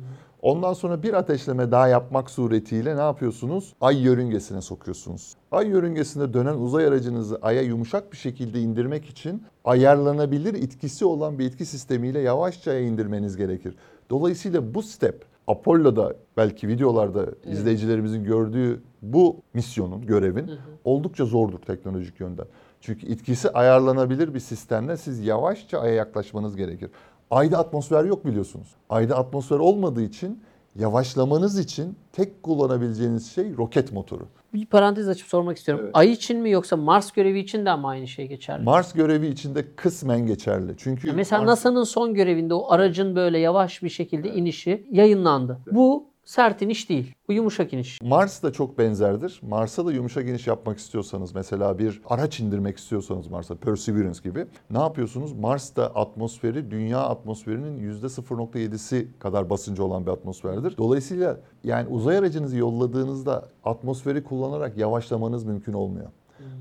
Ondan 0.46 0.74
sonra 0.74 1.04
bir 1.04 1.14
ateşleme 1.14 1.72
daha 1.72 1.88
yapmak 1.88 2.30
suretiyle 2.30 2.98
ne 2.98 3.02
yapıyorsunuz? 3.02 3.74
Ay 3.82 4.02
yörüngesine 4.02 4.62
sokuyorsunuz. 4.62 5.36
Ay 5.52 5.68
yörüngesinde 5.68 6.34
dönen 6.34 6.54
uzay 6.54 6.86
aracınızı 6.86 7.40
Ay'a 7.42 7.62
yumuşak 7.62 8.12
bir 8.12 8.18
şekilde 8.18 8.60
indirmek 8.60 9.06
için 9.06 9.44
ayarlanabilir 9.64 10.54
etkisi 10.54 11.06
olan 11.06 11.40
bir 11.40 11.46
etki 11.46 11.66
sistemiyle 11.66 12.20
yavaşça 12.20 12.72
Ay'a 12.72 12.80
indirmeniz 12.80 13.38
gerekir. 13.38 13.76
Dolayısıyla 14.10 14.74
bu 14.74 14.84
step 14.84 15.26
Apollo'da 15.48 16.14
belki 16.38 16.68
videolarda 16.68 17.26
izleyicilerimizin 17.46 18.24
gördüğü 18.24 18.82
bu 19.02 19.38
misyonun, 19.54 20.06
görevin 20.06 20.52
oldukça 20.84 21.26
zordur 21.26 21.60
teknolojik 21.60 22.20
yönden. 22.20 22.46
Çünkü 22.82 23.12
etkisi 23.12 23.50
ayarlanabilir 23.50 24.34
bir 24.34 24.40
sistemle 24.40 24.98
siz 24.98 25.26
yavaşça 25.26 25.80
Ay'a 25.80 25.94
yaklaşmanız 25.94 26.56
gerekir. 26.56 26.90
Ayda 27.32 27.58
atmosfer 27.58 28.04
yok 28.06 28.26
biliyorsunuz. 28.26 28.68
Ayda 28.90 29.18
atmosfer 29.18 29.60
olmadığı 29.60 30.02
için 30.02 30.40
yavaşlamanız 30.76 31.60
için 31.60 31.96
tek 32.14 32.44
kullanabileceğiniz 32.44 33.32
şey 33.32 33.58
roket 33.58 33.92
motoru. 33.92 34.28
Bir 34.54 34.66
parantez 34.66 35.08
açıp 35.10 35.28
sormak 35.28 35.58
istiyorum. 35.58 35.84
Evet. 35.86 35.96
Ay 35.98 36.12
için 36.12 36.40
mi 36.42 36.52
yoksa 36.52 36.78
Mars 36.78 37.12
görevi 37.12 37.40
için 37.40 37.66
de 37.66 37.76
mi 37.76 37.88
aynı 37.88 38.08
şey 38.08 38.28
geçerli? 38.28 38.64
Mars 38.64 38.94
görevi 38.94 39.28
içinde 39.28 39.76
kısmen 39.76 40.28
geçerli. 40.28 40.74
Çünkü 40.78 41.08
Ya 41.08 41.14
Mesela 41.14 41.42
Mars- 41.42 41.46
NASA'nın 41.46 41.84
son 41.84 42.14
görevinde 42.14 42.54
o 42.54 42.72
aracın 42.72 43.16
böyle 43.16 43.40
yavaş 43.40 43.84
bir 43.84 43.90
şekilde 43.90 44.30
inişi 44.30 44.88
yayınlandı. 44.92 45.60
Bu 45.72 46.04
sert 46.26 46.62
iniş 46.62 46.90
değil. 46.90 47.16
Bu 47.28 47.34
yumuşak 47.34 47.74
iniş. 47.74 48.02
Mars 48.02 48.44
da 48.44 48.54
çok 48.54 48.78
benzerdir. 48.78 49.42
Mars'a 49.44 49.86
da 49.86 49.92
yumuşak 49.92 50.28
iniş 50.28 50.48
yapmak 50.48 50.78
istiyorsanız 50.78 51.36
mesela 51.36 51.80
bir 51.80 52.02
araç 52.06 52.40
indirmek 52.40 52.78
istiyorsanız 52.78 53.28
Mars'a 53.28 53.56
Perseverance 53.56 54.20
gibi 54.24 54.46
ne 54.72 54.80
yapıyorsunuz? 54.80 55.34
Mars'ta 55.34 55.88
atmosferi 55.88 56.72
dünya 56.72 57.00
atmosferinin 57.00 57.94
%0.7'si 57.94 59.08
kadar 59.20 59.50
basıncı 59.50 59.84
olan 59.84 60.06
bir 60.06 60.12
atmosferdir. 60.12 60.78
Dolayısıyla 60.78 61.40
yani 61.64 61.90
uzay 61.90 62.18
aracınızı 62.18 62.58
yolladığınızda 62.58 63.50
atmosferi 63.64 64.24
kullanarak 64.24 64.78
yavaşlamanız 64.78 65.44
mümkün 65.44 65.74
olmuyor. 65.74 66.08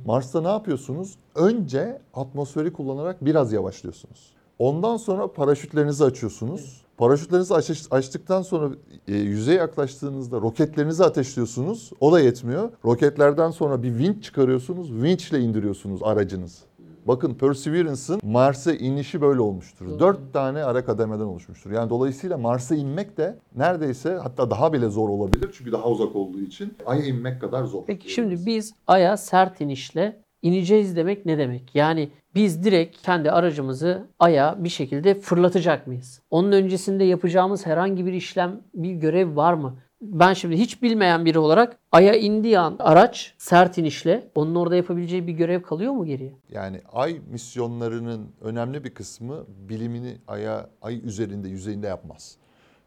Mars'ta 0.07 0.41
ne 0.41 0.49
yapıyorsunuz? 0.49 1.19
Önce 1.35 2.01
atmosferi 2.15 2.73
kullanarak 2.73 3.25
biraz 3.25 3.53
yavaşlıyorsunuz. 3.53 4.35
Ondan 4.59 4.97
sonra 4.97 5.33
paraşütlerinizi 5.33 6.05
açıyorsunuz. 6.05 6.85
Paraşütlerinizi 6.97 7.55
aç- 7.55 7.87
açtıktan 7.91 8.43
sonra 8.43 8.71
e, 9.09 9.17
yüzeye 9.17 9.59
yaklaştığınızda 9.59 10.37
roketlerinizi 10.41 11.05
ateşliyorsunuz. 11.05 11.91
O 12.01 12.13
da 12.13 12.21
yetmiyor. 12.21 12.69
Roketlerden 12.85 13.51
sonra 13.51 13.83
bir 13.83 13.89
winch 13.99 14.23
çıkarıyorsunuz. 14.23 14.89
Winch 14.89 15.31
ile 15.31 15.41
indiriyorsunuz 15.41 16.03
aracınızı. 16.03 16.65
Bakın 17.07 17.35
Perseverance'ın 17.35 18.21
Mars'a 18.23 18.73
inişi 18.75 19.21
böyle 19.21 19.41
olmuştur. 19.41 19.99
Dört 19.99 20.33
tane 20.33 20.65
ara 20.65 20.85
kademeden 20.85 21.25
oluşmuştur. 21.25 21.71
Yani 21.71 21.91
dolayısıyla 21.91 22.39
Mars'a 22.39 22.75
inmek 22.75 23.17
de 23.17 23.39
neredeyse 23.57 24.15
hatta 24.23 24.51
daha 24.51 24.73
bile 24.73 24.89
zor 24.89 25.09
olabilir. 25.09 25.51
Çünkü 25.59 25.73
daha 25.73 25.89
uzak 25.89 26.17
olduğu 26.17 26.41
için 26.41 26.75
Ay'a 26.87 27.05
inmek 27.05 27.41
kadar 27.41 27.65
zor. 27.65 27.83
Peki 27.87 28.13
şimdi 28.13 28.47
biz 28.47 28.75
Ay'a 28.87 29.17
sert 29.17 29.61
inişle 29.61 30.21
ineceğiz 30.43 30.97
demek 30.97 31.27
ne 31.27 31.39
demek? 31.39 31.75
Yani 31.75 32.11
biz 32.35 32.65
direkt 32.65 33.03
kendi 33.03 33.31
aracımızı 33.31 34.07
Ay'a 34.19 34.65
bir 34.65 34.69
şekilde 34.69 35.21
fırlatacak 35.21 35.87
mıyız? 35.87 36.21
Onun 36.31 36.53
öncesinde 36.53 37.05
yapacağımız 37.05 37.67
herhangi 37.67 38.07
bir 38.07 38.13
işlem, 38.13 38.61
bir 38.75 38.93
görev 38.93 39.37
var 39.37 39.55
mı? 39.55 39.77
ben 40.05 40.33
şimdi 40.33 40.57
hiç 40.57 40.83
bilmeyen 40.83 41.25
biri 41.25 41.39
olarak 41.39 41.79
Ay'a 41.93 42.15
indiği 42.15 42.59
an 42.59 42.77
araç 42.79 43.35
sert 43.39 43.79
inişle 43.79 44.31
onun 44.35 44.55
orada 44.55 44.77
yapabileceği 44.77 45.27
bir 45.27 45.33
görev 45.33 45.63
kalıyor 45.63 45.93
mu 45.93 46.05
geriye? 46.05 46.33
Yani 46.49 46.81
ay 46.93 47.21
misyonlarının 47.31 48.29
önemli 48.41 48.85
bir 48.85 48.95
kısmı 48.95 49.45
bilimini 49.69 50.17
aya 50.29 50.71
ay 50.83 51.01
üzerinde 51.05 51.49
yüzeyinde 51.49 51.87
yapmaz. 51.87 52.37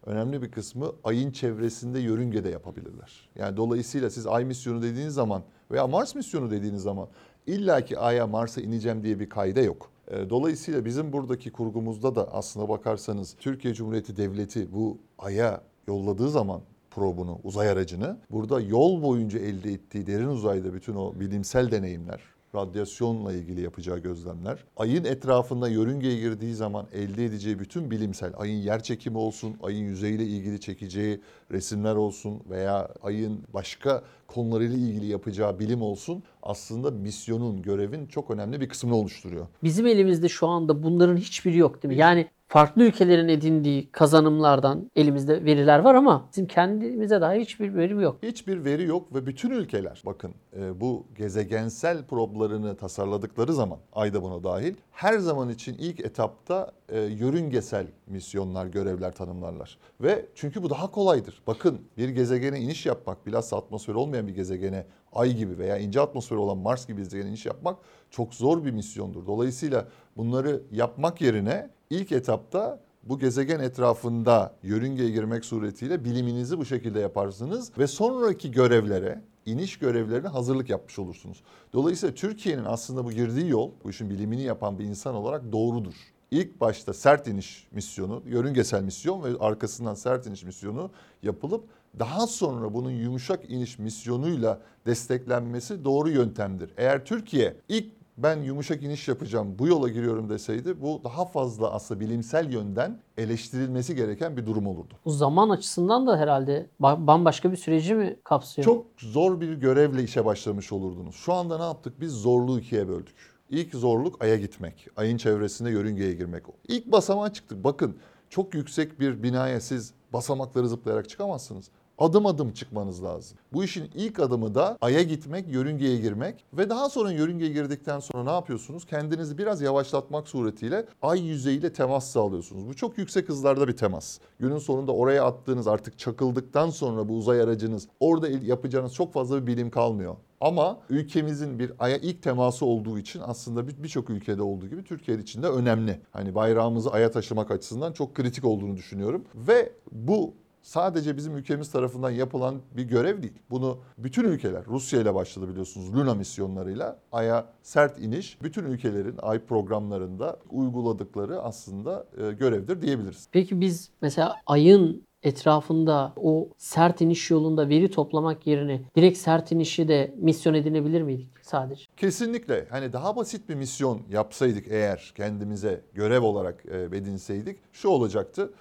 Önemli 0.05 0.41
bir 0.41 0.51
kısmı 0.51 0.91
ayın 1.03 1.31
çevresinde 1.31 1.99
yörüngede 1.99 2.49
yapabilirler. 2.49 3.29
Yani 3.35 3.57
dolayısıyla 3.57 4.09
siz 4.09 4.27
ay 4.27 4.45
misyonu 4.45 4.81
dediğiniz 4.81 5.13
zaman 5.13 5.41
veya 5.71 5.87
Mars 5.87 6.15
misyonu 6.15 6.51
dediğiniz 6.51 6.81
zaman 6.81 7.07
illaki 7.47 7.99
aya 7.99 8.27
Mars'a 8.27 8.61
ineceğim 8.61 9.03
diye 9.03 9.19
bir 9.19 9.29
kaide 9.29 9.61
yok. 9.61 9.89
E, 10.11 10.29
Dolayısıyla 10.29 10.85
bizim 10.85 11.13
buradaki 11.13 11.51
kurgumuzda 11.51 12.15
da 12.15 12.33
aslına 12.33 12.69
bakarsanız 12.69 13.35
Türkiye 13.39 13.73
Cumhuriyeti 13.73 14.17
Devleti 14.17 14.73
bu 14.73 14.97
aya 15.19 15.61
yolladığı 15.87 16.29
zaman 16.29 16.61
probunu, 16.91 17.39
uzay 17.43 17.69
aracını 17.69 18.17
burada 18.31 18.61
yol 18.61 19.01
boyunca 19.03 19.39
elde 19.39 19.71
ettiği 19.73 20.07
derin 20.07 20.27
uzayda 20.27 20.73
bütün 20.73 20.95
o 20.95 21.13
bilimsel 21.19 21.71
deneyimler, 21.71 22.19
radyasyonla 22.55 23.33
ilgili 23.33 23.61
yapacağı 23.61 23.99
gözlemler, 23.99 24.63
ayın 24.77 25.03
etrafında 25.03 25.67
yörüngeye 25.67 26.19
girdiği 26.19 26.53
zaman 26.53 26.87
elde 26.93 27.25
edeceği 27.25 27.59
bütün 27.59 27.91
bilimsel, 27.91 28.33
ayın 28.37 28.57
yer 28.57 28.83
çekimi 28.83 29.17
olsun, 29.17 29.55
ayın 29.63 29.83
yüzeyiyle 29.83 30.23
ilgili 30.23 30.59
çekeceği 30.59 31.21
resimler 31.51 31.95
olsun 31.95 32.41
veya 32.49 32.89
ayın 33.03 33.43
başka 33.53 34.03
konularıyla 34.27 34.77
ilgili 34.77 35.05
yapacağı 35.05 35.59
bilim 35.59 35.81
olsun 35.81 36.23
aslında 36.43 36.91
misyonun, 36.91 37.61
görevin 37.61 38.05
çok 38.05 38.31
önemli 38.31 38.61
bir 38.61 38.69
kısmını 38.69 38.95
oluşturuyor. 38.95 39.47
Bizim 39.63 39.87
elimizde 39.87 40.29
şu 40.29 40.47
anda 40.47 40.83
bunların 40.83 41.17
hiçbiri 41.17 41.57
yok 41.57 41.83
değil 41.83 41.93
mi? 41.93 41.99
Yani 41.99 42.27
farklı 42.47 42.83
ülkelerin 42.83 43.27
edindiği 43.27 43.91
kazanımlardan 43.91 44.91
elimizde 44.95 45.45
veriler 45.45 45.79
var 45.79 45.95
ama 45.95 46.27
bizim 46.31 46.47
kendimize 46.47 47.21
dair 47.21 47.41
hiçbir 47.41 47.75
verim 47.75 48.01
yok. 48.01 48.17
Hiçbir 48.23 48.65
veri 48.65 48.83
yok 48.83 49.15
ve 49.15 49.25
bütün 49.25 49.49
ülkeler 49.49 50.01
bakın 50.05 50.33
e, 50.59 50.81
bu 50.81 51.05
gezegensel 51.17 52.05
problarını 52.05 52.75
tasarladıkları 52.75 53.53
zaman 53.53 53.79
ayda 53.93 54.23
buna 54.23 54.43
dahil 54.43 54.75
her 54.91 55.19
zaman 55.19 55.49
için 55.49 55.77
ilk 55.79 55.99
etapta 55.99 56.71
e, 56.89 56.99
yörüngesel 56.99 57.87
misyonlar, 58.07 58.65
görevler 58.65 59.11
tanımlarlar. 59.11 59.77
Ve 60.01 60.25
çünkü 60.35 60.63
bu 60.63 60.69
daha 60.69 60.91
kolaydır. 60.91 61.41
Bakın 61.47 61.81
bir 61.97 62.09
gezegene 62.09 62.59
iniş 62.59 62.85
yapmak, 62.85 63.25
bilhassa 63.25 63.57
atmosferi 63.57 63.97
olmayan 63.97 64.27
bir 64.27 64.35
gezegene 64.35 64.85
ay 65.13 65.33
gibi 65.33 65.57
veya 65.57 65.77
ince 65.77 66.01
atmosferi 66.01 66.39
olan 66.39 66.57
Mars 66.57 66.87
gibi 66.87 66.97
bir 66.97 67.03
gezegene 67.03 67.29
iniş 67.29 67.45
yapmak 67.45 67.77
çok 68.11 68.33
zor 68.33 68.65
bir 68.65 68.71
misyondur. 68.71 69.25
Dolayısıyla 69.27 69.87
bunları 70.17 70.61
yapmak 70.71 71.21
yerine 71.21 71.69
ilk 71.89 72.11
etapta 72.11 72.79
bu 73.03 73.19
gezegen 73.19 73.59
etrafında 73.59 74.55
yörüngeye 74.63 75.09
girmek 75.09 75.45
suretiyle 75.45 76.05
biliminizi 76.05 76.57
bu 76.57 76.65
şekilde 76.65 76.99
yaparsınız 76.99 77.71
ve 77.77 77.87
sonraki 77.87 78.51
görevlere, 78.51 79.21
iniş 79.45 79.79
görevlerine 79.79 80.27
hazırlık 80.27 80.69
yapmış 80.69 80.99
olursunuz. 80.99 81.43
Dolayısıyla 81.73 82.15
Türkiye'nin 82.15 82.65
aslında 82.65 83.05
bu 83.05 83.11
girdiği 83.11 83.49
yol, 83.49 83.71
bu 83.83 83.89
işin 83.89 84.09
bilimini 84.09 84.41
yapan 84.41 84.79
bir 84.79 84.83
insan 84.83 85.15
olarak 85.15 85.51
doğrudur. 85.51 85.93
İlk 86.31 86.61
başta 86.61 86.93
sert 86.93 87.27
iniş 87.27 87.67
misyonu, 87.71 88.23
yörüngesel 88.25 88.83
misyon 88.83 89.23
ve 89.23 89.39
arkasından 89.39 89.93
sert 89.93 90.27
iniş 90.27 90.43
misyonu 90.43 90.91
yapılıp 91.23 91.63
daha 91.99 92.27
sonra 92.27 92.73
bunun 92.73 92.91
yumuşak 92.91 93.49
iniş 93.49 93.79
misyonuyla 93.79 94.61
desteklenmesi 94.85 95.85
doğru 95.85 96.09
yöntemdir. 96.09 96.73
Eğer 96.77 97.05
Türkiye 97.05 97.55
ilk 97.69 97.96
ben 98.17 98.41
yumuşak 98.41 98.83
iniş 98.83 99.07
yapacağım, 99.07 99.55
bu 99.59 99.67
yola 99.67 99.89
giriyorum 99.89 100.29
deseydi 100.29 100.81
bu 100.81 101.01
daha 101.03 101.25
fazla 101.25 101.71
aslında 101.71 101.99
bilimsel 101.99 102.51
yönden 102.53 102.99
eleştirilmesi 103.17 103.95
gereken 103.95 104.37
bir 104.37 104.45
durum 104.45 104.67
olurdu. 104.67 104.93
Bu 105.05 105.11
zaman 105.11 105.49
açısından 105.49 106.07
da 106.07 106.17
herhalde 106.17 106.69
ba- 106.81 107.07
bambaşka 107.07 107.51
bir 107.51 107.57
süreci 107.57 107.95
mi 107.95 108.19
kapsıyor? 108.23 108.65
Çok 108.65 108.85
zor 108.97 109.41
bir 109.41 109.53
görevle 109.53 110.03
işe 110.03 110.25
başlamış 110.25 110.71
olurdunuz. 110.71 111.15
Şu 111.15 111.33
anda 111.33 111.57
ne 111.57 111.63
yaptık? 111.63 112.01
Biz 112.01 112.11
zorluğu 112.11 112.59
ikiye 112.59 112.87
böldük. 112.87 113.15
İlk 113.49 113.75
zorluk 113.75 114.23
Ay'a 114.23 114.35
gitmek. 114.35 114.87
Ayın 114.95 115.17
çevresinde 115.17 115.69
yörüngeye 115.69 116.13
girmek. 116.13 116.43
İlk 116.67 116.91
basamağa 116.91 117.33
çıktık. 117.33 117.63
Bakın 117.63 117.97
çok 118.29 118.53
yüksek 118.53 118.99
bir 118.99 119.23
binaya 119.23 119.61
siz 119.61 119.93
basamakları 120.13 120.67
zıplayarak 120.69 121.09
çıkamazsınız. 121.09 121.69
Adım 121.97 122.25
adım 122.25 122.51
çıkmanız 122.51 123.03
lazım. 123.03 123.37
Bu 123.53 123.63
işin 123.63 123.91
ilk 123.95 124.19
adımı 124.19 124.55
da 124.55 124.77
Ay'a 124.81 125.01
gitmek, 125.03 125.47
yörüngeye 125.53 125.97
girmek 125.97 126.45
ve 126.53 126.69
daha 126.69 126.89
sonra 126.89 127.11
yörüngeye 127.11 127.51
girdikten 127.51 127.99
sonra 127.99 128.23
ne 128.23 128.29
yapıyorsunuz? 128.31 128.85
Kendinizi 128.85 129.37
biraz 129.37 129.61
yavaşlatmak 129.61 130.27
suretiyle 130.27 130.85
ay 131.01 131.21
yüzeyiyle 131.27 131.73
temas 131.73 132.07
sağlıyorsunuz. 132.11 132.67
Bu 132.67 132.75
çok 132.75 132.97
yüksek 132.97 133.29
hızlarda 133.29 133.67
bir 133.67 133.77
temas. 133.77 134.19
Günün 134.39 134.57
sonunda 134.57 134.91
oraya 134.91 135.25
attığınız 135.25 135.67
artık 135.67 135.99
çakıldıktan 135.99 136.69
sonra 136.69 137.09
bu 137.09 137.13
uzay 137.13 137.41
aracınız 137.41 137.87
orada 137.99 138.27
yapacağınız 138.27 138.93
çok 138.93 139.13
fazla 139.13 139.41
bir 139.41 139.47
bilim 139.47 139.69
kalmıyor. 139.69 140.15
Ama 140.41 140.79
ülkemizin 140.89 141.59
bir 141.59 141.71
aya 141.79 141.97
ilk 141.97 142.23
teması 142.23 142.65
olduğu 142.65 142.99
için 142.99 143.21
aslında 143.25 143.67
bir- 143.67 143.83
birçok 143.83 144.09
ülkede 144.09 144.41
olduğu 144.41 144.67
gibi 144.67 144.83
Türkiye 144.83 145.17
için 145.17 145.43
de 145.43 145.47
önemli. 145.47 146.01
Hani 146.11 146.35
bayrağımızı 146.35 146.91
aya 146.91 147.11
taşımak 147.11 147.51
açısından 147.51 147.93
çok 147.93 148.15
kritik 148.15 148.45
olduğunu 148.45 148.77
düşünüyorum. 148.77 149.23
Ve 149.35 149.71
bu 149.91 150.33
sadece 150.67 151.17
bizim 151.17 151.37
ülkemiz 151.37 151.71
tarafından 151.71 152.09
yapılan 152.09 152.61
bir 152.77 152.83
görev 152.83 153.23
değil. 153.23 153.33
Bunu 153.49 153.77
bütün 153.97 154.23
ülkeler, 154.23 154.65
Rusya 154.65 155.01
ile 155.01 155.15
başladı 155.15 155.49
biliyorsunuz 155.49 155.95
Luna 155.95 156.13
misyonlarıyla 156.13 156.99
Ay'a 157.11 157.45
sert 157.61 157.99
iniş 157.99 158.41
bütün 158.41 158.63
ülkelerin 158.63 159.15
Ay 159.21 159.39
programlarında 159.39 160.39
uyguladıkları 160.49 161.41
aslında 161.41 162.05
e, 162.17 162.31
görevdir 162.31 162.81
diyebiliriz. 162.81 163.27
Peki 163.31 163.61
biz 163.61 163.89
mesela 164.01 164.35
ayın 164.45 165.07
etrafında 165.23 166.13
o 166.15 166.49
sert 166.57 167.01
iniş 167.01 167.31
yolunda 167.31 167.69
veri 167.69 167.91
toplamak 167.91 168.47
yerine 168.47 168.81
direkt 168.95 169.17
sert 169.17 169.51
inişi 169.51 169.87
de 169.87 170.13
misyon 170.17 170.53
edinebilir 170.53 171.01
miydik 171.01 171.27
sadece? 171.41 171.85
Kesinlikle 171.97 172.67
hani 172.69 172.93
daha 172.93 173.15
basit 173.15 173.49
bir 173.49 173.55
misyon 173.55 174.01
yapsaydık 174.09 174.67
eğer 174.67 175.13
kendimize 175.15 175.81
görev 175.93 176.23
olarak 176.23 176.65
e, 176.65 176.97
edinseydik 176.97 177.57
şu 177.73 177.89
olacaktı. 177.89 178.51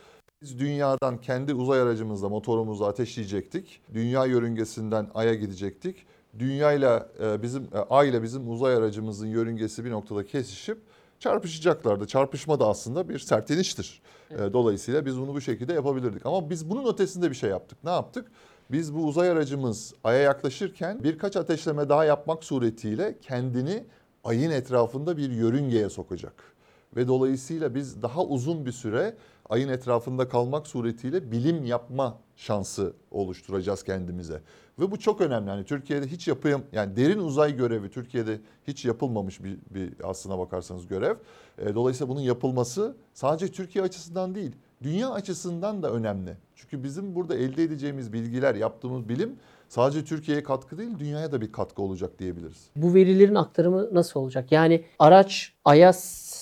Biz 0.43 0.59
dünyadan 0.59 1.21
kendi 1.21 1.55
uzay 1.55 1.81
aracımızla 1.81 2.29
motorumuzu 2.29 2.85
ateşleyecektik. 2.85 3.81
Dünya 3.95 4.25
yörüngesinden 4.25 5.11
Ay'a 5.15 5.35
gidecektik. 5.35 6.07
Dünyayla 6.39 7.09
e, 7.21 7.43
bizim 7.43 7.63
e, 7.63 7.79
Ay 7.79 8.09
ile 8.09 8.23
bizim 8.23 8.51
uzay 8.51 8.75
aracımızın 8.75 9.27
yörüngesi 9.27 9.85
bir 9.85 9.91
noktada 9.91 10.27
kesişip 10.27 10.79
çarpışacaklardı. 11.21 12.07
Çarpışma 12.07 12.61
da 12.61 12.69
aslında 12.69 13.09
bir 13.09 13.19
sert 13.19 13.51
iniştir. 13.51 14.03
E, 14.31 14.53
Dolayısıyla 14.53 15.07
biz 15.07 15.19
bunu 15.21 15.35
bu 15.35 15.41
şekilde 15.41 15.73
yapabilirdik. 15.73 16.27
Ama 16.27 16.51
biz 16.51 16.71
bunun 16.71 16.93
ötesinde 16.93 17.31
bir 17.31 17.37
şey 17.37 17.51
yaptık. 17.51 17.79
Ne 17.85 17.91
yaptık? 17.91 18.31
Biz 18.71 18.95
bu 18.95 19.05
uzay 19.05 19.31
aracımız 19.31 19.95
Ay'a 20.05 20.21
yaklaşırken 20.21 21.05
birkaç 21.05 21.37
ateşleme 21.37 21.89
daha 21.89 22.05
yapmak 22.05 22.45
suretiyle 22.45 23.19
kendini 23.23 23.85
Ay'ın 24.25 24.51
etrafında 24.51 25.17
bir 25.17 25.31
yörüngeye 25.31 25.89
sokacak. 25.89 26.57
Ve 26.97 27.09
dolayısıyla 27.09 27.75
biz 27.75 28.03
daha 28.03 28.25
uzun 28.25 28.67
bir 28.67 28.73
süre 28.73 29.15
Ay'ın 29.49 29.69
etrafında 29.69 30.29
kalmak 30.29 30.67
suretiyle 30.67 31.33
bilim 31.33 31.65
yapma 31.65 32.19
şansı 32.37 32.93
oluşturacağız 33.11 33.83
kendimize. 33.83 34.41
Ve 34.79 34.91
bu 34.91 34.99
çok 34.99 35.21
önemli. 35.21 35.49
Yani 35.49 35.65
Türkiye'de 35.65 36.07
hiç 36.07 36.29
yapayım 36.29 36.63
yani 36.73 36.97
derin 36.97 37.19
uzay 37.19 37.57
görevi 37.57 37.91
Türkiye'de 37.91 38.41
hiç 38.69 38.85
yapılmamış 38.85 39.45
bir, 39.45 39.59
bir 39.71 39.93
aslına 40.03 40.39
bakarsanız 40.39 40.87
görev. 40.87 41.17
E, 41.59 41.75
Dolayısıyla 41.75 42.15
bunun 42.15 42.21
yapılması 42.21 42.97
sadece 43.15 43.49
Türkiye 43.49 43.85
açısından 43.85 44.35
değil, 44.35 44.53
dünya 44.83 45.11
açısından 45.11 45.83
da 45.83 45.91
önemli. 45.93 46.37
Çünkü 46.55 46.85
bizim 46.85 47.15
burada 47.15 47.35
elde 47.35 47.63
edeceğimiz 47.63 48.13
bilgiler, 48.13 48.55
yaptığımız 48.55 49.09
bilim 49.09 49.37
sadece 49.69 50.05
Türkiye'ye 50.05 50.43
katkı 50.43 50.79
değil, 50.79 50.99
dünyaya 50.99 51.33
da 51.33 51.41
bir 51.41 51.53
katkı 51.53 51.83
olacak 51.83 52.19
diyebiliriz. 52.19 52.67
Bu 52.77 52.95
verilerin 52.95 53.35
aktarımı 53.35 53.95
nasıl 53.95 54.21
olacak? 54.21 54.53
Yani 54.53 54.85
araç 54.99 55.53
aya 55.65 55.93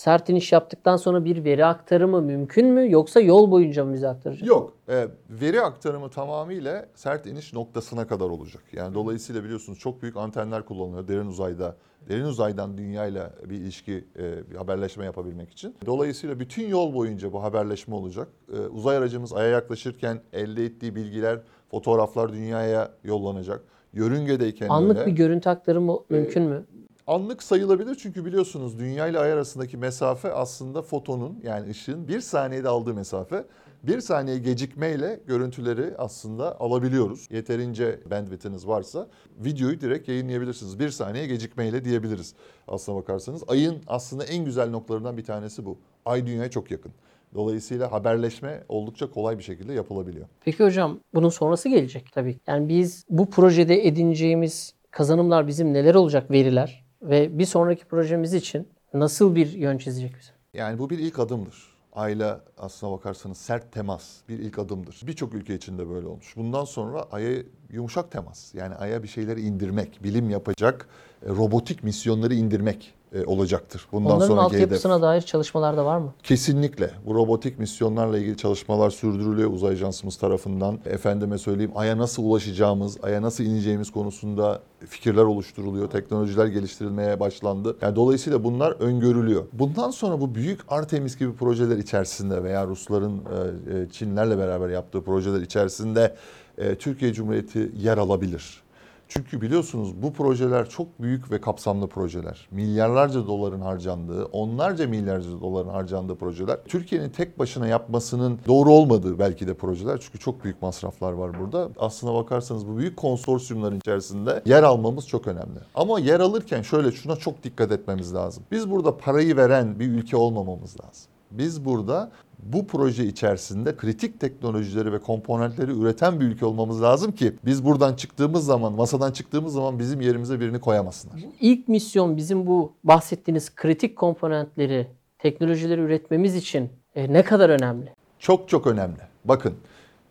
sert 0.04 0.28
iniş 0.28 0.52
yaptıktan 0.52 0.96
sonra 0.96 1.24
bir 1.24 1.44
veri 1.44 1.64
aktarımı 1.64 2.22
mümkün 2.22 2.66
mü 2.66 2.90
yoksa 2.90 3.20
yol 3.20 3.50
boyunca 3.50 3.84
mı 3.84 3.94
bize 3.94 4.08
aktaracak? 4.08 4.48
Yok. 4.48 4.72
e, 4.88 5.08
veri 5.30 5.60
aktarımı 5.60 6.10
tamamıyla 6.10 6.86
sert 6.94 7.26
iniş 7.26 7.52
noktasına 7.52 8.06
kadar 8.06 8.24
olacak. 8.24 8.62
Yani 8.72 8.94
dolayısıyla 8.94 9.44
biliyorsunuz 9.44 9.78
çok 9.78 10.02
büyük 10.02 10.16
antenler 10.16 10.64
kullanılıyor 10.64 11.08
derin 11.08 11.26
uzayda. 11.26 11.76
Derin 12.08 12.24
uzaydan 12.24 12.78
dünyayla 12.78 13.30
bir 13.44 13.56
ilişki, 13.56 14.04
e, 14.18 14.50
bir 14.50 14.56
haberleşme 14.56 15.04
yapabilmek 15.04 15.50
için. 15.50 15.76
Dolayısıyla 15.86 16.40
bütün 16.40 16.68
yol 16.68 16.94
boyunca 16.94 17.32
bu 17.32 17.42
haberleşme 17.42 17.94
olacak. 17.94 18.28
E, 18.52 18.58
uzay 18.58 18.96
aracımız 18.96 19.32
Ay'a 19.32 19.48
yaklaşırken 19.48 20.20
elde 20.32 20.64
ettiği 20.64 20.94
bilgiler, 20.94 21.38
fotoğraflar 21.70 22.32
dünyaya 22.32 22.90
yollanacak. 23.04 23.60
Yörüngedeyken 23.92 24.68
de 24.68 24.72
Anlık 24.72 24.96
öyle. 24.96 25.06
bir 25.10 25.16
görüntü 25.16 25.48
aktarımı 25.48 25.98
mümkün 26.10 26.42
mü? 26.42 26.64
Anlık 27.06 27.42
sayılabilir 27.42 27.94
çünkü 27.94 28.24
biliyorsunuz 28.24 28.78
dünya 28.78 29.06
ile 29.06 29.18
ay 29.18 29.32
arasındaki 29.32 29.76
mesafe 29.76 30.32
aslında 30.32 30.82
fotonun 30.82 31.40
yani 31.42 31.70
ışığın 31.70 32.08
bir 32.08 32.20
saniyede 32.20 32.68
aldığı 32.68 32.94
mesafe. 32.94 33.44
Bir 33.82 34.00
saniye 34.00 34.38
gecikmeyle 34.38 35.20
görüntüleri 35.26 35.94
aslında 35.98 36.60
alabiliyoruz. 36.60 37.28
Yeterince 37.30 38.00
bandwidth'iniz 38.10 38.66
varsa 38.66 39.08
videoyu 39.38 39.80
direkt 39.80 40.08
yayınlayabilirsiniz. 40.08 40.78
Bir 40.78 40.90
saniye 40.90 41.26
gecikmeyle 41.26 41.84
diyebiliriz 41.84 42.34
aslına 42.68 42.96
bakarsanız. 42.96 43.42
Ayın 43.48 43.76
aslında 43.86 44.24
en 44.24 44.44
güzel 44.44 44.70
noktalarından 44.70 45.16
bir 45.16 45.24
tanesi 45.24 45.64
bu. 45.64 45.78
Ay 46.04 46.26
dünyaya 46.26 46.50
çok 46.50 46.70
yakın. 46.70 46.92
Dolayısıyla 47.34 47.92
haberleşme 47.92 48.64
oldukça 48.68 49.10
kolay 49.10 49.38
bir 49.38 49.42
şekilde 49.42 49.72
yapılabiliyor. 49.72 50.26
Peki 50.44 50.64
hocam 50.64 50.98
bunun 51.14 51.28
sonrası 51.28 51.68
gelecek 51.68 52.12
tabii. 52.12 52.38
Yani 52.46 52.68
biz 52.68 53.04
bu 53.10 53.30
projede 53.30 53.86
edineceğimiz 53.86 54.74
kazanımlar 54.90 55.46
bizim 55.46 55.72
neler 55.72 55.94
olacak 55.94 56.30
veriler 56.30 56.83
ve 57.04 57.38
bir 57.38 57.46
sonraki 57.46 57.84
projemiz 57.84 58.34
için 58.34 58.68
nasıl 58.94 59.34
bir 59.34 59.52
yön 59.52 59.78
çizecek 59.78 60.14
bize? 60.20 60.32
Yani 60.54 60.78
bu 60.78 60.90
bir 60.90 60.98
ilk 60.98 61.18
adımdır. 61.18 61.74
Aile 61.92 62.34
aslına 62.58 62.92
bakarsanız 62.92 63.38
sert 63.38 63.72
temas 63.72 64.20
bir 64.28 64.38
ilk 64.38 64.58
adımdır. 64.58 65.00
Birçok 65.06 65.34
ülke 65.34 65.54
içinde 65.54 65.88
böyle 65.88 66.06
olmuş. 66.06 66.36
Bundan 66.36 66.64
sonra 66.64 67.02
Ay'a 67.02 67.42
yumuşak 67.70 68.10
temas. 68.10 68.54
Yani 68.54 68.74
Ay'a 68.74 69.02
bir 69.02 69.08
şeyleri 69.08 69.40
indirmek, 69.40 70.02
bilim 70.02 70.30
yapacak, 70.30 70.88
e, 71.26 71.28
robotik 71.28 71.84
misyonları 71.84 72.34
indirmek 72.34 72.94
e, 73.14 73.24
olacaktır. 73.24 73.86
Bundan 73.92 74.16
Onların 74.16 74.36
hedef. 74.36 74.44
altyapısına 74.44 75.02
dair 75.02 75.20
çalışmalar 75.20 75.76
da 75.76 75.84
var 75.84 75.98
mı? 75.98 76.12
Kesinlikle. 76.22 76.90
Bu 77.06 77.14
robotik 77.14 77.58
misyonlarla 77.58 78.18
ilgili 78.18 78.36
çalışmalar 78.36 78.90
sürdürülüyor 78.90 79.50
uzay 79.50 79.72
ajansımız 79.72 80.16
tarafından. 80.16 80.78
Efendime 80.86 81.38
söyleyeyim 81.38 81.72
Ay'a 81.74 81.98
nasıl 81.98 82.22
ulaşacağımız, 82.22 82.98
Ay'a 83.02 83.22
nasıl 83.22 83.44
ineceğimiz 83.44 83.90
konusunda 83.90 84.60
fikirler 84.86 85.22
oluşturuluyor. 85.22 85.90
Teknolojiler 85.90 86.46
geliştirilmeye 86.46 87.20
başlandı. 87.20 87.76
Yani 87.82 87.96
dolayısıyla 87.96 88.44
bunlar 88.44 88.70
öngörülüyor. 88.72 89.44
Bundan 89.52 89.90
sonra 89.90 90.20
bu 90.20 90.34
büyük 90.34 90.60
Artemis 90.68 91.18
gibi 91.18 91.32
projeler 91.32 91.76
içerisinde 91.76 92.44
veya 92.44 92.66
Rusların 92.66 93.16
e, 93.16 93.78
e, 93.78 93.88
Çinlerle 93.90 94.38
beraber 94.38 94.68
yaptığı 94.68 95.02
projeler 95.02 95.40
içerisinde 95.40 96.14
e, 96.58 96.74
Türkiye 96.74 97.12
Cumhuriyeti 97.12 97.72
yer 97.76 97.98
alabilir. 97.98 98.63
Çünkü 99.08 99.40
biliyorsunuz 99.40 100.02
bu 100.02 100.12
projeler 100.12 100.68
çok 100.68 101.02
büyük 101.02 101.30
ve 101.30 101.40
kapsamlı 101.40 101.86
projeler. 101.86 102.48
Milyarlarca 102.50 103.26
doların 103.26 103.60
harcandığı, 103.60 104.24
onlarca 104.24 104.86
milyarca 104.86 105.30
doların 105.30 105.68
harcandığı 105.68 106.14
projeler. 106.14 106.58
Türkiye'nin 106.64 107.10
tek 107.10 107.38
başına 107.38 107.66
yapmasının 107.66 108.38
doğru 108.46 108.72
olmadığı 108.72 109.18
belki 109.18 109.46
de 109.46 109.54
projeler. 109.54 110.00
Çünkü 110.00 110.18
çok 110.18 110.44
büyük 110.44 110.62
masraflar 110.62 111.12
var 111.12 111.40
burada. 111.40 111.68
Aslına 111.78 112.14
bakarsanız 112.14 112.68
bu 112.68 112.78
büyük 112.78 112.96
konsorsiyumların 112.96 113.76
içerisinde 113.78 114.42
yer 114.46 114.62
almamız 114.62 115.08
çok 115.08 115.26
önemli. 115.26 115.58
Ama 115.74 116.00
yer 116.00 116.20
alırken 116.20 116.62
şöyle 116.62 116.92
şuna 116.92 117.16
çok 117.16 117.42
dikkat 117.42 117.72
etmemiz 117.72 118.14
lazım. 118.14 118.44
Biz 118.52 118.70
burada 118.70 118.96
parayı 118.96 119.36
veren 119.36 119.80
bir 119.80 119.88
ülke 119.88 120.16
olmamamız 120.16 120.76
lazım. 120.84 121.10
Biz 121.30 121.64
burada 121.64 122.10
bu 122.52 122.66
proje 122.66 123.04
içerisinde 123.04 123.76
kritik 123.76 124.20
teknolojileri 124.20 124.92
ve 124.92 124.98
komponentleri 124.98 125.70
üreten 125.70 126.20
bir 126.20 126.24
ülke 126.24 126.46
olmamız 126.46 126.82
lazım 126.82 127.12
ki 127.12 127.32
biz 127.44 127.64
buradan 127.64 127.94
çıktığımız 127.94 128.44
zaman, 128.44 128.72
masadan 128.72 129.12
çıktığımız 129.12 129.52
zaman 129.52 129.78
bizim 129.78 130.00
yerimize 130.00 130.40
birini 130.40 130.60
koyamasınlar. 130.60 131.20
İlk 131.40 131.68
misyon 131.68 132.16
bizim 132.16 132.46
bu 132.46 132.72
bahsettiğiniz 132.84 133.54
kritik 133.54 133.96
komponentleri, 133.96 134.86
teknolojileri 135.18 135.80
üretmemiz 135.80 136.36
için 136.36 136.70
e, 136.94 137.12
ne 137.12 137.22
kadar 137.22 137.50
önemli? 137.50 137.92
Çok 138.18 138.48
çok 138.48 138.66
önemli. 138.66 139.00
Bakın 139.24 139.54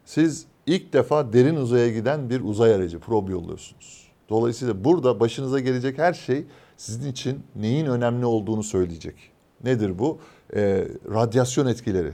siz 0.05 0.45
ilk 0.65 0.93
defa 0.93 1.33
derin 1.33 1.55
uzaya 1.55 1.89
giden 1.89 2.29
bir 2.29 2.41
uzay 2.41 2.73
aracı 2.73 2.99
probe 2.99 3.31
yolluyorsunuz. 3.31 4.07
Dolayısıyla 4.29 4.83
burada 4.83 5.19
başınıza 5.19 5.59
gelecek 5.59 5.97
her 5.97 6.13
şey 6.13 6.45
sizin 6.77 7.11
için 7.11 7.39
neyin 7.55 7.85
önemli 7.85 8.25
olduğunu 8.25 8.63
söyleyecek. 8.63 9.15
Nedir 9.63 9.99
bu? 9.99 10.19
Ee, 10.55 10.87
radyasyon 11.13 11.65
etkileri, 11.65 12.11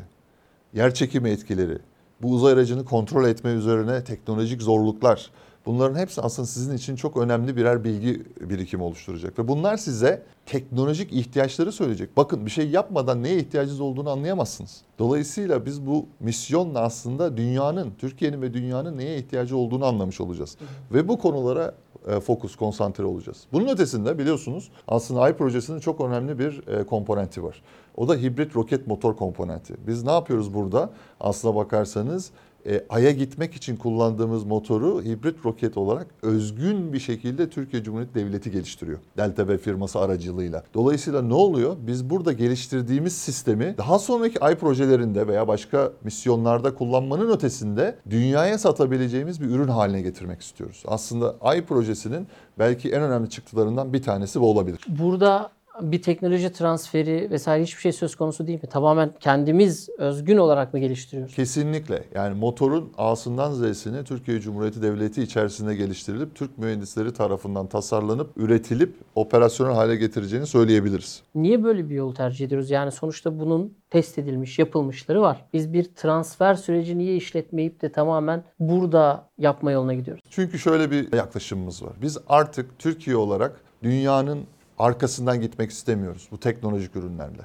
yer 0.73 0.93
çekimi 0.93 1.29
etkileri, 1.29 1.77
bu 2.21 2.31
uzay 2.31 2.53
aracını 2.53 2.85
kontrol 2.85 3.25
etme 3.25 3.51
üzerine 3.51 4.03
teknolojik 4.03 4.61
zorluklar. 4.61 5.31
Bunların 5.65 5.99
hepsi 5.99 6.21
aslında 6.21 6.45
sizin 6.45 6.77
için 6.77 6.95
çok 6.95 7.17
önemli 7.17 7.57
birer 7.57 7.83
bilgi 7.83 8.23
birikimi 8.41 8.83
oluşturacak. 8.83 9.39
Ve 9.39 9.47
bunlar 9.47 9.77
size 9.77 10.23
teknolojik 10.45 11.13
ihtiyaçları 11.13 11.71
söyleyecek. 11.71 12.17
Bakın 12.17 12.45
bir 12.45 12.51
şey 12.51 12.69
yapmadan 12.69 13.23
neye 13.23 13.37
ihtiyacınız 13.37 13.81
olduğunu 13.81 14.09
anlayamazsınız. 14.09 14.81
Dolayısıyla 14.99 15.65
biz 15.65 15.87
bu 15.87 16.05
misyonla 16.19 16.79
aslında 16.79 17.37
dünyanın, 17.37 17.91
Türkiye'nin 17.97 18.41
ve 18.41 18.53
dünyanın 18.53 18.97
neye 18.97 19.17
ihtiyacı 19.17 19.57
olduğunu 19.57 19.85
anlamış 19.85 20.21
olacağız. 20.21 20.57
Ve 20.93 21.07
bu 21.07 21.19
konulara 21.19 21.65
e, 21.67 21.88
fokus, 22.19 22.55
konsantre 22.55 23.05
olacağız. 23.05 23.43
Bunun 23.53 23.67
ötesinde 23.67 24.17
biliyorsunuz 24.17 24.71
aslında 24.87 25.21
Ay 25.21 25.37
projesinin 25.37 25.79
çok 25.79 26.01
önemli 26.01 26.39
bir 26.39 26.67
e, 26.67 26.83
komponenti 26.83 27.43
var. 27.43 27.61
O 27.95 28.07
da 28.07 28.15
hibrit 28.15 28.55
roket 28.55 28.87
motor 28.87 29.15
komponenti. 29.15 29.75
Biz 29.87 30.03
ne 30.03 30.11
yapıyoruz 30.11 30.53
burada? 30.53 30.89
Aslına 31.19 31.55
bakarsanız 31.55 32.31
e, 32.65 32.85
Ay'a 32.89 33.11
gitmek 33.11 33.53
için 33.53 33.75
kullandığımız 33.75 34.43
motoru 34.43 35.03
hibrit 35.03 35.45
roket 35.45 35.77
olarak 35.77 36.07
özgün 36.21 36.93
bir 36.93 36.99
şekilde 36.99 37.49
Türkiye 37.49 37.83
Cumhuriyeti 37.83 38.15
Devleti 38.15 38.51
geliştiriyor. 38.51 38.99
Delta 39.17 39.47
V 39.47 39.57
firması 39.57 39.99
aracılığıyla. 39.99 40.63
Dolayısıyla 40.73 41.21
ne 41.21 41.33
oluyor? 41.33 41.75
Biz 41.87 42.09
burada 42.09 42.33
geliştirdiğimiz 42.33 43.17
sistemi 43.17 43.75
daha 43.77 43.99
sonraki 43.99 44.39
Ay 44.39 44.55
projelerinde 44.55 45.27
veya 45.27 45.47
başka 45.47 45.91
misyonlarda 46.03 46.75
kullanmanın 46.75 47.29
ötesinde 47.29 47.95
dünyaya 48.09 48.57
satabileceğimiz 48.57 49.41
bir 49.41 49.45
ürün 49.45 49.67
haline 49.67 50.01
getirmek 50.01 50.41
istiyoruz. 50.41 50.83
Aslında 50.87 51.35
Ay 51.41 51.65
projesinin 51.65 52.27
belki 52.59 52.91
en 52.91 53.01
önemli 53.01 53.29
çıktılarından 53.29 53.93
bir 53.93 54.01
tanesi 54.01 54.41
bu 54.41 54.51
olabilir. 54.51 54.79
Burada 54.87 55.51
bir 55.81 56.01
teknoloji 56.01 56.51
transferi 56.51 57.27
vesaire 57.31 57.63
hiçbir 57.63 57.81
şey 57.81 57.91
söz 57.91 58.15
konusu 58.15 58.47
değil 58.47 58.63
mi? 58.63 58.69
Tamamen 58.69 59.11
kendimiz 59.19 59.89
özgün 59.97 60.37
olarak 60.37 60.73
mı 60.73 60.79
geliştiriyoruz? 60.79 61.35
Kesinlikle. 61.35 62.03
Yani 62.15 62.35
motorun 62.35 62.93
A'sından 62.97 63.51
Z'sine 63.53 64.03
Türkiye 64.03 64.39
Cumhuriyeti 64.39 64.81
Devleti 64.81 65.21
içerisinde 65.21 65.75
geliştirilip 65.75 66.35
Türk 66.35 66.57
mühendisleri 66.57 67.13
tarafından 67.13 67.67
tasarlanıp, 67.67 68.31
üretilip 68.37 68.95
operasyonel 69.15 69.75
hale 69.75 69.95
getireceğini 69.95 70.47
söyleyebiliriz. 70.47 71.21
Niye 71.35 71.63
böyle 71.63 71.89
bir 71.89 71.95
yol 71.95 72.15
tercih 72.15 72.45
ediyoruz? 72.45 72.71
Yani 72.71 72.91
sonuçta 72.91 73.39
bunun 73.39 73.73
test 73.89 74.17
edilmiş, 74.17 74.59
yapılmışları 74.59 75.21
var. 75.21 75.45
Biz 75.53 75.73
bir 75.73 75.83
transfer 75.83 76.55
süreci 76.55 76.97
niye 76.97 77.15
işletmeyip 77.15 77.81
de 77.81 77.91
tamamen 77.91 78.43
burada 78.59 79.29
yapma 79.37 79.71
yoluna 79.71 79.93
gidiyoruz? 79.93 80.23
Çünkü 80.29 80.59
şöyle 80.59 80.91
bir 80.91 81.13
yaklaşımımız 81.17 81.83
var. 81.83 81.93
Biz 82.01 82.17
artık 82.27 82.79
Türkiye 82.79 83.15
olarak 83.15 83.61
dünyanın 83.83 84.39
arkasından 84.79 85.41
gitmek 85.41 85.71
istemiyoruz 85.71 86.27
bu 86.31 86.39
teknolojik 86.39 86.95
ürünlerle. 86.95 87.41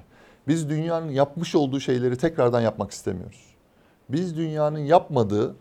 Biz 0.49 0.69
dünyanın 0.69 1.11
yapmış 1.11 1.55
olduğu 1.55 1.81
şeyleri 1.81 2.17
tekrardan 2.17 2.61
yapmak 2.61 2.91
istemiyoruz. 2.91 3.45
Biz 4.09 4.37
dünyanın 4.37 4.79
yapmadığı 4.79 5.55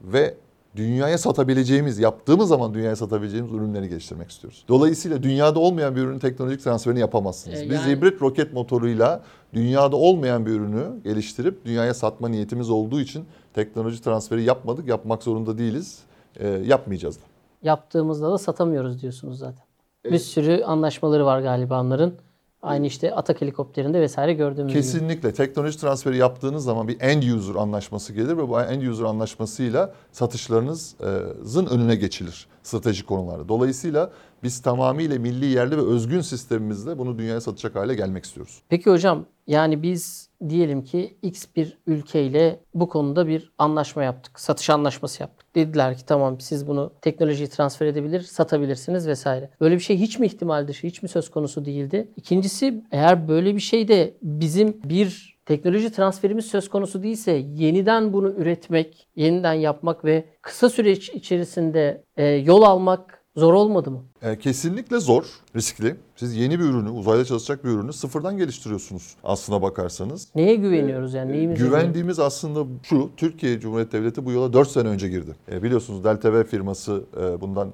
ve 0.00 0.34
dünyaya 0.76 1.18
satabileceğimiz, 1.18 1.98
yaptığımız 1.98 2.48
zaman 2.48 2.74
dünyaya 2.74 2.96
satabileceğimiz 2.96 3.52
ürünleri 3.52 3.88
geliştirmek 3.88 4.30
istiyoruz. 4.30 4.64
Dolayısıyla 4.68 5.22
dünyada 5.22 5.58
olmayan 5.58 5.96
bir 5.96 6.00
ürünün 6.00 6.18
teknolojik 6.18 6.64
transferini 6.64 7.00
yapamazsınız. 7.00 7.60
E, 7.60 7.64
Biz 7.70 7.72
yani- 7.72 7.92
hibrit 7.96 8.22
roket 8.22 8.52
motoruyla 8.52 9.22
dünyada 9.52 9.96
olmayan 9.96 10.46
bir 10.46 10.50
ürünü 10.50 10.84
geliştirip 11.04 11.64
dünyaya 11.64 11.94
satma 11.94 12.28
niyetimiz 12.28 12.70
olduğu 12.70 13.00
için 13.00 13.24
teknoloji 13.54 14.02
transferi 14.02 14.42
yapmadık, 14.42 14.88
yapmak 14.88 15.22
zorunda 15.22 15.58
değiliz, 15.58 15.98
e, 16.36 16.48
yapmayacağız 16.48 17.16
da. 17.16 17.22
Yaptığımızda 17.62 18.32
da 18.32 18.38
satamıyoruz 18.38 19.02
diyorsunuz 19.02 19.38
zaten. 19.38 19.67
Bir 20.04 20.18
sürü 20.18 20.62
anlaşmaları 20.64 21.26
var 21.26 21.40
galiba 21.40 21.80
onların. 21.80 22.12
Aynı 22.62 22.86
işte 22.86 23.14
Atak 23.14 23.40
helikopterinde 23.40 24.00
vesaire 24.00 24.32
gördüğümüz 24.32 24.72
gibi. 24.72 24.82
Kesinlikle 24.82 25.32
teknoloji 25.32 25.78
transferi 25.78 26.16
yaptığınız 26.16 26.64
zaman 26.64 26.88
bir 26.88 27.00
end 27.00 27.22
user 27.22 27.54
anlaşması 27.54 28.12
gelir 28.12 28.36
ve 28.36 28.48
bu 28.48 28.60
end 28.60 28.82
user 28.82 29.04
anlaşmasıyla 29.04 29.94
satışlarınızın 30.12 31.66
önüne 31.66 31.96
geçilir 31.96 32.46
stratejik 32.62 33.06
konularda. 33.06 33.48
Dolayısıyla 33.48 34.10
biz 34.42 34.62
tamamıyla 34.62 35.18
milli 35.18 35.46
yerli 35.46 35.76
ve 35.76 35.82
özgün 35.82 36.20
sistemimizle 36.20 36.98
bunu 36.98 37.18
dünyaya 37.18 37.40
satacak 37.40 37.76
hale 37.76 37.94
gelmek 37.94 38.24
istiyoruz. 38.24 38.62
Peki 38.68 38.90
hocam 38.90 39.26
yani 39.46 39.82
biz 39.82 40.27
diyelim 40.48 40.84
ki 40.84 41.16
X 41.22 41.44
bir 41.56 41.78
ülkeyle 41.86 42.60
bu 42.74 42.88
konuda 42.88 43.26
bir 43.26 43.52
anlaşma 43.58 44.04
yaptık. 44.04 44.40
Satış 44.40 44.70
anlaşması 44.70 45.22
yaptık. 45.22 45.54
Dediler 45.54 45.98
ki 45.98 46.06
tamam 46.06 46.40
siz 46.40 46.66
bunu 46.66 46.92
teknolojiyi 47.02 47.48
transfer 47.48 47.86
edebilir, 47.86 48.20
satabilirsiniz 48.20 49.08
vesaire. 49.08 49.50
Böyle 49.60 49.74
bir 49.74 49.80
şey 49.80 49.98
hiç 49.98 50.18
mi 50.18 50.26
ihtimal 50.26 50.68
dışı, 50.68 50.86
hiç 50.86 51.02
mi 51.02 51.08
söz 51.08 51.30
konusu 51.30 51.64
değildi? 51.64 52.08
İkincisi 52.16 52.84
eğer 52.90 53.28
böyle 53.28 53.54
bir 53.54 53.60
şey 53.60 53.88
de 53.88 54.14
bizim 54.22 54.82
bir 54.84 55.38
teknoloji 55.46 55.92
transferimiz 55.92 56.44
söz 56.44 56.68
konusu 56.68 57.02
değilse 57.02 57.32
yeniden 57.54 58.12
bunu 58.12 58.30
üretmek, 58.30 59.08
yeniden 59.16 59.52
yapmak 59.52 60.04
ve 60.04 60.24
kısa 60.42 60.68
süreç 60.68 61.08
içerisinde 61.08 62.04
e, 62.16 62.26
yol 62.26 62.62
almak 62.62 63.24
zor 63.36 63.54
olmadı 63.54 63.90
mı? 63.90 64.04
E, 64.22 64.38
kesinlikle 64.38 65.00
zor, 65.00 65.24
riskli. 65.56 65.96
Siz 66.18 66.36
yeni 66.36 66.60
bir 66.60 66.64
ürünü, 66.64 66.90
uzayda 66.90 67.24
çalışacak 67.24 67.64
bir 67.64 67.68
ürünü 67.68 67.92
sıfırdan 67.92 68.36
geliştiriyorsunuz 68.36 69.16
aslına 69.24 69.62
bakarsanız. 69.62 70.28
Neye 70.34 70.54
güveniyoruz 70.54 71.14
yani? 71.14 71.32
Neyimize 71.32 71.58
güveniyoruz? 71.58 71.82
Güvendiğimiz 71.82 72.18
aslında 72.18 72.66
şu, 72.82 73.10
Türkiye 73.16 73.60
Cumhuriyeti 73.60 73.92
Devleti 73.92 74.24
bu 74.24 74.32
yola 74.32 74.52
4 74.52 74.68
sene 74.68 74.88
önce 74.88 75.08
girdi. 75.08 75.36
E, 75.52 75.62
biliyorsunuz 75.62 76.04
Delta 76.04 76.32
V 76.32 76.44
firması 76.44 77.04
e, 77.20 77.40
bundan 77.40 77.72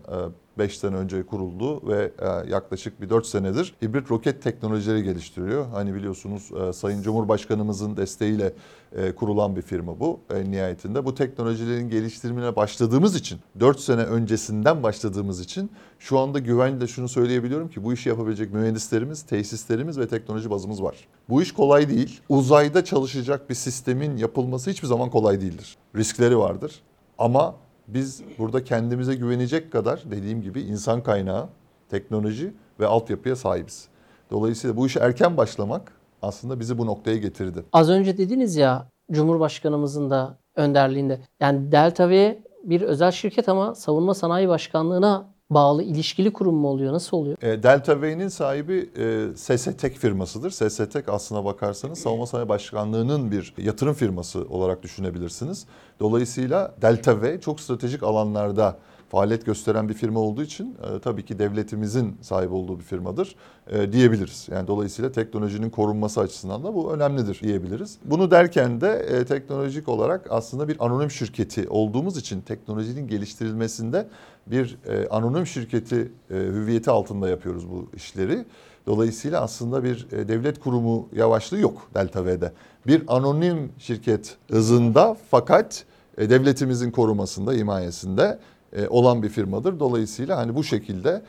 5 0.58 0.78
sene 0.78 0.96
önce 0.96 1.26
kuruldu 1.26 1.88
ve 1.88 2.12
e, 2.18 2.50
yaklaşık 2.50 3.00
bir 3.00 3.10
4 3.10 3.26
senedir 3.26 3.74
hibrit 3.82 4.10
roket 4.10 4.42
teknolojileri 4.42 5.02
geliştiriyor. 5.02 5.66
Hani 5.66 5.94
biliyorsunuz 5.94 6.50
e, 6.68 6.72
Sayın 6.72 7.02
Cumhurbaşkanımızın 7.02 7.96
desteğiyle 7.96 8.52
e, 8.92 9.12
kurulan 9.12 9.56
bir 9.56 9.62
firma 9.62 10.00
bu 10.00 10.20
nihayetinde. 10.46 11.04
Bu 11.04 11.14
teknolojilerin 11.14 11.88
geliştirmeye 11.88 12.56
başladığımız 12.56 13.16
için, 13.16 13.38
4 13.60 13.80
sene 13.80 14.00
öncesinden 14.00 14.82
başladığımız 14.82 15.40
için 15.40 15.70
şu 16.04 16.18
anda 16.18 16.38
güvenle 16.38 16.86
şunu 16.86 17.08
söyleyebiliyorum 17.08 17.68
ki 17.68 17.84
bu 17.84 17.92
işi 17.92 18.08
yapabilecek 18.08 18.52
mühendislerimiz, 18.52 19.22
tesislerimiz 19.22 19.98
ve 19.98 20.08
teknoloji 20.08 20.50
bazımız 20.50 20.82
var. 20.82 20.96
Bu 21.28 21.42
iş 21.42 21.52
kolay 21.52 21.88
değil. 21.88 22.20
Uzayda 22.28 22.84
çalışacak 22.84 23.50
bir 23.50 23.54
sistemin 23.54 24.16
yapılması 24.16 24.70
hiçbir 24.70 24.88
zaman 24.88 25.10
kolay 25.10 25.40
değildir. 25.40 25.76
Riskleri 25.96 26.38
vardır. 26.38 26.82
Ama 27.18 27.54
biz 27.88 28.22
burada 28.38 28.64
kendimize 28.64 29.14
güvenecek 29.14 29.72
kadar 29.72 30.02
dediğim 30.10 30.42
gibi 30.42 30.60
insan 30.60 31.02
kaynağı, 31.02 31.48
teknoloji 31.90 32.54
ve 32.80 32.86
altyapıya 32.86 33.36
sahibiz. 33.36 33.88
Dolayısıyla 34.30 34.76
bu 34.76 34.86
işe 34.86 35.00
erken 35.00 35.36
başlamak 35.36 35.92
aslında 36.22 36.60
bizi 36.60 36.78
bu 36.78 36.86
noktaya 36.86 37.16
getirdi. 37.16 37.64
Az 37.72 37.90
önce 37.90 38.18
dediniz 38.18 38.56
ya 38.56 38.88
Cumhurbaşkanımızın 39.12 40.10
da 40.10 40.38
önderliğinde. 40.56 41.20
Yani 41.40 41.72
Delta 41.72 42.08
V 42.08 42.42
bir 42.64 42.80
özel 42.80 43.10
şirket 43.10 43.48
ama 43.48 43.74
Savunma 43.74 44.14
Sanayi 44.14 44.48
Başkanlığı'na 44.48 45.33
bağlı 45.50 45.82
ilişkili 45.82 46.32
kurum 46.32 46.54
mu 46.54 46.68
oluyor? 46.68 46.92
Nasıl 46.92 47.16
oluyor? 47.16 47.42
E, 47.42 47.62
Delta 47.62 48.02
V'nin 48.02 48.28
sahibi 48.28 48.90
e, 48.96 49.36
SSTEK 49.36 49.96
firmasıdır. 49.96 50.50
SSTEK 50.50 51.08
aslına 51.08 51.44
bakarsanız 51.44 51.98
Savunma 51.98 52.26
Sanayi 52.26 52.48
Başkanlığı'nın 52.48 53.30
bir 53.30 53.54
yatırım 53.58 53.94
firması 53.94 54.44
olarak 54.48 54.82
düşünebilirsiniz. 54.82 55.66
Dolayısıyla 56.00 56.74
Delta 56.82 57.22
V 57.22 57.40
çok 57.40 57.60
stratejik 57.60 58.02
alanlarda 58.02 58.76
faaliyet 59.08 59.46
gösteren 59.46 59.88
bir 59.88 59.94
firma 59.94 60.20
olduğu 60.20 60.42
için 60.42 60.76
e, 60.82 60.98
tabii 60.98 61.24
ki 61.24 61.38
devletimizin 61.38 62.16
sahip 62.20 62.52
olduğu 62.52 62.78
bir 62.78 62.84
firmadır 62.84 63.36
e, 63.70 63.92
diyebiliriz. 63.92 64.48
Yani 64.50 64.66
dolayısıyla 64.66 65.12
teknolojinin 65.12 65.70
korunması 65.70 66.20
açısından 66.20 66.64
da 66.64 66.74
bu 66.74 66.92
önemlidir 66.92 67.40
diyebiliriz. 67.42 67.98
Bunu 68.04 68.30
derken 68.30 68.80
de 68.80 68.88
e, 68.88 69.24
teknolojik 69.24 69.88
olarak 69.88 70.26
aslında 70.30 70.68
bir 70.68 70.76
anonim 70.84 71.10
şirketi 71.10 71.68
olduğumuz 71.68 72.16
için 72.16 72.40
teknolojinin 72.40 73.08
geliştirilmesinde 73.08 74.08
bir 74.46 74.78
e, 74.88 75.08
anonim 75.08 75.46
şirketi 75.46 76.12
e, 76.30 76.34
hüviyeti 76.34 76.90
altında 76.90 77.28
yapıyoruz 77.28 77.70
bu 77.70 77.88
işleri. 77.96 78.44
Dolayısıyla 78.86 79.40
aslında 79.40 79.84
bir 79.84 80.06
e, 80.12 80.28
devlet 80.28 80.60
kurumu 80.60 81.08
yavaşlığı 81.12 81.58
yok 81.58 81.90
Delta 81.94 82.26
V'de. 82.26 82.52
Bir 82.86 83.02
anonim 83.06 83.72
şirket 83.78 84.36
hızında 84.50 85.16
fakat 85.30 85.84
e, 86.18 86.30
devletimizin 86.30 86.90
korumasında, 86.90 87.52
himayesinde 87.52 88.38
e, 88.72 88.88
olan 88.88 89.22
bir 89.22 89.28
firmadır. 89.28 89.80
Dolayısıyla 89.80 90.36
hani 90.36 90.54
bu 90.54 90.64
şekilde 90.64 91.22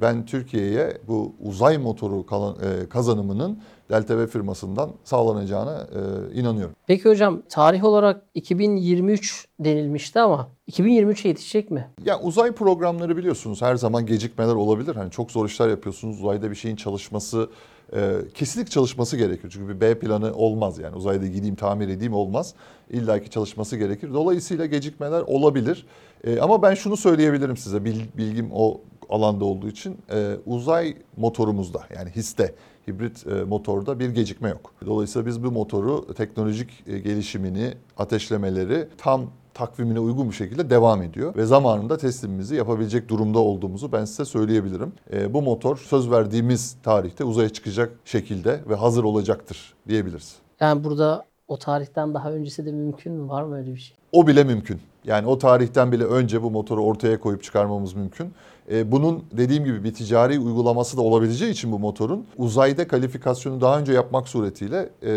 ben 0.00 0.26
Türkiye'ye 0.26 0.98
bu 1.08 1.32
uzay 1.42 1.78
motoru 1.78 2.24
e, 2.62 2.88
kazanımının 2.88 3.58
Delta 3.90 4.18
V 4.18 4.26
firmasından 4.26 4.90
sağlanacağına 5.04 5.86
e, 5.92 6.34
inanıyorum. 6.40 6.74
Peki 6.86 7.08
hocam 7.08 7.42
tarih 7.48 7.84
olarak 7.84 8.22
2023 8.34 9.46
denilmişti 9.60 10.20
ama 10.20 10.48
2023'e 10.70 11.28
yetişecek 11.28 11.70
mi? 11.70 11.88
Ya 12.04 12.20
uzay 12.20 12.52
programları 12.52 13.16
biliyorsunuz 13.16 13.62
her 13.62 13.76
zaman 13.76 14.06
gecikmeler 14.06 14.54
olabilir. 14.54 14.96
Hani 14.96 15.10
çok 15.10 15.30
zor 15.30 15.46
işler 15.46 15.68
yapıyorsunuz. 15.68 16.20
Uzayda 16.22 16.50
bir 16.50 16.56
şeyin 16.56 16.76
çalışması, 16.76 17.50
e, 17.96 18.12
kesinlik 18.34 18.70
çalışması 18.70 19.16
gerekir. 19.16 19.50
Çünkü 19.52 19.74
bir 19.74 19.80
B 19.80 19.98
planı 19.98 20.34
olmaz 20.34 20.78
yani. 20.78 20.96
Uzayda 20.96 21.26
gideyim 21.26 21.54
tamir 21.54 21.88
edeyim 21.88 22.14
olmaz. 22.14 22.54
İlla 22.90 23.22
ki 23.22 23.30
çalışması 23.30 23.76
gerekir. 23.76 24.14
Dolayısıyla 24.14 24.66
gecikmeler 24.66 25.20
olabilir. 25.20 25.86
E, 26.24 26.40
ama 26.40 26.62
ben 26.62 26.74
şunu 26.74 26.96
söyleyebilirim 26.96 27.56
size 27.56 27.84
bil- 27.84 28.06
bilgim 28.16 28.48
o 28.52 28.80
alanda 29.10 29.44
olduğu 29.44 29.68
için. 29.68 29.98
E, 30.10 30.36
uzay 30.46 30.96
motorumuzda 31.16 31.80
yani 31.96 32.10
HIS'te 32.10 32.54
hibrit 32.88 33.26
e, 33.26 33.44
motorda 33.44 33.98
bir 33.98 34.10
gecikme 34.10 34.48
yok. 34.48 34.74
Dolayısıyla 34.86 35.26
biz 35.26 35.44
bu 35.44 35.50
motoru 35.50 36.14
teknolojik 36.14 36.70
e, 36.86 36.98
gelişimini, 36.98 37.74
ateşlemeleri 37.96 38.88
tam 38.98 39.30
takvimine 39.54 40.00
uygun 40.00 40.30
bir 40.30 40.34
şekilde 40.34 40.70
devam 40.70 41.02
ediyor. 41.02 41.36
Ve 41.36 41.46
zamanında 41.46 41.96
teslimimizi 41.96 42.54
yapabilecek 42.54 43.08
durumda 43.08 43.38
olduğumuzu 43.38 43.92
ben 43.92 44.04
size 44.04 44.24
söyleyebilirim. 44.24 44.92
E, 45.12 45.34
bu 45.34 45.42
motor 45.42 45.76
söz 45.76 46.10
verdiğimiz 46.10 46.76
tarihte 46.82 47.24
uzaya 47.24 47.48
çıkacak 47.48 47.92
şekilde 48.04 48.60
ve 48.68 48.74
hazır 48.74 49.04
olacaktır 49.04 49.74
diyebiliriz. 49.88 50.36
Yani 50.60 50.84
burada 50.84 51.24
o 51.48 51.58
tarihten 51.58 52.14
daha 52.14 52.32
öncesi 52.32 52.66
de 52.66 52.72
mümkün 52.72 53.12
mü? 53.12 53.28
Var 53.28 53.42
mı 53.42 53.56
öyle 53.56 53.74
bir 53.74 53.80
şey? 53.80 53.96
O 54.12 54.26
bile 54.26 54.44
mümkün. 54.44 54.80
Yani 55.04 55.26
o 55.26 55.38
tarihten 55.38 55.92
bile 55.92 56.04
önce 56.04 56.42
bu 56.42 56.50
motoru 56.50 56.84
ortaya 56.84 57.20
koyup 57.20 57.42
çıkarmamız 57.42 57.94
mümkün. 57.94 58.32
E, 58.72 58.92
bunun 58.92 59.24
dediğim 59.32 59.64
gibi 59.64 59.84
bir 59.84 59.94
ticari 59.94 60.38
uygulaması 60.38 60.96
da 60.96 61.02
olabileceği 61.02 61.52
için 61.52 61.72
bu 61.72 61.78
motorun 61.78 62.26
uzayda 62.36 62.88
kalifikasyonu 62.88 63.60
daha 63.60 63.78
önce 63.78 63.92
yapmak 63.92 64.28
suretiyle 64.28 64.90
e, 65.02 65.12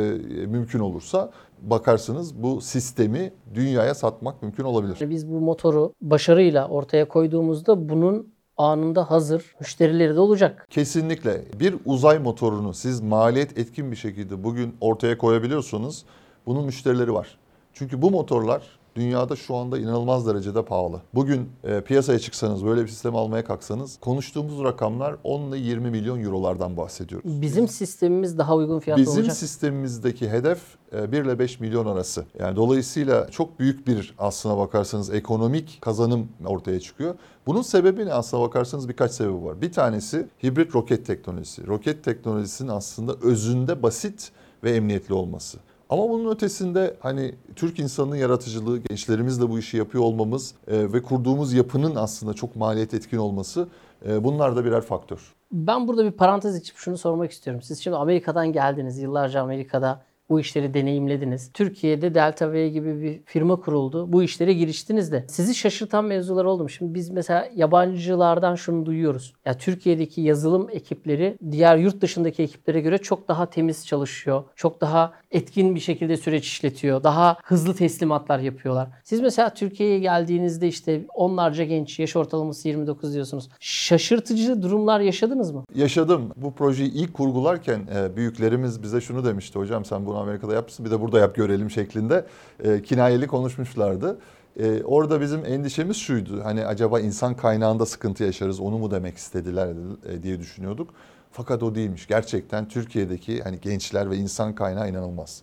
mümkün 0.46 0.80
olursa 0.80 1.32
bakarsınız 1.62 2.44
bu 2.44 2.62
sistemi 2.62 3.34
dünyaya 3.54 3.96
satmak 3.96 4.42
mümkün 4.42 4.64
olabilir. 4.64 5.10
Biz 5.10 5.30
bu 5.30 5.40
motoru 5.40 5.94
başarıyla 6.02 6.68
ortaya 6.68 7.08
koyduğumuzda 7.08 7.90
bunun 7.90 8.34
anında 8.58 9.12
hazır 9.12 9.56
müşterileri 9.60 10.16
de 10.16 10.20
olacak. 10.20 10.68
Kesinlikle 10.70 11.46
bir 11.60 11.76
uzay 11.86 12.20
motorunu 12.20 12.74
siz 12.74 13.02
maliyet 13.02 13.58
etkin 13.58 13.92
bir 13.92 13.96
şekilde 13.96 14.44
bugün 14.44 14.76
ortaya 14.82 15.18
koyabiliyorsanız 15.18 16.06
bunun 16.46 16.66
müşterileri 16.66 17.14
var. 17.14 17.38
Çünkü 17.74 18.02
bu 18.02 18.12
motorlar 18.12 18.79
dünyada 19.00 19.36
şu 19.36 19.56
anda 19.56 19.78
inanılmaz 19.80 20.28
derecede 20.28 20.66
pahalı. 20.66 21.02
Bugün 21.14 21.50
e, 21.64 21.82
piyasaya 21.82 22.20
çıksanız 22.20 22.66
böyle 22.66 22.82
bir 22.82 22.88
sistem 22.88 23.16
almaya 23.16 23.44
kalksanız 23.44 23.98
konuştuğumuz 24.02 24.64
rakamlar 24.64 25.16
10 25.24 25.42
ile 25.42 25.58
20 25.58 25.90
milyon 25.92 26.24
eurolardan 26.24 26.78
bahsediyoruz. 26.78 27.42
Bizim 27.42 27.68
sistemimiz 27.68 28.38
daha 28.38 28.56
uygun 28.56 28.80
fiyatlı 28.80 29.02
Bizim 29.04 29.22
olacak. 29.22 29.38
sistemimizdeki 29.38 30.30
hedef 30.30 30.60
e, 30.94 31.12
1 31.12 31.24
ile 31.24 31.40
5 31.40 31.60
milyon 31.60 31.86
arası. 31.86 32.26
Yani 32.40 32.56
dolayısıyla 32.56 33.30
çok 33.32 33.60
büyük 33.60 33.88
bir 33.88 34.16
aslına 34.18 34.58
bakarsanız 34.58 35.10
ekonomik 35.10 35.78
kazanım 35.82 36.28
ortaya 36.46 36.80
çıkıyor. 36.80 37.16
Bunun 37.48 37.62
sebebi 37.62 38.06
ne 38.06 38.14
aslına 38.14 38.44
bakarsanız 38.44 38.90
birkaç 38.90 39.12
sebebi 39.12 39.46
var. 39.46 39.62
Bir 39.62 39.72
tanesi 39.72 40.28
hibrit 40.44 40.76
roket 40.76 41.06
teknolojisi. 41.06 41.68
Roket 41.68 42.04
teknolojisinin 42.04 42.70
aslında 42.70 43.14
özünde 43.22 43.84
basit 43.84 44.32
ve 44.64 44.72
emniyetli 44.76 45.14
olması. 45.14 45.58
Ama 45.90 46.10
bunun 46.10 46.32
ötesinde 46.32 46.96
hani 47.00 47.36
Türk 47.56 47.80
insanının 47.80 48.16
yaratıcılığı, 48.16 48.78
gençlerimizle 48.78 49.50
bu 49.50 49.60
işi 49.60 49.78
yapıyor 49.78 50.04
olmamız 50.04 50.54
e, 50.68 50.94
ve 50.94 51.02
kurduğumuz 51.02 51.54
yapının 51.54 51.96
aslında 51.96 52.34
çok 52.34 52.56
maliyet 52.56 52.94
etkin 52.94 53.18
olması 53.18 53.68
e, 54.08 54.24
bunlar 54.24 54.56
da 54.56 54.66
birer 54.66 54.82
faktör. 54.82 55.36
Ben 55.52 55.88
burada 55.88 56.06
bir 56.06 56.12
parantez 56.12 56.58
içip 56.58 56.78
şunu 56.78 56.98
sormak 56.98 57.32
istiyorum. 57.32 57.62
Siz 57.62 57.80
şimdi 57.80 57.98
Amerika'dan 57.98 58.54
geldiniz. 58.54 59.00
Yıllarca 59.00 59.42
Amerika'da 59.42 60.02
bu 60.30 60.40
işleri 60.40 60.74
deneyimlediniz. 60.74 61.52
Türkiye'de 61.54 62.14
Delta 62.14 62.52
V 62.52 62.70
gibi 62.70 63.02
bir 63.02 63.22
firma 63.26 63.56
kuruldu. 63.56 64.14
Bu 64.14 64.24
işlere 64.24 64.54
giriştiniz 64.54 65.12
de. 65.12 65.26
Sizi 65.28 65.56
şaşırtan 65.56 66.06
mevzular 66.06 66.46
oldu 66.46 66.64
mu? 66.64 66.70
Şimdi 66.70 66.94
biz 66.94 67.10
mesela 67.10 67.50
yabancılardan 67.56 68.56
şunu 68.56 68.86
duyuyoruz. 68.86 69.34
Ya 69.46 69.58
Türkiye'deki 69.58 70.22
yazılım 70.22 70.68
ekipleri 70.72 71.38
diğer 71.52 71.78
yurt 71.78 72.02
dışındaki 72.02 72.44
ekiplere 72.44 72.82
göre 72.82 72.98
çok 72.98 73.28
daha 73.28 73.50
temiz 73.50 73.88
çalışıyor. 73.88 74.44
Çok 74.56 74.82
daha 74.82 75.14
etkin 75.32 75.76
bir 75.76 75.80
şekilde 75.80 76.18
süreç 76.18 76.46
işletiyor. 76.46 77.04
Daha 77.04 77.38
hızlı 77.44 77.74
teslimatlar 77.76 78.40
yapıyorlar. 78.40 78.90
Siz 79.04 79.22
mesela 79.22 79.54
Türkiye'ye 79.54 80.00
geldiğinizde 80.00 80.68
işte 80.68 81.06
onlarca 81.14 81.64
genç, 81.64 82.00
yaş 82.00 82.16
ortalaması 82.16 82.68
29 82.68 83.14
diyorsunuz. 83.14 83.50
Şaşırtıcı 83.60 84.62
durumlar 84.62 85.00
yaşadınız 85.00 85.52
mı? 85.52 85.64
Yaşadım. 85.76 86.32
Bu 86.36 86.54
projeyi 86.54 86.92
ilk 86.92 87.14
kurgularken 87.14 87.88
e, 87.96 88.16
büyüklerimiz 88.16 88.84
bize 88.84 89.02
şunu 89.02 89.26
demişti. 89.26 89.60
Hocam 89.60 89.86
sen 89.86 90.06
bunu 90.06 90.19
Amerika'da 90.20 90.54
yapmışsın 90.54 90.86
bir 90.86 90.92
de 90.92 91.02
burada 91.02 91.20
yap 91.20 91.36
görelim 91.36 91.72
şeklinde 91.72 92.26
e, 92.64 92.82
kinayeli 92.82 93.28
konuşmuşlardı. 93.28 94.18
E, 94.60 94.84
orada 94.84 95.22
bizim 95.22 95.46
endişemiz 95.46 95.98
şuydu. 95.98 96.44
Hani 96.44 96.66
acaba 96.66 97.00
insan 97.00 97.36
kaynağında 97.36 97.86
sıkıntı 97.86 98.24
yaşarız 98.24 98.60
onu 98.60 98.78
mu 98.78 98.92
demek 98.92 99.18
istediler 99.18 99.74
e, 100.10 100.24
diye 100.24 100.40
düşünüyorduk. 100.40 100.90
Fakat 101.32 101.64
o 101.64 101.76
değilmiş. 101.76 102.08
Gerçekten 102.08 102.68
Türkiye'deki 102.68 103.42
hani 103.42 103.60
gençler 103.62 104.10
ve 104.10 104.18
insan 104.18 104.56
kaynağı 104.56 104.90
inanılmaz. 104.90 105.42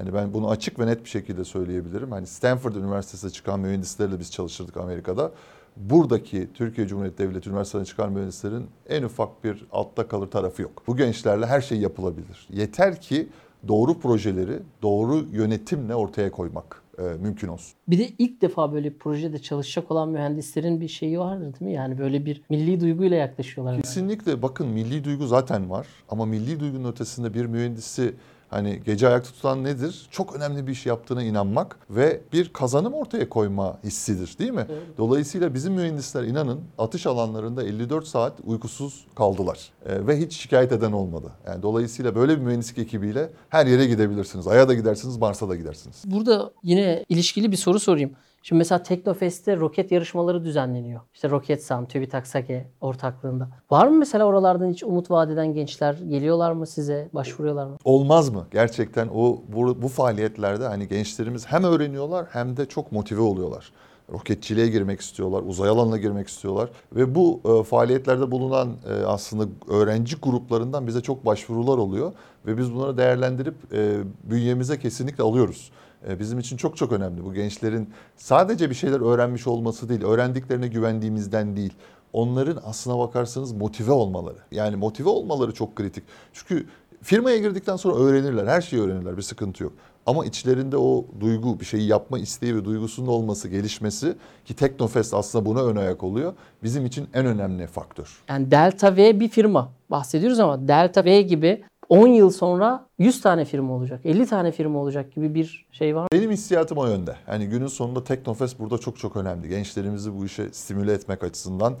Yani 0.00 0.14
ben 0.14 0.34
bunu 0.34 0.50
açık 0.50 0.78
ve 0.78 0.86
net 0.86 1.04
bir 1.04 1.08
şekilde 1.08 1.44
söyleyebilirim. 1.44 2.12
Hani 2.12 2.26
Stanford 2.26 2.74
Üniversitesi'ne 2.74 3.30
çıkan 3.30 3.60
mühendislerle 3.60 4.18
biz 4.18 4.32
çalışırdık 4.32 4.76
Amerika'da. 4.76 5.32
Buradaki 5.76 6.48
Türkiye 6.54 6.86
Cumhuriyeti 6.86 7.18
Devleti 7.18 7.50
Üniversitesi'ne 7.50 7.84
çıkan 7.84 8.12
mühendislerin 8.12 8.66
en 8.88 9.02
ufak 9.02 9.44
bir 9.44 9.66
altta 9.72 10.08
kalır 10.08 10.30
tarafı 10.30 10.62
yok. 10.62 10.82
Bu 10.86 10.96
gençlerle 10.96 11.46
her 11.46 11.60
şey 11.60 11.78
yapılabilir. 11.78 12.48
Yeter 12.50 13.00
ki 13.00 13.28
doğru 13.68 13.98
projeleri 13.98 14.58
doğru 14.82 15.24
yönetimle 15.32 15.94
ortaya 15.94 16.30
koymak 16.30 16.82
e, 16.98 17.02
mümkün 17.02 17.48
olsun. 17.48 17.74
Bir 17.88 17.98
de 17.98 18.08
ilk 18.18 18.42
defa 18.42 18.72
böyle 18.72 18.94
bir 18.94 18.98
projede 18.98 19.38
çalışacak 19.38 19.90
olan 19.90 20.08
mühendislerin 20.08 20.80
bir 20.80 20.88
şeyi 20.88 21.18
vardır 21.18 21.44
değil 21.44 21.70
mi? 21.70 21.72
Yani 21.72 21.98
böyle 21.98 22.26
bir 22.26 22.42
milli 22.50 22.80
duyguyla 22.80 23.16
yaklaşıyorlar. 23.16 23.82
Kesinlikle 23.82 24.42
bakın 24.42 24.66
milli 24.66 25.04
duygu 25.04 25.26
zaten 25.26 25.70
var 25.70 25.86
ama 26.08 26.26
milli 26.26 26.60
duygunun 26.60 26.92
ötesinde 26.92 27.34
bir 27.34 27.46
mühendisi 27.46 28.14
Hani 28.50 28.82
gece 28.84 29.08
ayakta 29.08 29.30
tutan 29.30 29.64
nedir? 29.64 30.06
Çok 30.10 30.36
önemli 30.36 30.66
bir 30.66 30.72
iş 30.72 30.86
yaptığına 30.86 31.22
inanmak 31.22 31.78
ve 31.90 32.20
bir 32.32 32.52
kazanım 32.52 32.94
ortaya 32.94 33.28
koyma 33.28 33.78
hissidir 33.84 34.38
değil 34.38 34.50
mi? 34.50 34.66
Dolayısıyla 34.98 35.54
bizim 35.54 35.72
mühendisler 35.72 36.22
inanın 36.22 36.60
atış 36.78 37.06
alanlarında 37.06 37.62
54 37.62 38.06
saat 38.06 38.32
uykusuz 38.44 39.04
kaldılar. 39.14 39.70
Ee, 39.86 40.06
ve 40.06 40.20
hiç 40.20 40.36
şikayet 40.36 40.72
eden 40.72 40.92
olmadı. 40.92 41.32
Yani 41.46 41.62
dolayısıyla 41.62 42.14
böyle 42.14 42.36
bir 42.36 42.42
mühendislik 42.42 42.78
ekibiyle 42.78 43.30
her 43.48 43.66
yere 43.66 43.86
gidebilirsiniz. 43.86 44.46
Ay'a 44.46 44.68
da 44.68 44.74
gidersiniz, 44.74 45.16
Mars'a 45.16 45.48
da 45.48 45.56
gidersiniz. 45.56 46.02
Burada 46.04 46.50
yine 46.62 47.04
ilişkili 47.08 47.52
bir 47.52 47.56
soru 47.56 47.80
sorayım. 47.80 48.10
Şimdi 48.48 48.58
mesela 48.58 48.82
Teknofest'te 48.82 49.56
roket 49.56 49.92
yarışmaları 49.92 50.44
düzenleniyor. 50.44 51.00
İşte 51.14 51.30
Roketsan, 51.30 51.86
TÜBİTAK 51.86 52.26
SAGE 52.26 52.66
ortaklığında. 52.80 53.48
Var 53.70 53.86
mı 53.86 53.98
mesela 53.98 54.24
oralardan 54.24 54.70
hiç 54.70 54.82
umut 54.82 55.10
vadeden 55.10 55.54
gençler 55.54 55.94
geliyorlar 55.94 56.52
mı 56.52 56.66
size, 56.66 57.08
başvuruyorlar 57.12 57.66
mı? 57.66 57.76
Olmaz 57.84 58.28
mı? 58.28 58.46
Gerçekten 58.52 59.08
o 59.14 59.42
bu, 59.48 59.82
bu 59.82 59.88
faaliyetlerde 59.88 60.66
hani 60.66 60.88
gençlerimiz 60.88 61.46
hem 61.46 61.64
öğreniyorlar 61.64 62.26
hem 62.30 62.56
de 62.56 62.66
çok 62.66 62.92
motive 62.92 63.20
oluyorlar. 63.20 63.72
Roketçiliğe 64.12 64.68
girmek 64.68 65.00
istiyorlar, 65.00 65.42
uzay 65.46 65.68
alanına 65.68 65.96
girmek 65.96 66.28
istiyorlar 66.28 66.70
ve 66.92 67.14
bu 67.14 67.40
e, 67.44 67.62
faaliyetlerde 67.64 68.30
bulunan 68.30 68.68
e, 68.68 69.04
aslında 69.06 69.44
öğrenci 69.68 70.16
gruplarından 70.16 70.86
bize 70.86 71.00
çok 71.00 71.26
başvurular 71.26 71.78
oluyor 71.78 72.12
ve 72.46 72.58
biz 72.58 72.74
bunları 72.74 72.98
değerlendirip 72.98 73.54
e, 73.72 73.98
bünyemize 74.24 74.78
kesinlikle 74.78 75.24
alıyoruz. 75.24 75.70
E, 76.08 76.18
bizim 76.18 76.38
için 76.38 76.56
çok 76.56 76.76
çok 76.76 76.92
önemli 76.92 77.24
bu 77.24 77.34
gençlerin 77.34 77.90
sadece 78.16 78.70
bir 78.70 78.74
şeyler 78.74 79.00
öğrenmiş 79.00 79.46
olması 79.46 79.88
değil, 79.88 80.02
öğrendiklerine 80.02 80.68
güvendiğimizden 80.68 81.56
değil. 81.56 81.72
Onların 82.12 82.62
aslına 82.64 82.98
bakarsanız 82.98 83.52
motive 83.52 83.92
olmaları. 83.92 84.38
Yani 84.50 84.76
motive 84.76 85.08
olmaları 85.08 85.54
çok 85.54 85.76
kritik. 85.76 86.04
Çünkü 86.32 86.66
firmaya 87.02 87.38
girdikten 87.38 87.76
sonra 87.76 87.96
öğrenirler, 87.96 88.46
her 88.46 88.60
şeyi 88.60 88.82
öğrenirler, 88.82 89.16
bir 89.16 89.22
sıkıntı 89.22 89.62
yok. 89.62 89.72
Ama 90.06 90.24
içlerinde 90.24 90.76
o 90.76 91.06
duygu, 91.20 91.60
bir 91.60 91.64
şeyi 91.64 91.86
yapma 91.88 92.18
isteği 92.18 92.56
ve 92.56 92.64
duygusunun 92.64 93.06
olması, 93.06 93.48
gelişmesi 93.48 94.14
ki 94.44 94.54
Teknofest 94.56 95.14
aslında 95.14 95.46
buna 95.46 95.64
ön 95.64 95.76
ayak 95.76 96.02
oluyor. 96.04 96.34
Bizim 96.62 96.86
için 96.86 97.08
en 97.14 97.26
önemli 97.26 97.66
faktör. 97.66 98.22
Yani 98.28 98.50
Delta 98.50 98.96
V 98.96 99.20
bir 99.20 99.28
firma 99.28 99.72
bahsediyoruz 99.90 100.40
ama 100.40 100.68
Delta 100.68 101.04
V 101.04 101.22
gibi 101.22 101.64
10 101.88 102.06
yıl 102.06 102.30
sonra 102.30 102.86
100 102.98 103.20
tane 103.20 103.44
firma 103.44 103.74
olacak, 103.74 104.00
50 104.04 104.26
tane 104.26 104.52
firma 104.52 104.78
olacak 104.78 105.12
gibi 105.12 105.34
bir 105.34 105.66
şey 105.72 105.96
var? 105.96 106.08
Benim 106.12 106.30
hissiyatım 106.30 106.78
o 106.78 106.86
yönde. 106.86 107.16
Yani 107.28 107.46
günün 107.46 107.66
sonunda 107.66 108.04
Teknofest 108.04 108.58
burada 108.58 108.78
çok 108.78 108.98
çok 108.98 109.16
önemli. 109.16 109.48
Gençlerimizi 109.48 110.18
bu 110.18 110.24
işe 110.24 110.48
stimüle 110.52 110.92
etmek 110.92 111.24
açısından 111.24 111.74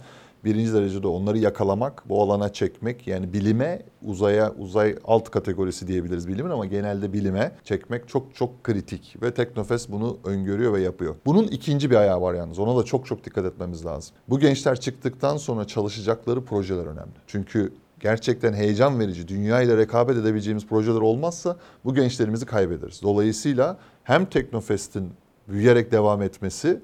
birinci 0.44 0.74
derecede 0.74 1.06
onları 1.06 1.38
yakalamak, 1.38 2.02
bu 2.08 2.22
alana 2.22 2.52
çekmek 2.52 3.06
yani 3.06 3.32
bilime, 3.32 3.82
uzaya, 4.02 4.52
uzay 4.52 4.96
alt 5.04 5.30
kategorisi 5.30 5.88
diyebiliriz 5.88 6.28
bilimin 6.28 6.50
ama 6.50 6.66
genelde 6.66 7.12
bilime 7.12 7.52
çekmek 7.64 8.08
çok 8.08 8.34
çok 8.34 8.64
kritik 8.64 9.22
ve 9.22 9.34
Teknofest 9.34 9.90
bunu 9.90 10.18
öngörüyor 10.24 10.72
ve 10.72 10.80
yapıyor. 10.80 11.14
Bunun 11.26 11.44
ikinci 11.44 11.90
bir 11.90 11.96
ayağı 11.96 12.20
var 12.20 12.34
yalnız. 12.34 12.58
Ona 12.58 12.76
da 12.76 12.82
çok 12.82 13.06
çok 13.06 13.24
dikkat 13.24 13.44
etmemiz 13.44 13.86
lazım. 13.86 14.16
Bu 14.28 14.38
gençler 14.38 14.80
çıktıktan 14.80 15.36
sonra 15.36 15.66
çalışacakları 15.66 16.44
projeler 16.44 16.86
önemli. 16.86 17.14
Çünkü 17.26 17.72
gerçekten 18.00 18.52
heyecan 18.52 19.00
verici, 19.00 19.28
dünya 19.28 19.62
ile 19.62 19.76
rekabet 19.76 20.16
edebileceğimiz 20.16 20.66
projeler 20.66 21.00
olmazsa 21.00 21.56
bu 21.84 21.94
gençlerimizi 21.94 22.46
kaybederiz. 22.46 23.02
Dolayısıyla 23.02 23.76
hem 24.04 24.24
Teknofest'in 24.24 25.12
büyüyerek 25.48 25.92
devam 25.92 26.22
etmesi 26.22 26.80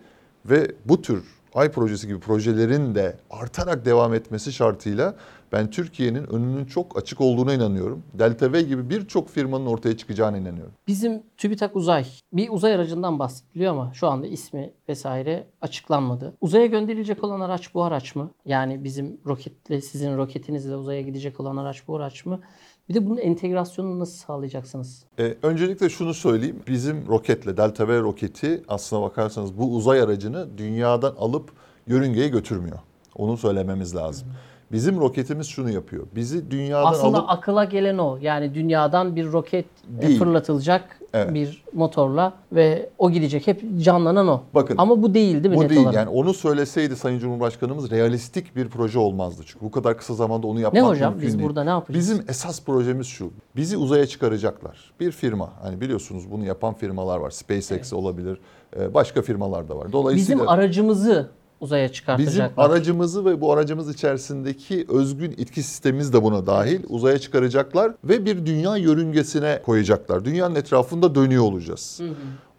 ve 0.47 0.73
bu 0.85 1.03
tür 1.03 1.25
Ay 1.55 1.71
projesi 1.71 2.07
gibi 2.07 2.21
projelerin 2.21 2.95
de 2.95 3.17
artarak 3.31 3.85
devam 3.85 4.15
etmesi 4.15 4.53
şartıyla 4.53 5.15
ben 5.53 5.71
Türkiye'nin 5.71 6.27
önünün 6.33 6.65
çok 6.65 6.99
açık 6.99 7.21
olduğuna 7.21 7.55
inanıyorum. 7.55 8.03
Delta 8.15 8.53
V 8.53 8.63
gibi 8.63 8.91
birçok 8.91 9.29
firmanın 9.29 9.67
ortaya 9.67 9.97
çıkacağına 9.97 10.39
inanıyorum. 10.39 10.73
Bizim 10.89 11.23
TÜBİTAK 11.37 11.77
Uzay 11.77 12.07
bir 12.33 12.49
uzay 12.51 12.75
aracından 12.75 13.19
bahsediliyor 13.19 13.73
ama 13.73 13.91
şu 13.95 14.07
anda 14.07 14.27
ismi 14.27 14.73
vesaire 14.89 15.47
açıklanmadı. 15.61 16.35
Uzaya 16.41 16.67
gönderilecek 16.67 17.25
olan 17.25 17.41
araç 17.41 17.75
bu 17.75 17.83
araç 17.83 18.17
mı? 18.17 18.31
Yani 18.47 18.85
bizim 18.85 19.21
roketle 19.27 19.81
sizin 19.81 20.17
roketinizle 20.17 20.77
uzaya 20.77 21.01
gidecek 21.03 21.41
olan 21.41 21.57
araç 21.57 21.89
bu 21.89 21.97
araç 21.97 22.27
mı? 22.27 22.41
Bir 22.89 22.95
de 22.95 23.07
bunun 23.07 23.17
entegrasyonunu 23.17 23.99
nasıl 23.99 24.17
sağlayacaksınız? 24.19 25.05
Ee, 25.19 25.37
öncelikle 25.43 25.89
şunu 25.89 26.15
söyleyeyim. 26.15 26.63
Bizim 26.69 27.07
roketle 27.07 27.57
Delta 27.57 27.89
V 27.89 28.01
roketi 28.01 28.63
aslına 28.69 29.03
bakarsanız 29.03 29.59
bu 29.59 29.75
uzay 29.75 30.01
aracını 30.01 30.59
dünyadan 30.59 31.15
alıp 31.19 31.53
yörüngeye 31.87 32.29
götürmüyor. 32.29 32.79
Onu 33.15 33.37
söylememiz 33.37 33.97
lazım. 33.97 34.29
Bizim 34.73 35.01
roketimiz 35.01 35.47
şunu 35.47 35.71
yapıyor. 35.71 36.07
Bizi 36.15 36.51
dünyadan 36.51 36.93
Aslında 36.93 37.19
alıp 37.19 37.31
akıla 37.31 37.65
gelen 37.65 37.99
o. 37.99 38.19
Yani 38.21 38.55
dünyadan 38.55 39.17
bir 39.17 39.33
roket 39.33 39.67
e, 39.99 40.03
Değil. 40.03 40.19
fırlatılacak 40.19 40.99
Evet. 41.15 41.35
bir 41.35 41.65
motorla 41.75 42.33
ve 42.53 42.91
o 42.99 43.11
gidecek. 43.11 43.47
Hep 43.47 43.63
canlanan 43.81 44.29
o. 44.29 44.43
Bakın, 44.55 44.75
Ama 44.79 45.03
bu 45.03 45.15
değil 45.15 45.45
değil 45.45 45.55
mi 45.55 45.65
Bu 45.65 45.69
değil 45.69 45.81
olarak? 45.81 45.95
yani 45.95 46.09
onu 46.09 46.35
söyleseydi 46.35 46.97
Sayın 46.97 47.19
Cumhurbaşkanımız 47.19 47.91
realistik 47.91 48.57
bir 48.57 48.69
proje 48.69 48.99
olmazdı. 48.99 49.43
Çünkü 49.47 49.65
bu 49.65 49.71
kadar 49.71 49.99
kısa 49.99 50.15
zamanda 50.15 50.47
onu 50.47 50.59
Ne 50.59 50.61
yapmak 50.63 50.85
hocam 50.85 51.13
mümkün 51.13 51.29
biz 51.29 51.39
değil. 51.39 51.49
burada 51.49 51.65
ne 51.65 51.71
yapacağız? 51.71 51.99
Bizim 52.11 52.25
esas 52.29 52.63
projemiz 52.65 53.07
şu. 53.07 53.31
Bizi 53.57 53.77
uzaya 53.77 54.07
çıkaracaklar. 54.07 54.93
Bir 55.01 55.11
firma 55.13 55.51
hani 55.63 55.81
biliyorsunuz 55.81 56.31
bunu 56.31 56.45
yapan 56.45 56.75
firmalar 56.75 57.19
var. 57.19 57.31
SpaceX 57.31 57.93
olabilir. 57.93 58.39
e, 58.81 58.95
Başka 58.95 59.23
firmalar 59.23 59.69
da 59.69 59.77
var. 59.77 59.93
Dolayısıyla 59.93 60.35
Bizim 60.37 60.49
aracımızı 60.49 61.29
uzaya 61.63 61.85
bizim 61.85 61.95
çıkartacaklar. 61.95 62.71
aracımızı 62.71 63.25
ve 63.25 63.41
bu 63.41 63.53
aracımız 63.53 63.95
içerisindeki 63.95 64.87
özgün 64.89 65.31
itki 65.31 65.63
sistemimiz 65.63 66.13
de 66.13 66.23
buna 66.23 66.47
dahil 66.47 66.81
uzaya 66.89 67.19
çıkaracaklar 67.19 67.93
ve 68.05 68.25
bir 68.25 68.47
dünya 68.47 68.77
yörüngesine 68.77 69.63
koyacaklar. 69.63 70.25
Dünyanın 70.25 70.55
etrafında 70.55 71.15
dönüyor 71.15 71.43
olacağız. 71.45 72.01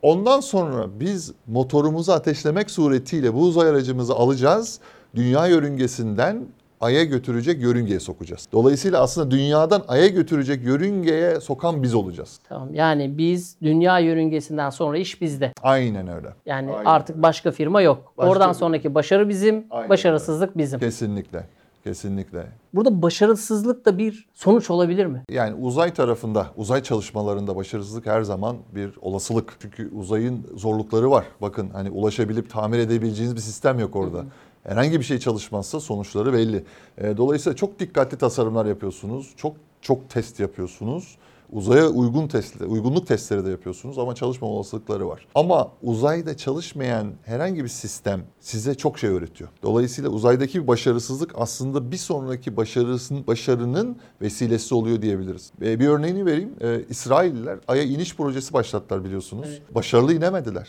Ondan 0.01 0.39
sonra 0.39 0.87
biz 0.99 1.31
motorumuzu 1.47 2.11
ateşlemek 2.11 2.71
suretiyle 2.71 3.33
bu 3.33 3.41
uzay 3.41 3.69
aracımızı 3.69 4.13
alacağız. 4.13 4.79
Dünya 5.15 5.47
yörüngesinden 5.47 6.45
Ay'a 6.83 7.03
götürecek 7.03 7.61
yörüngeye 7.61 7.99
sokacağız. 7.99 8.47
Dolayısıyla 8.53 9.01
aslında 9.01 9.31
dünyadan 9.31 9.83
Ay'a 9.87 10.07
götürecek 10.07 10.63
yörüngeye 10.65 11.39
sokan 11.39 11.83
biz 11.83 11.93
olacağız. 11.95 12.39
Tamam. 12.49 12.73
Yani 12.73 13.17
biz 13.17 13.55
dünya 13.61 13.99
yörüngesinden 13.99 14.69
sonra 14.69 14.97
iş 14.97 15.21
bizde. 15.21 15.51
Aynen 15.63 16.07
öyle. 16.07 16.27
Yani 16.45 16.71
Aynen. 16.71 16.85
artık 16.85 17.21
başka 17.21 17.51
firma 17.51 17.81
yok. 17.81 18.13
Başka 18.17 18.31
Oradan 18.31 18.49
bir- 18.49 18.55
sonraki 18.55 18.95
başarı 18.95 19.29
bizim, 19.29 19.65
Aynen 19.71 19.89
başarısızlık 19.89 20.57
bizim. 20.57 20.79
Kesinlikle. 20.79 21.47
Kesinlikle. 21.83 22.45
Burada 22.73 23.01
başarısızlık 23.01 23.85
da 23.85 23.97
bir 23.97 24.27
sonuç 24.33 24.69
olabilir 24.69 25.05
mi? 25.05 25.21
Yani 25.29 25.55
uzay 25.55 25.93
tarafında, 25.93 26.47
uzay 26.57 26.83
çalışmalarında 26.83 27.55
başarısızlık 27.55 28.05
her 28.05 28.21
zaman 28.21 28.57
bir 28.75 28.89
olasılık. 29.01 29.53
Çünkü 29.59 29.89
uzayın 29.95 30.47
zorlukları 30.55 31.11
var. 31.11 31.25
Bakın 31.41 31.69
hani 31.73 31.89
ulaşabilip 31.89 32.49
tamir 32.49 32.79
edebileceğiniz 32.79 33.35
bir 33.35 33.41
sistem 33.41 33.79
yok 33.79 33.95
orada. 33.95 34.23
Herhangi 34.63 34.99
bir 34.99 35.05
şey 35.05 35.19
çalışmazsa 35.19 35.79
sonuçları 35.79 36.33
belli. 36.33 36.63
E, 36.97 37.17
Dolayısıyla 37.17 37.55
çok 37.55 37.79
dikkatli 37.79 38.17
tasarımlar 38.17 38.65
yapıyorsunuz. 38.65 39.33
Çok 39.37 39.55
çok 39.81 40.09
test 40.09 40.39
yapıyorsunuz. 40.39 41.17
Uzaya 41.51 41.87
uygun 41.87 42.27
testler, 42.27 42.67
uygunluk 42.67 43.07
testleri 43.07 43.45
de 43.45 43.49
yapıyorsunuz 43.49 43.99
ama 43.99 44.15
çalışma 44.15 44.47
olasılıkları 44.47 45.07
var. 45.09 45.27
Ama 45.35 45.71
uzayda 45.81 46.37
çalışmayan 46.37 47.11
herhangi 47.25 47.63
bir 47.63 47.69
sistem 47.69 48.23
size 48.39 48.75
çok 48.75 48.99
şey 48.99 49.09
öğretiyor. 49.09 49.49
Dolayısıyla 49.63 50.09
uzaydaki 50.09 50.61
bir 50.61 50.67
başarısızlık 50.67 51.31
aslında 51.35 51.91
bir 51.91 51.97
sonraki 51.97 52.57
başarısının 52.57 53.27
başarının 53.27 53.97
vesilesi 54.21 54.75
oluyor 54.75 55.01
diyebiliriz. 55.01 55.51
Ee, 55.61 55.79
bir 55.79 55.87
örneğini 55.87 56.25
vereyim. 56.25 56.53
Ee, 56.61 56.81
İsrailliler 56.89 57.59
Ay'a 57.67 57.83
iniş 57.83 58.15
projesi 58.15 58.53
başlattılar 58.53 59.03
biliyorsunuz. 59.05 59.61
Başarılı 59.75 60.13
inemediler. 60.13 60.67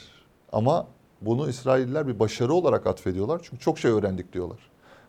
Ama 0.52 0.86
bunu 1.26 1.48
İsrailliler 1.48 2.08
bir 2.08 2.18
başarı 2.18 2.54
olarak 2.54 2.86
atfediyorlar. 2.86 3.40
Çünkü 3.44 3.62
çok 3.62 3.78
şey 3.78 3.90
öğrendik 3.90 4.32
diyorlar 4.32 4.58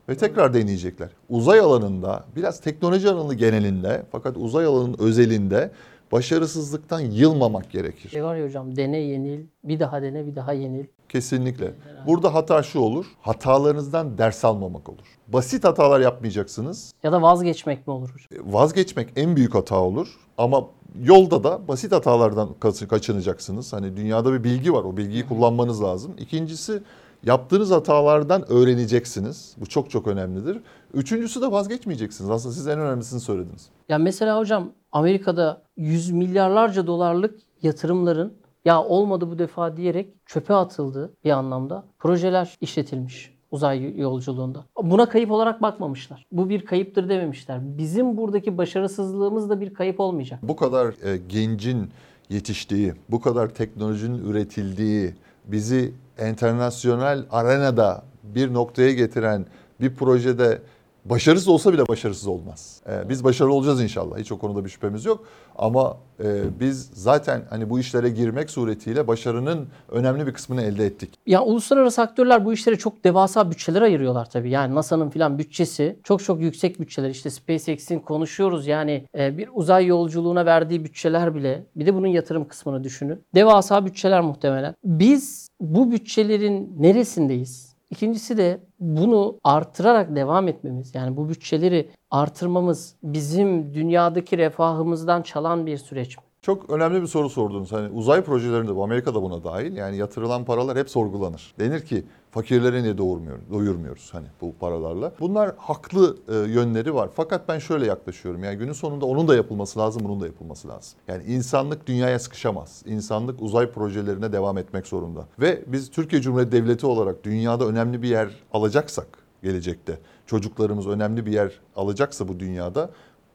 ve 0.10 0.16
tekrar 0.18 0.54
deneyecekler. 0.54 1.10
Uzay 1.30 1.60
alanında 1.60 2.26
biraz 2.36 2.60
teknoloji 2.60 3.10
alanı 3.10 3.34
genelinde 3.34 4.04
fakat 4.12 4.38
uzay 4.38 4.66
alanının 4.66 4.96
özelinde 5.00 5.72
başarısızlıktan 6.12 7.00
yılmamak 7.00 7.72
gerekir. 7.72 8.10
Şey 8.10 8.24
var 8.24 8.36
ya 8.36 8.46
hocam 8.46 8.76
dene 8.76 8.98
yenil, 8.98 9.46
bir 9.64 9.80
daha 9.80 10.02
dene 10.02 10.28
bir 10.28 10.36
daha 10.36 10.54
yenil. 10.54 10.86
Kesinlikle. 11.10 11.74
Burada 12.08 12.34
hata 12.34 12.64
şu 12.64 12.80
olur. 12.80 13.06
Hatalarınızdan 13.22 14.18
ders 14.18 14.46
almamak 14.46 14.90
olur. 14.90 15.06
Basit 15.28 15.64
hatalar 15.64 16.00
yapmayacaksınız. 16.00 16.94
Ya 17.04 17.12
da 17.12 17.22
vazgeçmek 17.22 17.88
mi 17.88 17.94
olur 17.94 18.10
hocam? 18.10 18.54
Vazgeçmek 18.54 19.10
en 19.16 19.36
büyük 19.36 19.56
hata 19.56 19.80
olur. 19.82 20.08
Ama 20.38 20.64
yolda 21.04 21.44
da 21.44 21.68
basit 21.68 21.92
hatalardan 21.92 22.50
kaç- 22.60 22.88
kaçınacaksınız. 22.88 23.74
Hani 23.74 23.98
dünyada 23.98 24.34
bir 24.34 24.44
bilgi 24.44 24.74
var. 24.74 24.84
O 24.84 24.98
bilgiyi 24.98 25.28
kullanmanız 25.28 25.84
lazım. 25.84 26.12
İkincisi 26.20 26.82
yaptığınız 27.24 27.72
hatalardan 27.72 28.52
öğreneceksiniz. 28.52 29.56
Bu 29.58 29.66
çok 29.66 29.90
çok 29.90 30.08
önemlidir. 30.08 30.60
Üçüncüsü 30.94 31.42
de 31.42 31.52
vazgeçmeyeceksiniz. 31.52 32.30
Aslında 32.32 32.54
siz 32.56 32.68
en 32.68 32.80
önemlisini 32.80 33.20
söylediniz. 33.20 33.70
Ya 33.90 33.98
mesela 33.98 34.40
hocam 34.40 34.70
Amerika'da 34.92 35.62
yüz 35.78 36.10
milyarlarca 36.12 36.88
dolarlık 36.88 37.40
yatırımların 37.62 38.34
ya 38.66 38.84
olmadı 38.84 39.30
bu 39.32 39.40
defa 39.40 39.78
diyerek 39.78 40.08
çöpe 40.26 40.54
atıldığı 40.54 41.14
bir 41.24 41.32
anlamda 41.32 41.84
projeler 42.00 42.58
işletilmiş. 42.62 43.36
uzay 43.52 44.00
yolculuğunda. 44.00 44.66
Buna 44.84 45.10
kayıp 45.10 45.32
olarak 45.32 45.62
bakmamışlar. 45.62 46.26
Bu 46.32 46.50
bir 46.50 46.66
kayıptır 46.66 47.10
dememişler. 47.10 47.78
Bizim 47.78 48.18
buradaki 48.18 48.58
başarısızlığımız 48.58 49.50
da 49.50 49.62
bir 49.62 49.74
kayıp 49.74 50.00
olmayacak. 50.00 50.40
Bu 50.44 50.56
kadar 50.56 50.88
e, 50.88 51.18
gencin 51.18 51.90
yetiştiği, 52.30 52.94
bu 53.10 53.22
kadar 53.22 53.50
teknolojinin 53.50 54.18
üretildiği, 54.26 55.14
bizi 55.46 55.94
internasyonel 56.30 57.26
arenada 57.32 58.04
bir 58.24 58.54
noktaya 58.54 58.92
getiren 58.92 59.46
bir 59.82 59.96
projede 59.96 60.62
başarısız 61.06 61.48
olsa 61.48 61.74
bile 61.74 61.88
başarısız 61.88 62.28
olmaz. 62.28 62.82
E, 62.90 63.10
biz 63.10 63.24
başarılı 63.24 63.54
olacağız 63.54 63.82
inşallah. 63.82 64.18
Hiç 64.18 64.32
o 64.32 64.38
konuda 64.38 64.66
bir 64.66 64.70
şüphemiz 64.70 65.06
yok. 65.06 65.26
Ama 65.56 65.98
e, 66.24 66.60
biz 66.60 66.90
zaten 66.94 67.42
hani 67.50 67.70
bu 67.70 67.80
işlere 67.80 68.10
girmek 68.10 68.50
suretiyle 68.50 69.08
başarının 69.08 69.68
önemli 69.92 70.28
bir 70.28 70.34
kısmını 70.34 70.62
elde 70.62 70.86
ettik. 70.86 71.14
Ya 71.26 71.44
uluslararası 71.44 72.02
aktörler 72.02 72.46
bu 72.46 72.54
işlere 72.54 72.76
çok 72.76 73.04
devasa 73.04 73.52
bütçeler 73.52 73.82
ayırıyorlar 73.82 74.30
tabii. 74.30 74.50
Yani 74.50 74.76
NASA'nın 74.76 75.10
filan 75.10 75.38
bütçesi 75.38 76.00
çok 76.04 76.24
çok 76.24 76.42
yüksek 76.42 76.80
bütçeler. 76.80 77.10
İşte 77.10 77.30
SpaceX'in 77.30 78.00
konuşuyoruz 78.00 78.68
yani 78.68 79.06
e, 79.18 79.38
bir 79.38 79.50
uzay 79.54 79.86
yolculuğuna 79.86 80.46
verdiği 80.46 80.86
bütçeler 80.86 81.36
bile. 81.36 81.64
Bir 81.76 81.86
de 81.86 81.94
bunun 81.94 82.08
yatırım 82.08 82.48
kısmını 82.48 82.84
düşünün. 82.84 83.24
Devasa 83.36 83.86
bütçeler 83.86 84.22
muhtemelen. 84.22 84.76
Biz 84.84 85.48
bu 85.62 85.92
bütçelerin 85.92 86.76
neresindeyiz? 86.80 87.75
İkincisi 87.90 88.38
de 88.38 88.60
bunu 88.80 89.40
artırarak 89.44 90.16
devam 90.16 90.48
etmemiz 90.48 90.96
yani 90.96 91.18
bu 91.18 91.30
bütçeleri 91.30 91.90
artırmamız 92.12 92.96
bizim 93.04 93.74
dünyadaki 93.74 94.38
refahımızdan 94.38 95.22
çalan 95.22 95.66
bir 95.66 95.78
süreç 95.78 96.18
mi? 96.18 96.24
Çok 96.46 96.70
önemli 96.70 97.02
bir 97.02 97.08
soru 97.08 97.30
sordunuz. 97.30 97.72
Hani 97.72 97.90
uzay 97.90 98.22
projelerinde 98.22 98.76
bu 98.76 98.84
Amerika'da 98.84 99.22
buna 99.22 99.44
dahil. 99.44 99.78
Yani 99.78 99.98
yatırılan 99.98 100.46
paralar 100.46 100.78
hep 100.78 100.90
sorgulanır. 100.90 101.54
Denir 101.60 101.86
ki 101.86 102.04
fakirlere 102.32 102.84
niye 102.84 102.98
doğurmuyor, 102.98 103.38
doyurmuyoruz 103.52 104.10
hani 104.14 104.28
bu 104.42 104.54
paralarla. 104.60 105.12
Bunlar 105.20 105.52
haklı 105.58 106.18
e, 106.28 106.34
yönleri 106.36 106.96
var. 106.96 107.10
Fakat 107.16 107.48
ben 107.50 107.60
şöyle 107.60 107.86
yaklaşıyorum. 107.86 108.44
Yani 108.44 108.58
günün 108.58 108.74
sonunda 108.74 109.06
onun 109.06 109.28
da 109.28 109.36
yapılması 109.36 109.80
lazım, 109.80 110.02
bunun 110.06 110.22
da 110.22 110.26
yapılması 110.26 110.68
lazım. 110.68 111.00
Yani 111.08 111.24
insanlık 111.24 111.88
dünyaya 111.88 112.20
sıkışamaz. 112.20 112.84
İnsanlık 112.86 113.42
uzay 113.42 113.72
projelerine 113.72 114.32
devam 114.32 114.58
etmek 114.58 114.88
zorunda. 114.88 115.28
Ve 115.40 115.64
biz 115.68 115.92
Türkiye 115.92 116.22
Cumhuriyeti 116.22 116.52
Devleti 116.52 116.86
olarak 116.86 117.24
dünyada 117.24 117.66
önemli 117.66 118.02
bir 118.02 118.10
yer 118.10 118.30
alacaksak 118.54 119.08
gelecekte, 119.44 120.00
çocuklarımız 120.26 120.88
önemli 120.88 121.26
bir 121.26 121.32
yer 121.32 121.52
alacaksa 121.76 122.28
bu 122.28 122.40
dünyada 122.40 122.90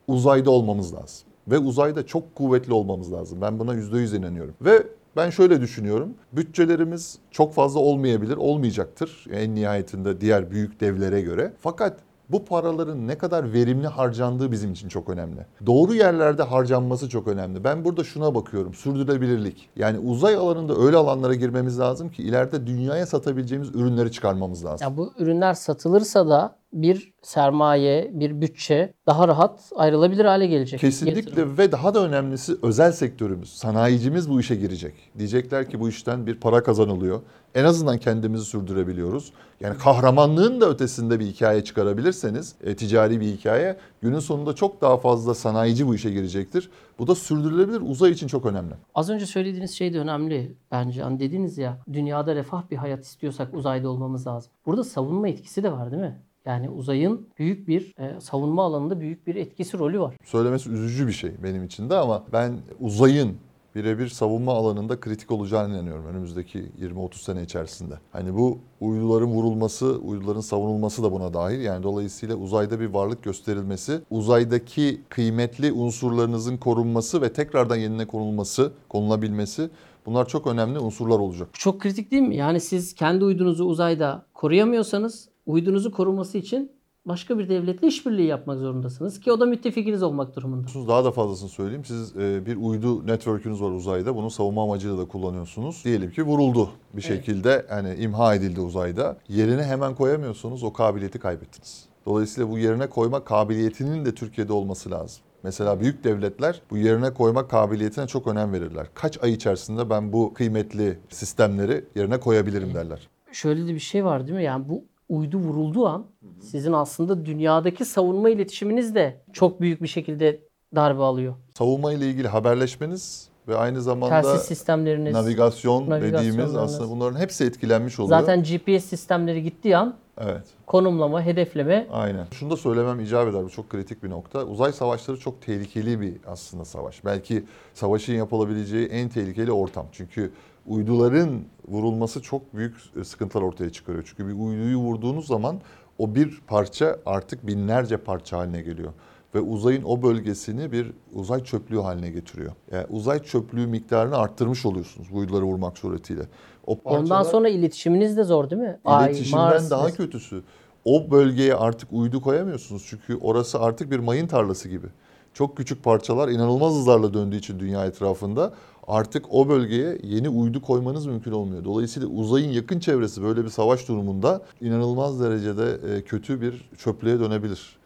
uzayda 0.09 0.51
olmamız 0.51 0.95
lazım. 0.95 1.30
Ve 1.51 1.59
uzayda 1.59 2.07
çok 2.07 2.35
kuvvetli 2.35 2.73
olmamız 2.73 3.13
lazım. 3.13 3.39
Ben 3.41 3.59
buna 3.59 3.75
yüzde 3.75 3.99
yüz 3.99 4.15
inanıyorum. 4.15 4.55
Ve 4.61 4.87
ben 5.17 5.31
şöyle 5.31 5.61
düşünüyorum. 5.61 6.15
Bütçelerimiz 6.33 7.19
çok 7.31 7.55
fazla 7.55 7.81
olmayabilir, 7.81 8.37
olmayacaktır 8.37 9.25
en 9.33 9.55
nihayetinde 9.55 10.21
diğer 10.21 10.51
büyük 10.51 10.81
devlere 10.81 11.21
göre. 11.21 11.53
Fakat 11.61 11.97
bu 12.29 12.45
paraların 12.45 13.09
ne 13.09 13.19
kadar 13.19 13.53
verimli 13.53 13.87
harcandığı 13.87 14.53
bizim 14.53 14.73
için 14.73 14.89
çok 14.89 15.09
önemli. 15.09 15.47
Doğru 15.67 15.95
yerlerde 15.95 16.43
harcanması 16.43 17.09
çok 17.09 17.29
önemli. 17.29 17.65
Ben 17.65 17.85
burada 17.85 18.05
şuna 18.05 18.35
bakıyorum. 18.35 18.75
Sürdürülebilirlik. 18.75 19.69
Yani 19.77 19.99
uzay 19.99 20.35
alanında 20.35 20.77
öyle 20.77 20.97
alanlara 20.97 21.35
girmemiz 21.35 21.79
lazım 21.79 22.09
ki 22.09 22.23
ileride 22.23 22.67
dünyaya 22.67 23.07
satabileceğimiz 23.07 23.69
ürünleri 23.75 24.13
çıkarmamız 24.13 24.65
lazım. 24.65 24.89
Ya 24.91 24.97
bu 24.97 25.13
ürünler 25.19 25.55
satılırsa 25.55 26.29
da 26.29 26.60
bir 26.73 27.12
sermaye, 27.23 28.11
bir 28.14 28.41
bütçe 28.41 28.95
daha 29.07 29.29
rahat 29.29 29.73
ayrılabilir 29.77 30.25
hale 30.25 30.47
gelecek. 30.47 30.81
Kesinlikle 30.81 31.21
Yatırım. 31.21 31.59
ve 31.59 31.73
daha 31.73 31.95
da 31.95 32.05
önemlisi 32.07 32.57
özel 32.62 32.93
sektörümüz, 32.93 33.53
sanayicimiz 33.53 34.31
bu 34.31 34.41
işe 34.41 34.57
girecek. 34.57 34.95
Diyecekler 35.18 35.71
ki 35.71 35.81
bu 35.81 35.89
işten 35.89 36.27
bir 36.27 36.35
para 36.35 36.62
kazanılıyor. 36.62 37.21
En 37.55 37.64
azından 37.64 37.99
kendimizi 37.99 38.45
sürdürebiliyoruz. 38.45 39.33
Yani 39.61 39.79
kahramanlığın 39.79 40.61
da 40.61 40.71
ötesinde 40.71 41.21
bir 41.21 41.27
hikaye 41.27 41.64
çıkarabilirseniz, 41.64 42.55
e, 42.64 42.77
ticari 42.77 43.21
bir 43.21 43.27
hikaye, 43.27 43.77
günün 44.03 44.18
sonunda 44.18 44.55
çok 44.55 44.81
daha 44.81 44.97
fazla 44.97 45.35
sanayici 45.35 45.87
bu 45.87 45.95
işe 45.95 46.11
girecektir. 46.11 46.71
Bu 46.99 47.07
da 47.07 47.14
sürdürülebilir 47.14 47.81
uzay 47.81 48.11
için 48.11 48.27
çok 48.27 48.47
önemli. 48.47 48.75
Az 48.95 49.11
önce 49.11 49.27
söylediğiniz 49.27 49.71
şey 49.71 49.95
de 49.95 50.01
önemli 50.01 50.57
bence. 50.71 51.03
Hani 51.03 51.21
dediniz 51.21 51.59
ya 51.59 51.79
dünyada 51.93 52.35
refah 52.35 52.71
bir 52.71 52.77
hayat 52.77 53.05
istiyorsak 53.05 53.55
uzayda 53.55 53.89
olmamız 53.89 54.27
lazım. 54.27 54.53
Burada 54.66 54.85
savunma 54.85 55.29
etkisi 55.29 55.62
de 55.62 55.73
var 55.73 55.91
değil 55.91 56.03
mi? 56.03 56.21
Yani 56.47 56.70
uzayın 56.70 57.28
büyük 57.38 57.68
bir 57.68 57.95
e, 57.99 58.20
savunma 58.20 58.64
alanında 58.64 59.01
büyük 59.01 59.26
bir 59.26 59.34
etkisi 59.34 59.78
rolü 59.78 60.01
var. 60.01 60.16
Söylemesi 60.24 60.70
üzücü 60.70 61.07
bir 61.07 61.12
şey 61.12 61.30
benim 61.43 61.64
için 61.64 61.91
de 61.91 61.95
ama 61.95 62.24
ben 62.32 62.59
uzayın 62.80 63.36
birebir 63.74 64.09
savunma 64.09 64.53
alanında 64.53 65.01
kritik 65.01 65.30
olacağını 65.30 65.74
inanıyorum 65.74 66.07
önümüzdeki 66.07 66.59
20-30 66.80 67.14
sene 67.14 67.43
içerisinde. 67.43 67.95
Hani 68.12 68.34
bu 68.34 68.59
uyduların 68.80 69.28
vurulması, 69.28 69.99
uyduların 69.99 70.41
savunulması 70.41 71.03
da 71.03 71.12
buna 71.12 71.34
dahil. 71.34 71.61
Yani 71.61 71.82
dolayısıyla 71.82 72.36
uzayda 72.36 72.80
bir 72.80 72.86
varlık 72.86 73.22
gösterilmesi, 73.22 74.01
uzaydaki 74.11 75.01
kıymetli 75.09 75.72
unsurlarınızın 75.72 76.57
korunması 76.57 77.22
ve 77.22 77.32
tekrardan 77.32 77.76
yenine 77.76 78.07
konulması, 78.07 78.72
konulabilmesi 78.88 79.70
bunlar 80.07 80.28
çok 80.28 80.47
önemli 80.47 80.78
unsurlar 80.78 81.18
olacak. 81.18 81.49
Çok 81.53 81.80
kritik 81.80 82.11
değil 82.11 82.22
mi? 82.22 82.36
Yani 82.36 82.61
siz 82.61 82.95
kendi 82.95 83.24
uydunuzu 83.24 83.64
uzayda 83.64 84.26
koruyamıyorsanız 84.34 85.30
uydunuzu 85.51 85.93
koruması 85.93 86.39
için 86.39 86.73
başka 87.05 87.39
bir 87.39 87.49
devletle 87.49 87.87
işbirliği 87.89 88.27
yapmak 88.27 88.59
zorundasınız 88.59 89.21
ki 89.21 89.33
o 89.33 89.41
da 89.41 89.47
müttefikiniz 89.47 90.03
olmak 90.03 90.37
durumunda. 90.37 90.67
Daha 90.89 91.05
da 91.05 91.11
fazlasını 91.11 91.49
söyleyeyim. 91.49 91.85
Siz 91.85 92.17
e, 92.17 92.47
bir 92.47 92.57
uydu 92.57 93.07
network'ünüz 93.07 93.63
var 93.63 93.71
uzayda. 93.71 94.17
Bunu 94.17 94.31
savunma 94.31 94.63
amacıyla 94.63 94.99
da 94.99 95.05
kullanıyorsunuz. 95.05 95.83
Diyelim 95.85 96.11
ki 96.11 96.23
vuruldu 96.23 96.71
bir 96.93 97.03
şekilde 97.03 97.67
hani 97.69 97.95
imha 97.95 98.35
edildi 98.35 98.61
uzayda. 98.61 99.17
Yerine 99.29 99.63
hemen 99.63 99.95
koyamıyorsunuz. 99.95 100.63
O 100.63 100.73
kabiliyeti 100.73 101.19
kaybettiniz. 101.19 101.91
Dolayısıyla 102.07 102.51
bu 102.51 102.59
yerine 102.59 102.87
koyma 102.87 103.25
kabiliyetinin 103.25 104.05
de 104.05 104.15
Türkiye'de 104.15 104.53
olması 104.53 104.91
lazım. 104.91 105.23
Mesela 105.43 105.81
büyük 105.81 106.05
devletler 106.05 106.63
bu 106.71 106.79
yerine 106.79 107.15
koyma 107.15 107.49
kabiliyetine 107.49 108.07
çok 108.07 108.27
önem 108.27 108.53
verirler. 108.53 108.87
Kaç 108.95 109.25
ay 109.25 109.33
içerisinde 109.33 109.91
ben 109.91 110.13
bu 110.13 110.35
kıymetli 110.35 110.99
sistemleri 111.09 111.85
yerine 111.97 112.21
koyabilirim 112.21 112.75
derler. 112.75 113.09
Şöyle 113.33 113.67
de 113.67 113.75
bir 113.75 113.79
şey 113.79 114.05
var 114.05 114.27
değil 114.27 114.37
mi? 114.37 114.45
Yani 114.45 114.69
bu 114.69 114.85
uydu 115.11 115.39
vurulduğu 115.39 115.87
an 115.87 116.07
sizin 116.41 116.73
aslında 116.73 117.27
dünyadaki 117.27 117.85
savunma 117.85 118.31
iletişiminiz 118.31 118.95
de 118.95 119.23
çok 119.33 119.61
büyük 119.61 119.83
bir 119.83 119.89
şekilde 119.89 120.41
darbe 120.75 121.03
alıyor. 121.03 121.35
Savunma 121.59 121.93
ile 121.93 122.11
ilgili 122.11 122.29
haberleşmeniz 122.29 123.29
ve 123.49 123.57
aynı 123.57 123.83
zamanda 123.83 124.23
Telsiz 124.23 124.43
sistemleriniz. 124.43 125.13
navigasyon, 125.13 125.91
dediğimiz 125.91 126.57
aslında 126.57 126.91
bunların 126.91 127.21
hepsi 127.21 127.45
etkilenmiş 127.45 128.01
oluyor. 128.01 128.21
Zaten 128.21 128.43
GPS 128.43 128.85
sistemleri 128.85 129.43
gittiği 129.43 129.77
an 129.77 129.97
evet. 130.19 130.43
konumlama, 130.67 131.23
hedefleme 131.23 131.87
Aynen. 131.93 132.27
Şunu 132.31 132.51
da 132.51 132.57
söylemem 132.57 133.01
icap 133.01 133.29
eder. 133.29 133.45
Bu 133.45 133.51
çok 133.51 133.71
kritik 133.71 134.03
bir 134.03 134.11
nokta. 134.11 134.45
Uzay 134.45 134.73
savaşları 134.73 135.19
çok 135.19 135.43
tehlikeli 135.43 136.01
bir 136.01 136.15
aslında 136.27 136.65
savaş. 136.65 137.05
Belki 137.05 137.45
savaşın 137.75 138.13
yapılabileceği 138.13 138.87
en 138.87 139.09
tehlikeli 139.09 139.53
ortam. 139.53 139.87
Çünkü 139.93 140.33
uyduların 140.71 141.43
vurulması 141.68 142.23
çok 142.23 142.55
büyük 142.55 142.75
sıkıntılar 143.05 143.43
ortaya 143.43 143.71
çıkarıyor. 143.71 144.05
Çünkü 144.07 144.27
bir 144.27 144.33
uyduyu 144.33 144.77
vurduğunuz 144.77 145.27
zaman 145.27 145.61
o 145.99 146.14
bir 146.14 146.41
parça 146.47 146.97
artık 147.07 147.47
binlerce 147.47 147.97
parça 147.97 148.39
haline 148.39 148.62
geliyor. 148.62 148.93
Ve 149.35 149.41
uzayın 149.41 149.83
o 149.83 150.03
bölgesini 150.03 150.73
bir 150.73 150.93
uzay 151.14 151.45
çöplüğü 151.45 151.81
haline 151.81 152.11
getiriyor. 152.11 152.53
Yani 152.73 152.87
uzay 152.91 153.23
çöplüğü 153.23 153.66
miktarını 153.66 154.16
arttırmış 154.16 154.66
oluyorsunuz 154.66 155.09
bu 155.12 155.16
uyduları 155.18 155.45
vurmak 155.45 155.79
suretiyle. 155.79 156.23
O 156.66 156.79
ondan 156.85 157.07
parçalar- 157.07 157.31
sonra 157.31 157.49
iletişiminiz 157.49 158.16
de 158.16 158.25
zor 158.25 158.51
değil 158.51 158.62
mi? 158.62 158.79
Ay, 158.85 159.07
İletişimden 159.07 159.45
Mars, 159.45 159.71
daha 159.71 159.91
kötüsü. 159.91 160.43
O 160.85 161.11
bölgeye 161.11 161.55
artık 161.55 161.89
uydu 161.93 162.23
koyamıyorsunuz. 162.23 162.87
Çünkü 162.91 163.16
orası 163.16 163.61
artık 163.61 163.91
bir 163.91 163.99
mayın 163.99 164.27
tarlası 164.27 164.68
gibi. 164.68 164.87
Çok 165.35 165.57
küçük 165.57 165.85
parçalar 165.85 166.29
inanılmaz 166.29 166.73
hızlarla 166.75 167.14
döndüğü 167.14 167.37
için 167.37 167.61
dünya 167.61 167.87
etrafında 167.87 168.53
artık 168.91 169.24
o 169.30 169.49
bölgeye 169.49 169.99
yeni 170.03 170.28
uydu 170.28 170.62
koymanız 170.62 171.07
mümkün 171.07 171.32
olmuyor. 171.32 171.64
Dolayısıyla 171.64 172.09
uzayın 172.09 172.51
yakın 172.51 172.80
çevresi 172.80 173.22
böyle 173.22 173.45
bir 173.45 173.49
savaş 173.49 173.88
durumunda 173.88 174.43
inanılmaz 174.61 175.20
derecede 175.20 175.97
e, 175.97 176.03
kötü 176.03 176.41
bir 176.41 176.70
çöplüğe 176.78 177.20
dönebilir. 177.20 177.76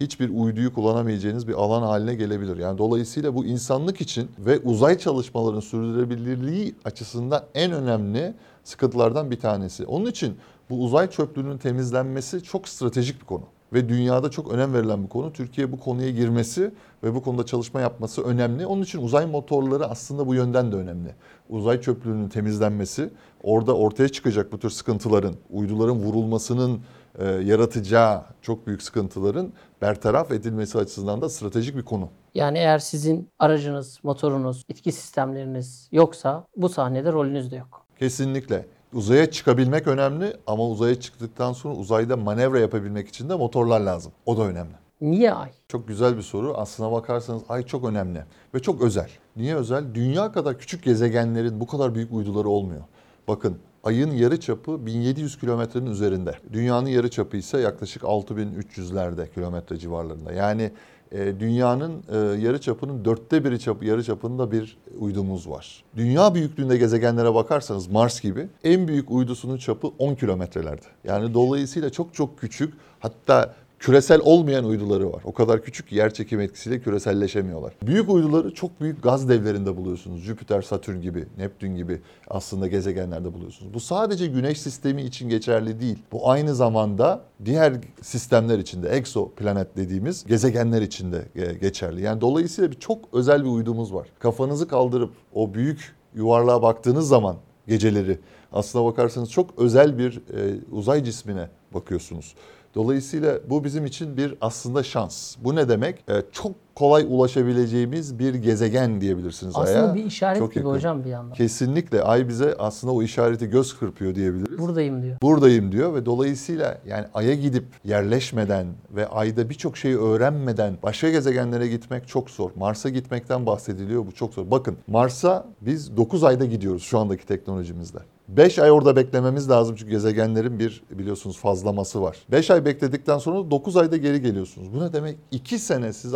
Hiçbir 0.00 0.28
uyduyu 0.28 0.74
kullanamayacağınız 0.74 1.48
bir 1.48 1.52
alan 1.52 1.82
haline 1.82 2.14
gelebilir. 2.14 2.56
Yani 2.56 2.78
dolayısıyla 2.78 3.34
bu 3.34 3.44
insanlık 3.44 4.00
için 4.00 4.30
ve 4.38 4.58
uzay 4.58 4.98
çalışmalarının 4.98 5.60
sürdürülebilirliği 5.60 6.74
açısından 6.84 7.44
en 7.54 7.72
önemli 7.72 8.34
sıkıntılardan 8.64 9.30
bir 9.30 9.40
tanesi. 9.40 9.86
Onun 9.86 10.06
için 10.06 10.34
bu 10.70 10.84
uzay 10.84 11.10
çöplüğünün 11.10 11.58
temizlenmesi 11.58 12.42
çok 12.42 12.68
stratejik 12.68 13.20
bir 13.20 13.26
konu 13.26 13.44
ve 13.74 13.88
dünyada 13.88 14.30
çok 14.30 14.52
önem 14.52 14.74
verilen 14.74 15.04
bir 15.04 15.08
konu. 15.08 15.32
Türkiye 15.32 15.72
bu 15.72 15.80
konuya 15.80 16.10
girmesi 16.10 16.70
ve 17.02 17.14
bu 17.14 17.22
konuda 17.22 17.46
çalışma 17.46 17.80
yapması 17.80 18.22
önemli. 18.22 18.66
Onun 18.66 18.82
için 18.82 19.02
uzay 19.02 19.26
motorları 19.26 19.86
aslında 19.86 20.26
bu 20.26 20.34
yönden 20.34 20.72
de 20.72 20.76
önemli. 20.76 21.14
Uzay 21.48 21.80
çöplüğünün 21.80 22.28
temizlenmesi, 22.28 23.10
orada 23.42 23.76
ortaya 23.76 24.08
çıkacak 24.08 24.52
bu 24.52 24.58
tür 24.58 24.70
sıkıntıların, 24.70 25.34
uyduların 25.50 25.96
vurulmasının 25.96 26.80
e, 27.18 27.24
yaratacağı 27.24 28.22
çok 28.42 28.66
büyük 28.66 28.82
sıkıntıların 28.82 29.52
bertaraf 29.82 30.32
edilmesi 30.32 30.78
açısından 30.78 31.20
da 31.20 31.28
stratejik 31.28 31.76
bir 31.76 31.82
konu. 31.82 32.08
Yani 32.34 32.58
eğer 32.58 32.78
sizin 32.78 33.28
aracınız, 33.38 34.00
motorunuz, 34.02 34.64
itki 34.68 34.92
sistemleriniz 34.92 35.88
yoksa 35.92 36.46
bu 36.56 36.68
sahnede 36.68 37.12
rolünüz 37.12 37.50
de 37.50 37.56
yok. 37.56 37.86
Kesinlikle. 37.98 38.66
Uzaya 38.94 39.30
çıkabilmek 39.30 39.86
önemli 39.86 40.36
ama 40.46 40.68
uzaya 40.68 41.00
çıktıktan 41.00 41.52
sonra 41.52 41.74
uzayda 41.74 42.16
manevra 42.16 42.60
yapabilmek 42.60 43.08
için 43.08 43.28
de 43.28 43.34
motorlar 43.34 43.80
lazım. 43.80 44.12
O 44.26 44.36
da 44.36 44.42
önemli. 44.42 44.74
Niye 45.00 45.32
ay? 45.32 45.50
Çok 45.68 45.88
güzel 45.88 46.16
bir 46.16 46.22
soru. 46.22 46.54
Aslına 46.56 46.92
bakarsanız 46.92 47.42
ay 47.48 47.62
çok 47.66 47.84
önemli 47.84 48.24
ve 48.54 48.58
çok 48.62 48.82
özel. 48.82 49.10
Niye 49.36 49.54
özel? 49.54 49.94
Dünya 49.94 50.32
kadar 50.32 50.58
küçük 50.58 50.82
gezegenlerin 50.82 51.60
bu 51.60 51.66
kadar 51.66 51.94
büyük 51.94 52.12
uyduları 52.12 52.48
olmuyor. 52.48 52.82
Bakın 53.28 53.58
ayın 53.84 54.10
yarı 54.10 54.40
çapı 54.40 54.86
1700 54.86 55.38
kilometrenin 55.38 55.90
üzerinde. 55.90 56.34
Dünyanın 56.52 56.86
yarı 56.86 57.10
çapı 57.10 57.36
ise 57.36 57.58
yaklaşık 57.58 58.02
6300'lerde 58.02 59.34
kilometre 59.34 59.78
civarlarında. 59.78 60.32
Yani 60.32 60.70
e, 61.14 61.40
dünyanın 61.40 62.02
e, 62.12 62.16
yarı 62.16 62.60
çapının 62.60 63.04
dörtte 63.04 63.44
biri 63.44 63.60
çapı, 63.60 63.84
yarı 63.84 64.04
çapında 64.04 64.52
bir 64.52 64.76
uydumuz 64.98 65.50
var. 65.50 65.84
Dünya 65.96 66.34
büyüklüğünde 66.34 66.76
gezegenlere 66.76 67.34
bakarsanız 67.34 67.88
Mars 67.88 68.20
gibi 68.20 68.48
en 68.64 68.88
büyük 68.88 69.10
uydusunun 69.10 69.58
çapı 69.58 69.86
10 69.98 70.14
kilometrelerde. 70.14 70.86
Yani 71.04 71.34
dolayısıyla 71.34 71.90
çok 71.90 72.14
çok 72.14 72.38
küçük 72.38 72.74
hatta 73.00 73.54
küresel 73.84 74.20
olmayan 74.20 74.64
uyduları 74.64 75.12
var. 75.12 75.22
O 75.24 75.32
kadar 75.32 75.62
küçük 75.62 75.88
ki 75.88 75.96
yer 75.96 76.14
çekim 76.14 76.40
etkisiyle 76.40 76.80
küreselleşemiyorlar. 76.80 77.72
Büyük 77.82 78.10
uyduları 78.10 78.54
çok 78.54 78.80
büyük 78.80 79.02
gaz 79.02 79.28
devlerinde 79.28 79.76
buluyorsunuz. 79.76 80.22
Jüpiter, 80.22 80.62
Satürn 80.62 81.00
gibi, 81.00 81.26
Neptün 81.38 81.76
gibi 81.76 82.00
aslında 82.28 82.66
gezegenlerde 82.66 83.34
buluyorsunuz. 83.34 83.74
Bu 83.74 83.80
sadece 83.80 84.26
güneş 84.26 84.60
sistemi 84.60 85.02
için 85.02 85.28
geçerli 85.28 85.80
değil. 85.80 85.98
Bu 86.12 86.30
aynı 86.30 86.54
zamanda 86.54 87.24
diğer 87.44 87.74
sistemler 88.02 88.58
içinde, 88.58 88.88
exoplanet 88.88 89.76
dediğimiz 89.76 90.24
gezegenler 90.24 90.82
içinde 90.82 91.22
e, 91.34 91.52
geçerli. 91.52 92.02
Yani 92.02 92.20
dolayısıyla 92.20 92.70
bir 92.70 92.80
çok 92.80 92.98
özel 93.12 93.44
bir 93.44 93.50
uydumuz 93.50 93.94
var. 93.94 94.08
Kafanızı 94.18 94.68
kaldırıp 94.68 95.10
o 95.34 95.54
büyük 95.54 95.94
yuvarlığa 96.14 96.62
baktığınız 96.62 97.08
zaman 97.08 97.36
geceleri 97.68 98.18
aslına 98.52 98.84
bakarsanız 98.84 99.30
çok 99.30 99.58
özel 99.58 99.98
bir 99.98 100.16
e, 100.16 100.60
uzay 100.72 101.04
cismine 101.04 101.48
bakıyorsunuz. 101.74 102.34
Dolayısıyla 102.74 103.38
bu 103.50 103.64
bizim 103.64 103.86
için 103.86 104.16
bir 104.16 104.34
aslında 104.40 104.82
şans. 104.82 105.36
Bu 105.38 105.56
ne 105.56 105.68
demek? 105.68 106.04
E, 106.08 106.22
çok 106.32 106.52
kolay 106.74 107.06
ulaşabileceğimiz 107.08 108.18
bir 108.18 108.34
gezegen 108.34 109.00
diyebilirsiniz 109.00 109.54
Aslında 109.56 109.84
Ay'a. 109.86 109.94
bir 109.94 110.04
işaret 110.04 110.38
Çok 110.38 110.52
gibi 110.54 110.58
yakın. 110.64 110.70
hocam 110.76 111.04
bir 111.04 111.08
yandan. 111.10 111.34
Kesinlikle 111.34 112.02
Ay 112.02 112.28
bize 112.28 112.54
aslında 112.58 112.92
o 112.92 113.02
işareti 113.02 113.50
göz 113.50 113.78
kırpıyor 113.78 114.14
diyebiliriz. 114.14 114.58
Buradayım 114.58 115.02
diyor. 115.02 115.16
Buradayım 115.22 115.72
diyor 115.72 115.94
ve 115.94 116.06
dolayısıyla 116.06 116.78
yani 116.86 117.06
Ay'a 117.14 117.34
gidip 117.34 117.64
yerleşmeden 117.84 118.66
ve 118.96 119.06
Ay'da 119.08 119.50
birçok 119.50 119.76
şeyi 119.76 119.98
öğrenmeden 119.98 120.74
başka 120.82 121.10
gezegenlere 121.10 121.68
gitmek 121.68 122.08
çok 122.08 122.30
zor. 122.30 122.50
Mars'a 122.56 122.88
gitmekten 122.88 123.46
bahsediliyor 123.46 124.06
bu 124.06 124.12
çok 124.12 124.34
zor. 124.34 124.50
Bakın 124.50 124.76
Mars'a 124.86 125.46
biz 125.60 125.96
9 125.96 126.24
ayda 126.24 126.44
gidiyoruz 126.44 126.82
şu 126.82 126.98
andaki 126.98 127.26
teknolojimizle. 127.26 127.98
5 128.28 128.58
ay 128.58 128.70
orada 128.70 128.96
beklememiz 128.96 129.50
lazım 129.50 129.76
çünkü 129.78 129.90
gezegenlerin 129.90 130.58
bir 130.58 130.82
biliyorsunuz 130.90 131.38
fazlaması 131.38 132.02
var. 132.02 132.16
5 132.30 132.50
ay 132.50 132.64
bekledikten 132.64 133.18
sonra 133.18 133.50
9 133.50 133.76
ayda 133.76 133.96
geri 133.96 134.20
geliyorsunuz. 134.22 134.68
Bu 134.74 134.80
ne 134.84 134.92
demek? 134.92 135.16
2 135.30 135.58
sene 135.58 135.92
siz 135.92 136.14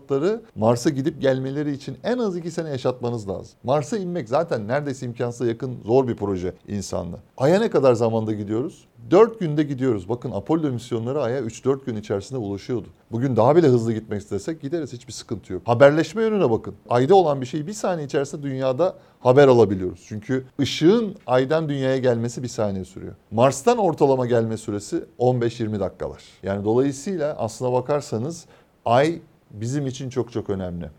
astronotları 0.00 0.42
Mars'a 0.54 0.90
gidip 0.90 1.20
gelmeleri 1.20 1.72
için 1.72 1.96
en 2.04 2.18
az 2.18 2.36
2 2.36 2.50
sene 2.50 2.68
yaşatmanız 2.68 3.28
lazım. 3.28 3.58
Mars'a 3.62 3.98
inmek 3.98 4.28
zaten 4.28 4.68
neredeyse 4.68 5.06
imkansıza 5.06 5.46
yakın 5.46 5.76
zor 5.84 6.08
bir 6.08 6.16
proje 6.16 6.54
insanla. 6.68 7.16
Ay'a 7.36 7.58
ne 7.58 7.70
kadar 7.70 7.94
zamanda 7.94 8.32
gidiyoruz? 8.32 8.84
4 9.10 9.40
günde 9.40 9.62
gidiyoruz. 9.62 10.08
Bakın 10.08 10.30
Apollo 10.30 10.70
misyonları 10.70 11.22
Ay'a 11.22 11.40
3-4 11.40 11.84
gün 11.84 11.96
içerisinde 11.96 12.38
ulaşıyordu. 12.38 12.88
Bugün 13.12 13.36
daha 13.36 13.56
bile 13.56 13.66
hızlı 13.66 13.92
gitmek 13.92 14.20
istesek 14.20 14.60
gideriz 14.60 14.92
hiçbir 14.92 15.12
sıkıntı 15.12 15.52
yok. 15.52 15.62
Haberleşme 15.64 16.22
yönüne 16.22 16.50
bakın. 16.50 16.74
Ayda 16.88 17.14
olan 17.14 17.40
bir 17.40 17.46
şeyi 17.46 17.66
bir 17.66 17.72
saniye 17.72 18.06
içerisinde 18.06 18.42
dünyada 18.42 18.94
haber 19.20 19.48
alabiliyoruz. 19.48 20.04
Çünkü 20.08 20.44
ışığın 20.60 21.14
aydan 21.26 21.68
dünyaya 21.68 21.98
gelmesi 21.98 22.42
bir 22.42 22.48
saniye 22.48 22.84
sürüyor. 22.84 23.14
Mars'tan 23.30 23.78
ortalama 23.78 24.26
gelme 24.26 24.56
süresi 24.56 25.04
15-20 25.18 25.80
dakikalar. 25.80 26.22
Yani 26.42 26.64
dolayısıyla 26.64 27.36
aslına 27.38 27.72
bakarsanız 27.72 28.46
ay 28.84 29.20
bizim 29.50 29.86
için 29.86 30.10
çok 30.10 30.32
çok 30.32 30.50
önemli. 30.50 30.90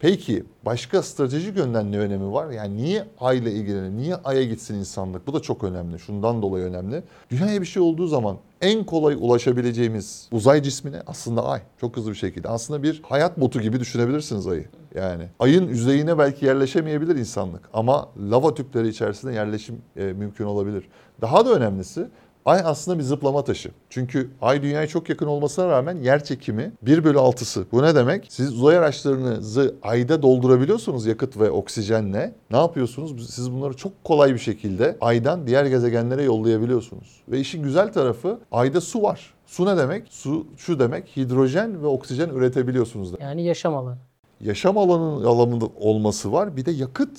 Peki 0.00 0.44
başka 0.66 1.02
stratejik 1.02 1.56
yönden 1.56 1.92
ne 1.92 1.98
önemi 1.98 2.32
var? 2.32 2.50
Yani 2.50 2.76
niye 2.76 3.04
ay 3.20 3.38
ile 3.38 3.52
ilgilenir? 3.52 3.90
Niye 3.90 4.14
aya 4.14 4.44
gitsin 4.44 4.74
insanlık? 4.74 5.26
Bu 5.26 5.34
da 5.34 5.40
çok 5.40 5.64
önemli. 5.64 5.98
Şundan 5.98 6.42
dolayı 6.42 6.64
önemli. 6.64 7.02
Dünyaya 7.30 7.60
bir 7.60 7.66
şey 7.66 7.82
olduğu 7.82 8.06
zaman 8.06 8.36
en 8.60 8.84
kolay 8.84 9.14
ulaşabileceğimiz 9.14 10.28
uzay 10.32 10.62
cismine 10.62 11.02
aslında 11.06 11.46
ay. 11.46 11.60
Çok 11.80 11.96
hızlı 11.96 12.10
bir 12.10 12.16
şekilde. 12.16 12.48
Aslında 12.48 12.82
bir 12.82 13.02
hayat 13.02 13.40
botu 13.40 13.60
gibi 13.60 13.80
düşünebilirsiniz 13.80 14.46
ayı. 14.46 14.64
Yani 14.94 15.24
ayın 15.38 15.68
yüzeyine 15.68 16.18
belki 16.18 16.46
yerleşemeyebilir 16.46 17.16
insanlık 17.16 17.62
ama 17.72 18.08
lava 18.30 18.54
tüpleri 18.54 18.88
içerisinde 18.88 19.32
yerleşim 19.32 19.82
e, 19.96 20.04
mümkün 20.04 20.44
olabilir. 20.44 20.88
Daha 21.20 21.46
da 21.46 21.52
önemlisi 21.52 22.06
Ay 22.48 22.60
aslında 22.64 22.98
bir 22.98 23.02
zıplama 23.02 23.44
taşı. 23.44 23.70
Çünkü 23.90 24.30
Ay 24.42 24.62
dünyaya 24.62 24.86
çok 24.86 25.08
yakın 25.08 25.26
olmasına 25.26 25.68
rağmen 25.68 25.96
yer 25.96 26.24
çekimi 26.24 26.72
1 26.82 27.04
bölü 27.04 27.18
6'sı. 27.18 27.66
Bu 27.72 27.82
ne 27.82 27.94
demek? 27.94 28.26
Siz 28.30 28.52
uzay 28.54 28.78
araçlarınızı 28.78 29.74
Ay'da 29.82 30.22
doldurabiliyorsunuz 30.22 31.06
yakıt 31.06 31.36
ve 31.36 31.50
oksijenle. 31.50 32.34
Ne 32.50 32.56
yapıyorsunuz? 32.56 33.30
Siz 33.34 33.52
bunları 33.52 33.76
çok 33.76 34.04
kolay 34.04 34.34
bir 34.34 34.38
şekilde 34.38 34.96
Ay'dan 35.00 35.46
diğer 35.46 35.66
gezegenlere 35.66 36.22
yollayabiliyorsunuz. 36.22 37.20
Ve 37.28 37.40
işin 37.40 37.62
güzel 37.62 37.92
tarafı 37.92 38.38
Ay'da 38.52 38.80
su 38.80 39.02
var. 39.02 39.34
Su 39.46 39.66
ne 39.66 39.76
demek? 39.76 40.06
Su 40.10 40.46
şu 40.56 40.78
demek 40.78 41.16
hidrojen 41.16 41.82
ve 41.82 41.86
oksijen 41.86 42.28
üretebiliyorsunuz. 42.28 43.08
demek. 43.08 43.22
Yani 43.22 43.44
yaşam 43.44 43.74
alanı. 43.76 43.98
Yaşam 44.40 44.78
alanının 44.78 45.24
alanında 45.24 45.66
olması 45.80 46.32
var. 46.32 46.56
Bir 46.56 46.66
de 46.66 46.70
yakıt, 46.70 47.18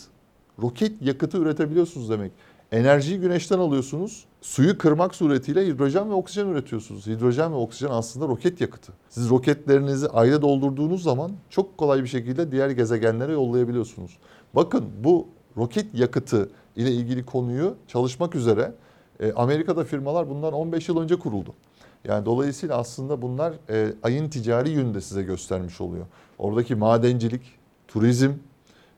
roket 0.62 1.02
yakıtı 1.02 1.38
üretebiliyorsunuz 1.38 2.10
demek. 2.10 2.32
Enerjiyi 2.72 3.20
güneşten 3.20 3.60
alıyorsunuz. 3.60 4.26
Suyu 4.42 4.78
kırmak 4.78 5.16
suretiyle 5.16 5.68
hidrojen 5.68 6.10
ve 6.10 6.14
oksijen 6.14 6.48
üretiyorsunuz. 6.48 7.08
Hidrojen 7.08 7.52
ve 7.52 7.56
oksijen 7.56 7.92
aslında 7.92 8.28
roket 8.28 8.62
yakıtı. 8.62 8.94
Siz 9.10 9.30
roketlerinizi 9.30 10.10
ayda 10.10 10.42
doldurduğunuz 10.42 11.04
zaman 11.04 11.32
çok 11.50 11.78
kolay 11.78 12.04
bir 12.04 12.08
şekilde 12.08 12.52
diğer 12.52 12.70
gezegenlere 12.70 13.32
yollayabiliyorsunuz. 13.32 14.18
Bakın 14.56 14.86
bu 15.04 15.28
roket 15.58 15.96
yakıtı 15.96 16.50
ile 16.76 16.92
ilgili 16.92 17.26
konuyu 17.26 17.76
çalışmak 17.88 18.36
üzere 18.36 18.74
e, 19.20 19.34
Amerika'da 19.34 19.84
firmalar 19.84 20.30
bundan 20.30 20.54
15 20.54 20.90
yıl 20.90 20.98
önce 20.98 21.16
kuruldu. 21.16 21.54
Yani 22.04 22.26
dolayısıyla 22.26 22.78
aslında 22.78 23.22
bunlar 23.22 23.54
e, 23.70 23.94
ayın 24.04 24.30
ticari 24.30 24.70
yönünü 24.70 24.94
de 24.94 25.02
size 25.02 25.24
göstermiş 25.24 25.82
oluyor. 25.82 26.06
Oradaki 26.38 26.76
madencilik, 26.76 27.42
turizm 27.88 28.32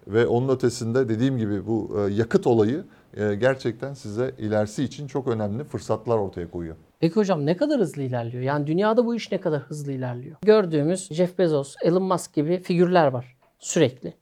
ve 0.07 0.27
onun 0.27 0.49
ötesinde 0.49 1.09
dediğim 1.09 1.37
gibi 1.37 1.67
bu 1.67 1.99
e, 1.99 2.13
yakıt 2.13 2.47
olayı 2.47 2.83
e, 3.17 3.35
gerçekten 3.35 3.93
size 3.93 4.35
ilerisi 4.37 4.83
için 4.83 5.07
çok 5.07 5.27
önemli 5.27 5.63
fırsatlar 5.63 6.17
ortaya 6.17 6.51
koyuyor. 6.51 6.75
Peki 6.99 7.15
hocam 7.15 7.45
ne 7.45 7.57
kadar 7.57 7.79
hızlı 7.79 8.01
ilerliyor? 8.01 8.43
Yani 8.43 8.67
dünyada 8.67 9.05
bu 9.05 9.15
iş 9.15 9.31
ne 9.31 9.41
kadar 9.41 9.61
hızlı 9.61 9.91
ilerliyor? 9.91 10.35
Gördüğümüz 10.41 11.07
Jeff 11.11 11.37
Bezos, 11.37 11.75
Elon 11.83 12.03
Musk 12.03 12.33
gibi 12.33 12.59
figürler 12.59 13.07
var 13.07 13.37
sürekli. 13.59 14.13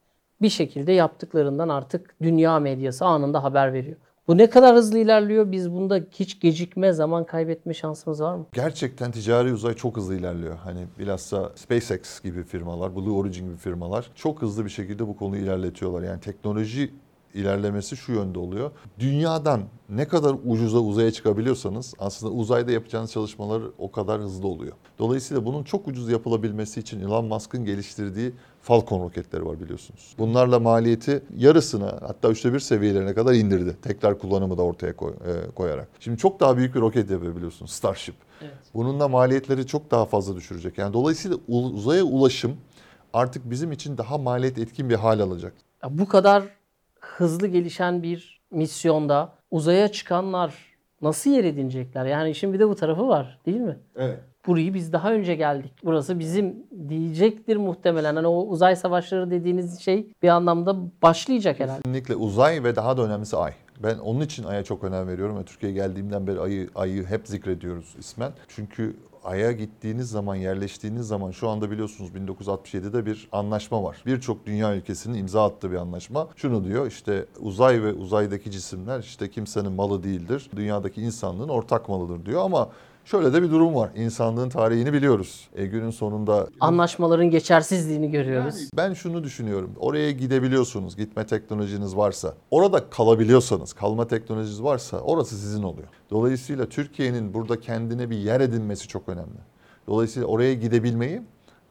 Bir 0.41 0.49
şekilde 0.49 0.91
yaptıklarından 0.91 1.69
artık 1.69 2.15
dünya 2.21 2.59
medyası 2.59 3.05
anında 3.05 3.43
haber 3.43 3.73
veriyor. 3.73 3.97
Bu 4.29 4.37
ne 4.37 4.49
kadar 4.49 4.75
hızlı 4.75 4.99
ilerliyor? 4.99 5.51
Biz 5.51 5.71
bunda 5.71 5.99
hiç 6.11 6.39
gecikme, 6.39 6.93
zaman 6.93 7.25
kaybetme 7.25 7.73
şansımız 7.73 8.21
var 8.21 8.35
mı? 8.35 8.45
Gerçekten 8.53 9.11
ticari 9.11 9.53
uzay 9.53 9.73
çok 9.73 9.97
hızlı 9.97 10.15
ilerliyor. 10.15 10.57
Hani 10.57 10.87
bilhassa 10.99 11.51
SpaceX 11.55 12.21
gibi 12.21 12.43
firmalar, 12.43 12.95
Blue 12.95 13.11
Origin 13.11 13.45
gibi 13.45 13.57
firmalar 13.57 14.11
çok 14.15 14.41
hızlı 14.41 14.65
bir 14.65 14.69
şekilde 14.69 15.07
bu 15.07 15.17
konuyu 15.17 15.43
ilerletiyorlar. 15.43 16.03
Yani 16.03 16.19
teknoloji 16.19 16.91
ilerlemesi 17.33 17.97
şu 17.97 18.11
yönde 18.11 18.39
oluyor. 18.39 18.71
Dünyadan 18.99 19.61
ne 19.89 20.07
kadar 20.07 20.35
ucuza 20.45 20.79
uzaya 20.79 21.11
çıkabiliyorsanız 21.11 21.93
aslında 21.99 22.33
uzayda 22.33 22.71
yapacağınız 22.71 23.11
çalışmalar 23.11 23.61
o 23.77 23.91
kadar 23.91 24.21
hızlı 24.21 24.47
oluyor. 24.47 24.73
Dolayısıyla 24.99 25.45
bunun 25.45 25.63
çok 25.63 25.87
ucuz 25.87 26.09
yapılabilmesi 26.09 26.79
için 26.79 26.99
Elon 26.99 27.25
Musk'ın 27.25 27.65
geliştirdiği 27.65 28.33
Falcon 28.61 28.99
roketleri 29.03 29.45
var 29.45 29.59
biliyorsunuz. 29.59 30.15
Bunlarla 30.17 30.59
maliyeti 30.59 31.23
yarısına 31.37 31.85
hatta 32.01 32.29
üçte 32.29 32.53
bir 32.53 32.59
seviyelerine 32.59 33.13
kadar 33.13 33.33
indirdi. 33.33 33.75
Tekrar 33.81 34.19
kullanımı 34.19 34.57
da 34.57 34.61
ortaya 34.61 34.95
koy- 34.95 35.13
e, 35.13 35.51
koyarak. 35.51 35.87
Şimdi 35.99 36.17
çok 36.17 36.39
daha 36.39 36.57
büyük 36.57 36.75
bir 36.75 36.79
roket 36.81 37.11
yapabiliyorsunuz 37.11 37.71
Starship. 37.71 38.15
Evet. 38.41 38.53
Bunun 38.73 38.99
da 38.99 39.07
maliyetleri 39.07 39.67
çok 39.67 39.91
daha 39.91 40.05
fazla 40.05 40.35
düşürecek. 40.35 40.77
Yani 40.77 40.93
dolayısıyla 40.93 41.37
uzaya 41.47 42.03
ulaşım 42.03 42.57
artık 43.13 43.49
bizim 43.49 43.71
için 43.71 43.97
daha 43.97 44.17
maliyet 44.17 44.57
etkin 44.57 44.89
bir 44.89 44.95
hal 44.95 45.19
alacak. 45.19 45.53
Ya 45.83 45.97
bu 45.97 46.07
kadar 46.07 46.43
hızlı 46.99 47.47
gelişen 47.47 48.03
bir 48.03 48.41
misyonda 48.51 49.33
uzaya 49.51 49.87
çıkanlar 49.87 50.53
nasıl 51.01 51.29
yer 51.31 51.43
edinecekler? 51.43 52.05
Yani 52.05 52.29
işin 52.29 52.53
bir 52.53 52.59
de 52.59 52.69
bu 52.69 52.75
tarafı 52.75 53.07
var 53.07 53.39
değil 53.45 53.57
mi? 53.61 53.77
Evet. 53.95 54.19
Burayı 54.49 54.73
biz 54.73 54.93
daha 54.93 55.11
önce 55.13 55.35
geldik. 55.35 55.71
Burası 55.83 56.19
bizim 56.19 56.55
diyecektir 56.89 57.57
muhtemelen. 57.57 58.15
Hani 58.15 58.27
o 58.27 58.47
uzay 58.47 58.75
savaşları 58.75 59.31
dediğiniz 59.31 59.79
şey 59.79 60.07
bir 60.23 60.27
anlamda 60.27 60.75
başlayacak 61.01 61.59
herhalde. 61.59 61.81
Kesinlikle 61.81 62.15
uzay 62.15 62.63
ve 62.63 62.75
daha 62.75 62.97
da 62.97 63.01
önemlisi 63.01 63.37
ay. 63.37 63.53
Ben 63.83 63.97
onun 63.97 64.21
için 64.21 64.43
Ay'a 64.43 64.63
çok 64.63 64.83
önem 64.83 65.07
veriyorum 65.07 65.37
ve 65.39 65.43
Türkiye'ye 65.43 65.77
geldiğimden 65.77 66.27
beri 66.27 66.39
Ay'ı, 66.39 66.69
Ay'ı 66.75 67.05
hep 67.05 67.27
zikrediyoruz 67.27 67.95
ismen. 67.99 68.31
Çünkü 68.47 68.95
Ay'a 69.23 69.51
gittiğiniz 69.51 70.09
zaman, 70.09 70.35
yerleştiğiniz 70.35 71.07
zaman 71.07 71.31
şu 71.31 71.49
anda 71.49 71.71
biliyorsunuz 71.71 72.11
1967'de 72.11 73.05
bir 73.05 73.29
anlaşma 73.31 73.83
var. 73.83 74.03
Birçok 74.05 74.45
dünya 74.45 74.75
ülkesinin 74.75 75.17
imza 75.17 75.45
attığı 75.45 75.71
bir 75.71 75.77
anlaşma. 75.77 76.27
Şunu 76.35 76.63
diyor 76.63 76.87
işte 76.87 77.25
uzay 77.39 77.83
ve 77.83 77.93
uzaydaki 77.93 78.51
cisimler 78.51 78.99
işte 78.99 79.29
kimsenin 79.29 79.71
malı 79.71 80.03
değildir. 80.03 80.49
Dünyadaki 80.55 81.01
insanlığın 81.01 81.49
ortak 81.49 81.89
malıdır 81.89 82.25
diyor 82.25 82.41
ama 82.45 82.69
şöyle 83.11 83.33
de 83.33 83.43
bir 83.43 83.51
durum 83.51 83.75
var. 83.75 83.89
İnsanlığın 83.95 84.49
tarihini 84.49 84.93
biliyoruz. 84.93 85.47
E, 85.55 85.65
günün 85.65 85.89
sonunda 85.89 86.47
Anlaşmaların 86.59 87.29
geçersizliğini 87.29 88.11
görüyoruz. 88.11 88.69
ben 88.77 88.93
şunu 88.93 89.23
düşünüyorum. 89.23 89.71
Oraya 89.79 90.11
gidebiliyorsunuz, 90.11 90.95
gitme 90.97 91.25
teknolojiniz 91.25 91.97
varsa, 91.97 92.33
orada 92.51 92.89
kalabiliyorsanız, 92.89 93.73
kalma 93.73 94.07
teknolojiniz 94.07 94.63
varsa 94.63 94.99
orası 94.99 95.35
sizin 95.35 95.63
oluyor. 95.63 95.87
Dolayısıyla 96.11 96.65
Türkiye'nin 96.69 97.33
burada 97.33 97.59
kendine 97.59 98.09
bir 98.09 98.17
yer 98.17 98.41
edinmesi 98.41 98.87
çok 98.87 99.09
önemli. 99.09 99.39
Dolayısıyla 99.87 100.27
oraya 100.27 100.53
gidebilmeyi 100.53 101.21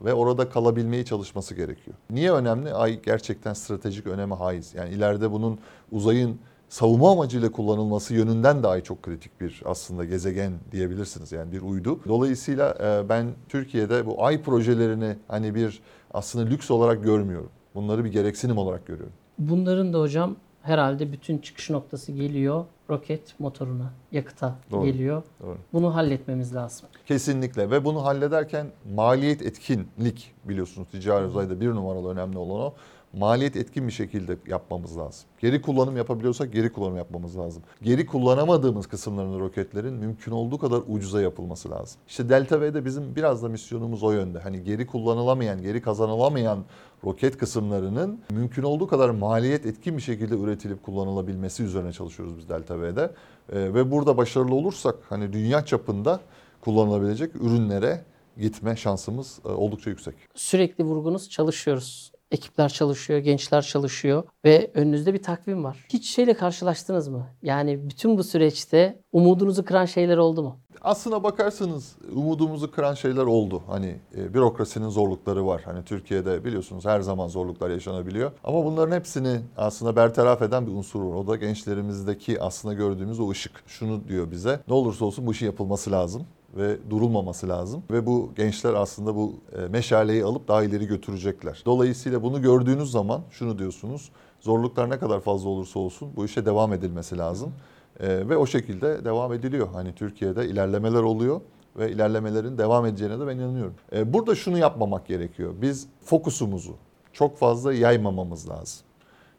ve 0.02 0.14
orada 0.14 0.48
kalabilmeyi 0.48 1.04
çalışması 1.04 1.54
gerekiyor. 1.54 1.96
Niye 2.10 2.32
önemli? 2.32 2.72
Ay 2.74 3.02
gerçekten 3.02 3.52
stratejik 3.52 4.06
öneme 4.06 4.34
haiz. 4.34 4.74
Yani 4.74 4.90
ileride 4.90 5.32
bunun 5.32 5.58
uzayın 5.92 6.38
savunma 6.68 7.12
amacıyla 7.12 7.52
kullanılması 7.52 8.14
yönünden 8.14 8.62
de 8.62 8.68
ay 8.68 8.82
çok 8.82 9.02
kritik 9.02 9.40
bir 9.40 9.62
aslında 9.64 10.04
gezegen 10.04 10.52
diyebilirsiniz. 10.72 11.32
Yani 11.32 11.52
bir 11.52 11.62
uydu. 11.62 12.00
Dolayısıyla 12.08 12.74
e, 12.82 13.08
ben 13.08 13.26
Türkiye'de 13.48 14.06
bu 14.06 14.24
ay 14.24 14.42
projelerini 14.42 15.16
hani 15.28 15.54
bir 15.54 15.80
aslında 16.14 16.48
lüks 16.50 16.70
olarak 16.70 17.04
görmüyorum. 17.04 17.50
Bunları 17.74 18.04
bir 18.04 18.12
gereksinim 18.12 18.58
olarak 18.58 18.86
görüyorum. 18.86 19.12
Bunların 19.38 19.92
da 19.92 20.00
hocam 20.00 20.36
herhalde 20.62 21.12
bütün 21.12 21.38
çıkış 21.38 21.70
noktası 21.70 22.12
geliyor 22.12 22.64
roket 22.90 23.34
motoruna, 23.38 23.92
yakıta 24.12 24.54
Doğru. 24.70 24.84
geliyor. 24.84 25.22
Doğru. 25.42 25.56
Bunu 25.72 25.94
halletmemiz 25.94 26.54
lazım. 26.54 26.88
Kesinlikle 27.06 27.70
ve 27.70 27.84
bunu 27.84 28.04
hallederken 28.04 28.66
maliyet 28.94 29.42
etkinlik 29.42 30.34
biliyorsunuz 30.44 30.88
ticari 30.90 31.26
uzayda 31.26 31.60
bir 31.60 31.68
numaralı 31.68 32.12
önemli 32.12 32.38
olan 32.38 32.60
o. 32.60 32.74
Maliyet 33.12 33.56
etkin 33.56 33.86
bir 33.86 33.92
şekilde 33.92 34.36
yapmamız 34.46 34.98
lazım. 34.98 35.28
Geri 35.40 35.62
kullanım 35.62 35.96
yapabiliyorsak 35.96 36.52
geri 36.52 36.72
kullanım 36.72 36.96
yapmamız 36.96 37.38
lazım. 37.38 37.62
Geri 37.82 38.06
kullanamadığımız 38.06 38.86
kısımlarını 38.86 39.40
roketlerin 39.40 39.94
mümkün 39.94 40.32
olduğu 40.32 40.58
kadar 40.58 40.82
ucuza 40.88 41.22
yapılması 41.22 41.70
lazım. 41.70 42.00
İşte 42.08 42.28
Delta 42.28 42.60
V'de 42.60 42.84
bizim 42.84 43.16
biraz 43.16 43.42
da 43.42 43.48
misyonumuz 43.48 44.02
o 44.02 44.12
yönde. 44.12 44.38
Hani 44.38 44.62
geri 44.64 44.86
kullanılamayan, 44.86 45.62
geri 45.62 45.82
kazanılamayan 45.82 46.64
roket 47.04 47.38
kısımlarının 47.38 48.20
mümkün 48.30 48.62
olduğu 48.62 48.86
kadar 48.86 49.10
maliyet 49.10 49.66
etkin 49.66 49.96
bir 49.96 50.02
şekilde 50.02 50.34
üretilip 50.34 50.82
kullanılabilmesi 50.82 51.62
üzerine 51.62 51.92
çalışıyoruz 51.92 52.38
biz 52.38 52.48
Delta 52.48 52.80
V'de. 52.80 53.10
Ee, 53.52 53.74
ve 53.74 53.90
burada 53.90 54.16
başarılı 54.16 54.54
olursak 54.54 54.96
hani 55.08 55.32
dünya 55.32 55.64
çapında 55.64 56.20
kullanılabilecek 56.60 57.36
ürünlere 57.36 58.04
gitme 58.38 58.76
şansımız 58.76 59.38
e, 59.44 59.48
oldukça 59.48 59.90
yüksek. 59.90 60.14
Sürekli 60.34 60.84
vurgunuz 60.84 61.30
çalışıyoruz. 61.30 62.12
Ekipler 62.30 62.68
çalışıyor, 62.68 63.18
gençler 63.18 63.62
çalışıyor 63.62 64.22
ve 64.44 64.70
önünüzde 64.74 65.14
bir 65.14 65.22
takvim 65.22 65.64
var. 65.64 65.86
Hiç 65.88 66.10
şeyle 66.10 66.34
karşılaştınız 66.34 67.08
mı? 67.08 67.26
Yani 67.42 67.90
bütün 67.90 68.18
bu 68.18 68.24
süreçte 68.24 69.00
umudunuzu 69.12 69.64
kıran 69.64 69.84
şeyler 69.84 70.16
oldu 70.16 70.42
mu? 70.42 70.60
Aslına 70.82 71.22
bakarsanız 71.22 71.96
umudumuzu 72.14 72.70
kıran 72.70 72.94
şeyler 72.94 73.22
oldu. 73.22 73.62
Hani 73.66 73.96
e, 74.16 74.34
bürokrasinin 74.34 74.88
zorlukları 74.88 75.46
var. 75.46 75.62
Hani 75.64 75.84
Türkiye'de 75.84 76.44
biliyorsunuz 76.44 76.84
her 76.84 77.00
zaman 77.00 77.28
zorluklar 77.28 77.70
yaşanabiliyor. 77.70 78.32
Ama 78.44 78.64
bunların 78.64 78.96
hepsini 78.96 79.40
aslında 79.56 79.96
bertaraf 79.96 80.42
eden 80.42 80.66
bir 80.66 80.72
unsur 80.72 81.02
var. 81.02 81.14
O 81.14 81.26
da 81.26 81.36
gençlerimizdeki 81.36 82.42
aslında 82.42 82.74
gördüğümüz 82.74 83.20
o 83.20 83.30
ışık. 83.30 83.62
Şunu 83.66 84.08
diyor 84.08 84.30
bize. 84.30 84.60
Ne 84.68 84.74
olursa 84.74 85.04
olsun 85.04 85.26
bu 85.26 85.32
işin 85.32 85.46
yapılması 85.46 85.90
lazım 85.90 86.26
ve 86.56 86.90
durulmaması 86.90 87.48
lazım. 87.48 87.82
Ve 87.90 88.06
bu 88.06 88.30
gençler 88.36 88.74
aslında 88.74 89.16
bu 89.16 89.34
e, 89.58 89.68
meşaleyi 89.68 90.24
alıp 90.24 90.48
daha 90.48 90.62
ileri 90.62 90.86
götürecekler. 90.86 91.62
Dolayısıyla 91.66 92.22
bunu 92.22 92.42
gördüğünüz 92.42 92.90
zaman 92.90 93.22
şunu 93.30 93.58
diyorsunuz. 93.58 94.10
Zorluklar 94.40 94.90
ne 94.90 94.98
kadar 94.98 95.20
fazla 95.20 95.48
olursa 95.48 95.78
olsun 95.78 96.08
bu 96.16 96.24
işe 96.24 96.46
devam 96.46 96.72
edilmesi 96.72 97.18
lazım. 97.18 97.52
Ee, 98.00 98.28
ve 98.28 98.36
o 98.36 98.46
şekilde 98.46 99.04
devam 99.04 99.32
ediliyor. 99.32 99.68
Hani 99.72 99.94
Türkiye'de 99.94 100.46
ilerlemeler 100.46 101.02
oluyor 101.02 101.40
ve 101.76 101.92
ilerlemelerin 101.92 102.58
devam 102.58 102.86
edeceğine 102.86 103.20
de 103.20 103.26
ben 103.26 103.36
inanıyorum. 103.36 103.74
Ee, 103.92 104.12
burada 104.12 104.34
şunu 104.34 104.58
yapmamak 104.58 105.06
gerekiyor. 105.06 105.54
Biz 105.62 105.88
fokusumuzu 106.04 106.74
çok 107.12 107.38
fazla 107.38 107.74
yaymamamız 107.74 108.48
lazım. 108.48 108.80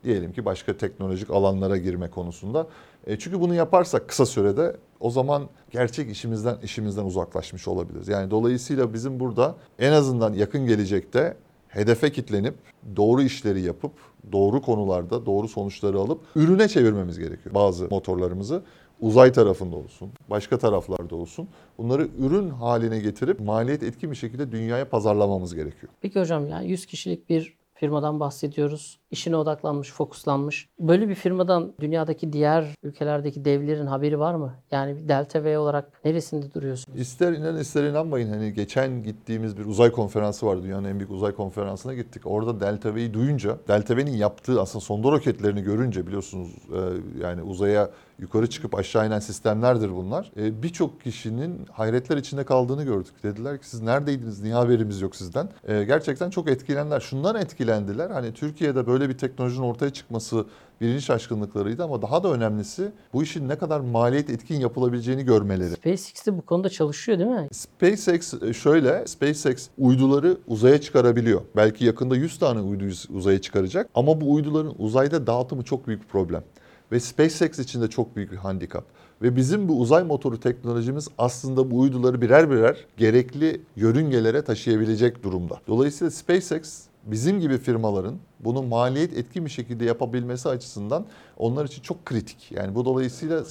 Diyelim 0.03 0.33
ki 0.33 0.45
başka 0.45 0.77
teknolojik 0.77 1.29
alanlara 1.29 1.77
girme 1.77 2.09
konusunda. 2.09 2.67
E, 3.07 3.19
çünkü 3.19 3.41
bunu 3.41 3.53
yaparsak 3.53 4.07
kısa 4.07 4.25
sürede 4.25 4.75
o 4.99 5.09
zaman 5.09 5.49
gerçek 5.71 6.11
işimizden 6.11 6.57
işimizden 6.63 7.05
uzaklaşmış 7.05 7.67
olabiliriz. 7.67 8.07
Yani 8.07 8.31
dolayısıyla 8.31 8.93
bizim 8.93 9.19
burada 9.19 9.55
en 9.79 9.91
azından 9.91 10.33
yakın 10.33 10.65
gelecekte 10.65 11.37
hedefe 11.67 12.11
kitlenip 12.11 12.55
doğru 12.95 13.21
işleri 13.21 13.61
yapıp 13.61 13.91
doğru 14.31 14.61
konularda 14.61 15.25
doğru 15.25 15.47
sonuçları 15.47 15.99
alıp 15.99 16.21
ürüne 16.35 16.67
çevirmemiz 16.67 17.19
gerekiyor 17.19 17.55
bazı 17.55 17.87
motorlarımızı. 17.89 18.63
Uzay 19.01 19.31
tarafında 19.31 19.75
olsun, 19.75 20.11
başka 20.29 20.57
taraflarda 20.57 21.15
olsun. 21.15 21.47
Bunları 21.77 22.07
ürün 22.19 22.49
haline 22.49 22.99
getirip 22.99 23.39
maliyet 23.39 23.83
etkin 23.83 24.11
bir 24.11 24.15
şekilde 24.15 24.51
dünyaya 24.51 24.89
pazarlamamız 24.89 25.55
gerekiyor. 25.55 25.93
Peki 26.01 26.19
hocam 26.19 26.47
yani 26.47 26.69
100 26.69 26.85
kişilik 26.85 27.29
bir 27.29 27.57
firmadan 27.73 28.19
bahsediyoruz. 28.19 28.99
İşine 29.11 29.35
odaklanmış, 29.35 29.91
fokuslanmış. 29.91 30.69
Böyle 30.79 31.09
bir 31.09 31.15
firmadan 31.15 31.73
dünyadaki 31.79 32.33
diğer 32.33 32.75
ülkelerdeki 32.83 33.45
devlerin 33.45 33.85
haberi 33.85 34.19
var 34.19 34.33
mı? 34.35 34.53
Yani 34.71 34.97
bir 34.97 35.09
Delta 35.09 35.43
V 35.43 35.57
olarak 35.59 36.05
neresinde 36.05 36.53
duruyorsunuz? 36.53 36.99
İster 36.99 37.33
inanın 37.33 37.59
ister 37.59 37.83
inanmayın 37.83 38.29
hani 38.29 38.53
geçen 38.53 39.03
gittiğimiz 39.03 39.57
bir 39.57 39.65
uzay 39.65 39.91
konferansı 39.91 40.45
var. 40.45 40.63
Dünyanın 40.63 40.87
en 40.87 40.99
büyük 40.99 41.11
uzay 41.11 41.31
konferansına 41.31 41.93
gittik. 41.93 42.21
Orada 42.25 42.59
Delta 42.59 42.95
V'yi 42.95 43.13
duyunca, 43.13 43.57
Delta 43.67 43.97
V'nin 43.97 44.17
yaptığı 44.17 44.61
aslında 44.61 44.85
sonda 44.85 45.11
roketlerini 45.11 45.61
görünce 45.61 46.07
biliyorsunuz 46.07 46.49
e, 46.73 46.79
yani 47.23 47.41
uzaya 47.41 47.89
yukarı 48.19 48.49
çıkıp 48.49 48.75
aşağı 48.75 49.07
inen 49.07 49.19
sistemlerdir 49.19 49.95
bunlar. 49.95 50.31
E, 50.37 50.63
Birçok 50.63 51.01
kişinin 51.01 51.65
hayretler 51.71 52.17
içinde 52.17 52.43
kaldığını 52.43 52.83
gördük. 52.83 53.13
Dediler 53.23 53.57
ki 53.57 53.69
siz 53.69 53.81
neredeydiniz, 53.81 54.41
niye 54.41 54.53
haberimiz 54.53 55.01
yok 55.01 55.15
sizden? 55.15 55.49
E, 55.67 55.83
gerçekten 55.83 56.29
çok 56.29 56.49
etkilendiler. 56.49 56.99
Şundan 56.99 57.35
etkilendiler. 57.35 58.09
Hani 58.09 58.33
Türkiye'de 58.33 58.87
böyle 58.87 58.98
bir 59.09 59.17
teknolojinin 59.17 59.63
ortaya 59.63 59.89
çıkması 59.89 60.45
birinci 60.81 61.01
şaşkınlıklarıydı 61.01 61.83
ama 61.83 62.01
daha 62.01 62.23
da 62.23 62.33
önemlisi 62.33 62.91
bu 63.13 63.23
işin 63.23 63.49
ne 63.49 63.57
kadar 63.57 63.79
maliyet 63.79 64.29
etkin 64.29 64.59
yapılabileceğini 64.59 65.25
görmeleri. 65.25 65.71
SpaceX 65.71 66.25
de 66.25 66.37
bu 66.37 66.41
konuda 66.41 66.69
çalışıyor 66.69 67.19
değil 67.19 67.29
mi? 67.29 67.47
SpaceX 67.51 68.33
e, 68.43 68.53
şöyle, 68.53 69.07
SpaceX 69.07 69.67
uyduları 69.77 70.37
uzaya 70.47 70.81
çıkarabiliyor. 70.81 71.41
Belki 71.55 71.85
yakında 71.85 72.15
100 72.15 72.39
tane 72.39 72.59
uyduyu 72.59 72.93
uzaya 73.09 73.41
çıkaracak 73.41 73.89
ama 73.95 74.21
bu 74.21 74.33
uyduların 74.33 74.73
uzayda 74.77 75.27
dağıtımı 75.27 75.63
çok 75.63 75.87
büyük 75.87 76.03
bir 76.03 76.07
problem. 76.07 76.43
Ve 76.91 76.99
SpaceX 76.99 77.59
için 77.59 77.81
de 77.81 77.87
çok 77.87 78.15
büyük 78.15 78.31
bir 78.31 78.37
handikap. 78.37 78.83
Ve 79.21 79.35
bizim 79.35 79.69
bu 79.69 79.79
uzay 79.79 80.03
motoru 80.03 80.39
teknolojimiz 80.39 81.07
aslında 81.17 81.71
bu 81.71 81.79
uyduları 81.79 82.21
birer 82.21 82.51
birer 82.51 82.85
gerekli 82.97 83.61
yörüngelere 83.75 84.41
taşıyabilecek 84.41 85.23
durumda. 85.23 85.61
Dolayısıyla 85.67 86.11
SpaceX 86.11 86.88
bizim 87.05 87.39
gibi 87.39 87.57
firmaların 87.57 88.15
bunu 88.39 88.63
maliyet 88.63 89.17
etkin 89.17 89.45
bir 89.45 89.49
şekilde 89.49 89.85
yapabilmesi 89.85 90.49
açısından 90.49 91.05
onlar 91.37 91.65
için 91.65 91.81
çok 91.81 92.05
kritik. 92.05 92.51
Yani 92.51 92.75
bu 92.75 92.85
dolayısıyla 92.85 93.43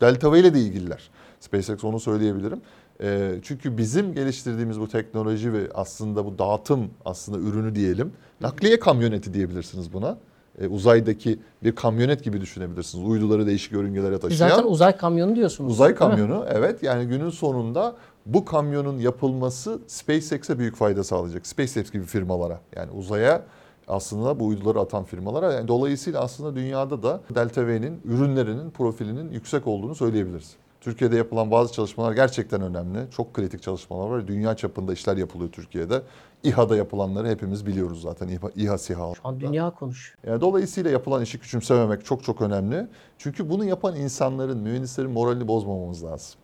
Delta 0.00 0.32
V 0.32 0.40
ile 0.40 0.54
de 0.54 0.60
ilgililer. 0.60 1.10
SpaceX 1.40 1.84
onu 1.84 2.00
söyleyebilirim. 2.00 2.60
Ee, 3.02 3.34
çünkü 3.42 3.78
bizim 3.78 4.14
geliştirdiğimiz 4.14 4.80
bu 4.80 4.88
teknoloji 4.88 5.52
ve 5.52 5.68
aslında 5.74 6.24
bu 6.24 6.38
dağıtım 6.38 6.90
aslında 7.04 7.38
ürünü 7.38 7.74
diyelim. 7.74 8.12
Nakliye 8.40 8.78
kamyoneti 8.78 9.34
diyebilirsiniz 9.34 9.92
buna. 9.92 10.18
Ee, 10.60 10.66
uzaydaki 10.66 11.38
bir 11.62 11.74
kamyonet 11.74 12.24
gibi 12.24 12.40
düşünebilirsiniz. 12.40 13.08
Uyduları 13.08 13.46
değişik 13.46 13.72
yörüngelere 13.72 14.18
taşıyan. 14.18 14.48
zaten 14.48 14.64
uzay 14.64 14.96
kamyonu 14.96 15.36
diyorsunuz. 15.36 15.72
Uzay 15.72 15.94
kamyonu 15.94 16.46
evet 16.50 16.82
yani 16.82 17.06
günün 17.06 17.30
sonunda 17.30 17.96
bu 18.26 18.44
kamyonun 18.44 18.98
yapılması 18.98 19.78
SpaceX'e 19.86 20.58
büyük 20.58 20.76
fayda 20.76 21.04
sağlayacak. 21.04 21.46
SpaceX 21.46 21.90
gibi 21.92 22.04
firmalara 22.04 22.60
yani 22.76 22.90
uzaya 22.90 23.42
aslında 23.88 24.40
bu 24.40 24.46
uyduları 24.46 24.80
atan 24.80 25.04
firmalara. 25.04 25.52
Yani 25.52 25.68
dolayısıyla 25.68 26.20
aslında 26.20 26.56
dünyada 26.56 27.02
da 27.02 27.20
Delta 27.34 27.66
V'nin 27.66 28.00
ürünlerinin 28.04 28.70
profilinin 28.70 29.32
yüksek 29.32 29.66
olduğunu 29.66 29.94
söyleyebiliriz. 29.94 30.56
Türkiye'de 30.80 31.16
yapılan 31.16 31.50
bazı 31.50 31.72
çalışmalar 31.72 32.12
gerçekten 32.12 32.62
önemli. 32.62 32.98
Çok 33.10 33.34
kritik 33.34 33.62
çalışmalar 33.62 34.08
var. 34.08 34.28
Dünya 34.28 34.56
çapında 34.56 34.92
işler 34.92 35.16
yapılıyor 35.16 35.52
Türkiye'de. 35.52 36.02
İHA'da 36.42 36.76
yapılanları 36.76 37.28
hepimiz 37.28 37.66
biliyoruz 37.66 38.02
zaten. 38.02 38.28
İHA, 38.28 38.50
İHA 38.56 38.78
SİHA. 38.78 39.14
Şu 39.14 39.28
an 39.28 39.40
dünya 39.40 39.70
konuşuyor. 39.70 40.18
Yani 40.26 40.40
dolayısıyla 40.40 40.90
yapılan 40.90 41.22
işi 41.22 41.38
küçümsememek 41.38 42.04
çok 42.04 42.24
çok 42.24 42.40
önemli. 42.40 42.86
Çünkü 43.18 43.50
bunu 43.50 43.64
yapan 43.64 43.96
insanların, 43.96 44.58
mühendislerin 44.58 45.10
moralini 45.10 45.48
bozmamamız 45.48 46.04
lazım. 46.04 46.41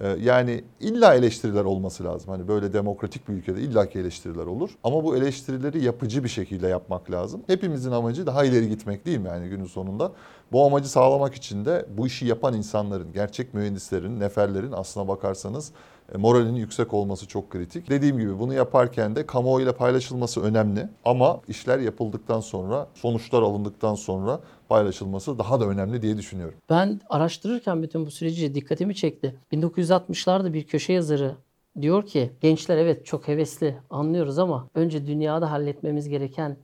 Ee, 0.00 0.16
yani 0.22 0.64
illa 0.80 1.14
eleştiriler 1.14 1.64
olması 1.64 2.04
lazım. 2.04 2.30
Hani 2.30 2.48
böyle 2.48 2.72
demokratik 2.72 3.28
bir 3.28 3.32
ülkede 3.32 3.60
illaki 3.60 3.98
eleştiriler 3.98 4.46
olur. 4.46 4.70
Ama 4.84 5.04
bu 5.04 5.16
eleştirileri 5.16 5.84
yapıcı 5.84 6.24
bir 6.24 6.28
şekilde 6.28 6.68
yapmak 6.68 7.10
lazım. 7.10 7.42
Hepimizin 7.46 7.90
amacı 7.90 8.26
daha 8.26 8.44
ileri 8.44 8.68
gitmek 8.68 9.06
değil 9.06 9.18
mi 9.18 9.28
yani 9.28 9.48
günün 9.48 9.64
sonunda? 9.64 10.12
Bu 10.52 10.66
amacı 10.66 10.88
sağlamak 10.88 11.34
için 11.34 11.64
de 11.64 11.86
bu 11.98 12.06
işi 12.06 12.26
yapan 12.26 12.54
insanların, 12.54 13.12
gerçek 13.12 13.54
mühendislerin, 13.54 14.20
neferlerin 14.20 14.72
aslına 14.72 15.08
bakarsanız 15.08 15.72
e, 16.14 16.18
moralinin 16.18 16.58
yüksek 16.58 16.94
olması 16.94 17.26
çok 17.28 17.50
kritik. 17.50 17.90
Dediğim 17.90 18.18
gibi 18.18 18.38
bunu 18.38 18.54
yaparken 18.54 19.16
de 19.16 19.26
kamuoyuyla 19.26 19.76
paylaşılması 19.76 20.42
önemli. 20.42 20.88
Ama 21.04 21.40
işler 21.48 21.78
yapıldıktan 21.78 22.40
sonra, 22.40 22.86
sonuçlar 22.94 23.42
alındıktan 23.42 23.94
sonra 23.94 24.40
paylaşılması 24.70 25.38
daha 25.38 25.60
da 25.60 25.64
önemli 25.64 26.02
diye 26.02 26.16
düşünüyorum. 26.16 26.54
Ben 26.70 27.00
araştırırken 27.08 27.82
bütün 27.82 28.06
bu 28.06 28.10
süreci 28.10 28.54
dikkatimi 28.54 28.94
çekti. 28.94 29.34
1960'larda 29.52 30.52
bir 30.52 30.64
köşe 30.66 30.92
yazarı 30.92 31.36
diyor 31.80 32.06
ki 32.06 32.32
gençler 32.40 32.76
evet 32.76 33.06
çok 33.06 33.28
hevesli 33.28 33.76
anlıyoruz 33.90 34.38
ama 34.38 34.68
önce 34.74 35.06
dünyada 35.06 35.50
halletmemiz 35.50 36.08
gereken 36.08 36.56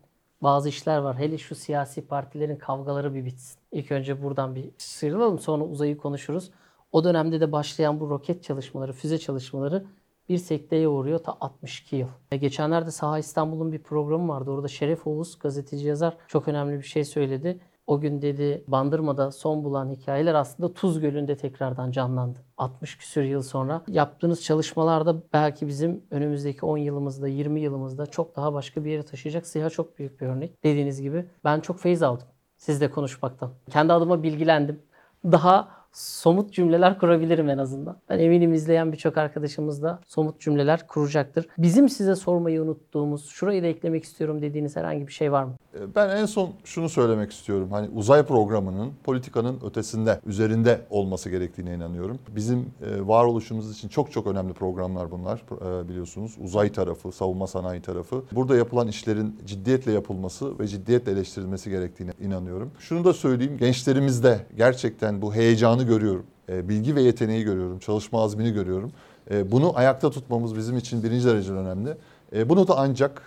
bazı 0.42 0.68
işler 0.68 0.98
var. 0.98 1.18
Hele 1.18 1.38
şu 1.38 1.54
siyasi 1.54 2.06
partilerin 2.06 2.56
kavgaları 2.56 3.14
bir 3.14 3.24
bitsin. 3.24 3.58
İlk 3.72 3.92
önce 3.92 4.22
buradan 4.22 4.54
bir 4.54 4.70
sıyrılalım 4.78 5.38
sonra 5.38 5.64
uzayı 5.64 5.96
konuşuruz. 5.96 6.50
O 6.92 7.04
dönemde 7.04 7.40
de 7.40 7.52
başlayan 7.52 8.00
bu 8.00 8.10
roket 8.10 8.42
çalışmaları, 8.42 8.92
füze 8.92 9.18
çalışmaları 9.18 9.84
bir 10.28 10.38
sekteye 10.38 10.88
uğruyor 10.88 11.18
ta 11.18 11.36
62 11.40 11.96
yıl. 11.96 12.08
E, 12.30 12.36
geçenlerde 12.36 12.90
Saha 12.90 13.18
İstanbul'un 13.18 13.72
bir 13.72 13.82
programı 13.82 14.28
vardı. 14.28 14.50
Orada 14.50 14.68
Şeref 14.68 15.06
Oğuz 15.06 15.38
gazeteci 15.38 15.86
yazar 15.86 16.16
çok 16.28 16.48
önemli 16.48 16.78
bir 16.78 16.86
şey 16.86 17.04
söyledi. 17.04 17.60
O 17.86 18.00
gün 18.00 18.22
dedi 18.22 18.64
Bandırma'da 18.68 19.32
son 19.32 19.64
bulan 19.64 19.90
hikayeler 19.90 20.34
aslında 20.34 20.74
Tuz 20.74 21.00
Gölü'nde 21.00 21.36
tekrardan 21.36 21.90
canlandı. 21.90 22.38
60 22.56 22.98
küsür 22.98 23.22
yıl 23.22 23.42
sonra 23.42 23.82
yaptığınız 23.88 24.44
çalışmalarda 24.44 25.22
belki 25.32 25.66
bizim 25.66 26.02
önümüzdeki 26.10 26.66
10 26.66 26.78
yılımızda, 26.78 27.28
20 27.28 27.60
yılımızda 27.60 28.06
çok 28.06 28.36
daha 28.36 28.54
başka 28.54 28.84
bir 28.84 28.90
yere 28.90 29.02
taşıyacak. 29.02 29.46
SİHA 29.46 29.70
çok 29.70 29.98
büyük 29.98 30.20
bir 30.20 30.26
örnek. 30.26 30.64
Dediğiniz 30.64 31.02
gibi 31.02 31.26
ben 31.44 31.60
çok 31.60 31.80
feyiz 31.80 32.02
aldım 32.02 32.26
sizle 32.56 32.90
konuşmaktan. 32.90 33.50
Kendi 33.70 33.92
adıma 33.92 34.22
bilgilendim. 34.22 34.82
Daha 35.24 35.68
somut 35.96 36.52
cümleler 36.52 36.98
kurabilirim 36.98 37.48
en 37.48 37.58
azından. 37.58 37.96
Ben 38.10 38.18
eminim 38.18 38.54
izleyen 38.54 38.92
birçok 38.92 39.16
arkadaşımız 39.18 39.82
da 39.82 40.00
somut 40.06 40.40
cümleler 40.40 40.86
kuracaktır. 40.86 41.46
Bizim 41.58 41.88
size 41.88 42.14
sormayı 42.14 42.62
unuttuğumuz, 42.62 43.28
şurayı 43.28 43.62
da 43.62 43.66
eklemek 43.66 44.04
istiyorum 44.04 44.42
dediğiniz 44.42 44.76
herhangi 44.76 45.06
bir 45.06 45.12
şey 45.12 45.32
var 45.32 45.44
mı? 45.44 45.54
E, 45.74 45.94
Ben 45.94 46.16
en 46.16 46.26
son 46.26 46.50
şunu 46.64 46.88
söylemek 46.88 47.32
istiyorum. 47.32 47.68
Hani 47.70 47.88
uzay 47.94 48.22
programının 48.22 48.92
politikanın 49.04 49.60
ötesinde, 49.66 50.20
üzerinde 50.26 50.80
olması 50.90 51.30
gerektiğine 51.30 51.74
inanıyorum. 51.74 52.18
Bizim 52.36 52.58
e, 52.58 53.08
varoluşumuz 53.08 53.72
için 53.72 53.88
çok 53.88 54.12
çok 54.12 54.26
önemli 54.26 54.52
programlar 54.52 55.10
bunlar 55.10 55.42
e, 55.82 55.88
biliyorsunuz. 55.88 56.36
Uzay 56.44 56.72
tarafı, 56.72 57.12
savunma 57.12 57.46
sanayi 57.46 57.82
tarafı. 57.82 58.22
Burada 58.32 58.56
yapılan 58.56 58.88
işlerin 58.88 59.38
ciddiyetle 59.46 59.92
yapılması 59.92 60.58
ve 60.58 60.66
ciddiyetle 60.66 61.12
eleştirilmesi 61.12 61.70
gerektiğine 61.70 62.12
inanıyorum. 62.20 62.70
Şunu 62.78 63.04
da 63.04 63.12
söyleyeyim, 63.12 63.56
gençlerimizde 63.58 64.40
gerçekten 64.56 65.22
bu 65.22 65.34
heyecanı 65.34 65.85
görüyorum. 65.86 66.26
E, 66.48 66.68
Bilgi 66.68 66.94
ve 66.94 67.02
yeteneği 67.02 67.44
görüyorum, 67.44 67.78
çalışma 67.78 68.22
azmini 68.22 68.52
görüyorum. 68.52 68.92
E, 69.30 69.52
Bunu 69.52 69.78
ayakta 69.78 70.10
tutmamız 70.10 70.56
bizim 70.56 70.76
için 70.76 71.02
birinci 71.02 71.26
derece 71.26 71.52
önemli. 71.52 71.90
E, 72.32 72.48
Bunu 72.48 72.68
da 72.68 72.78
ancak 72.78 73.22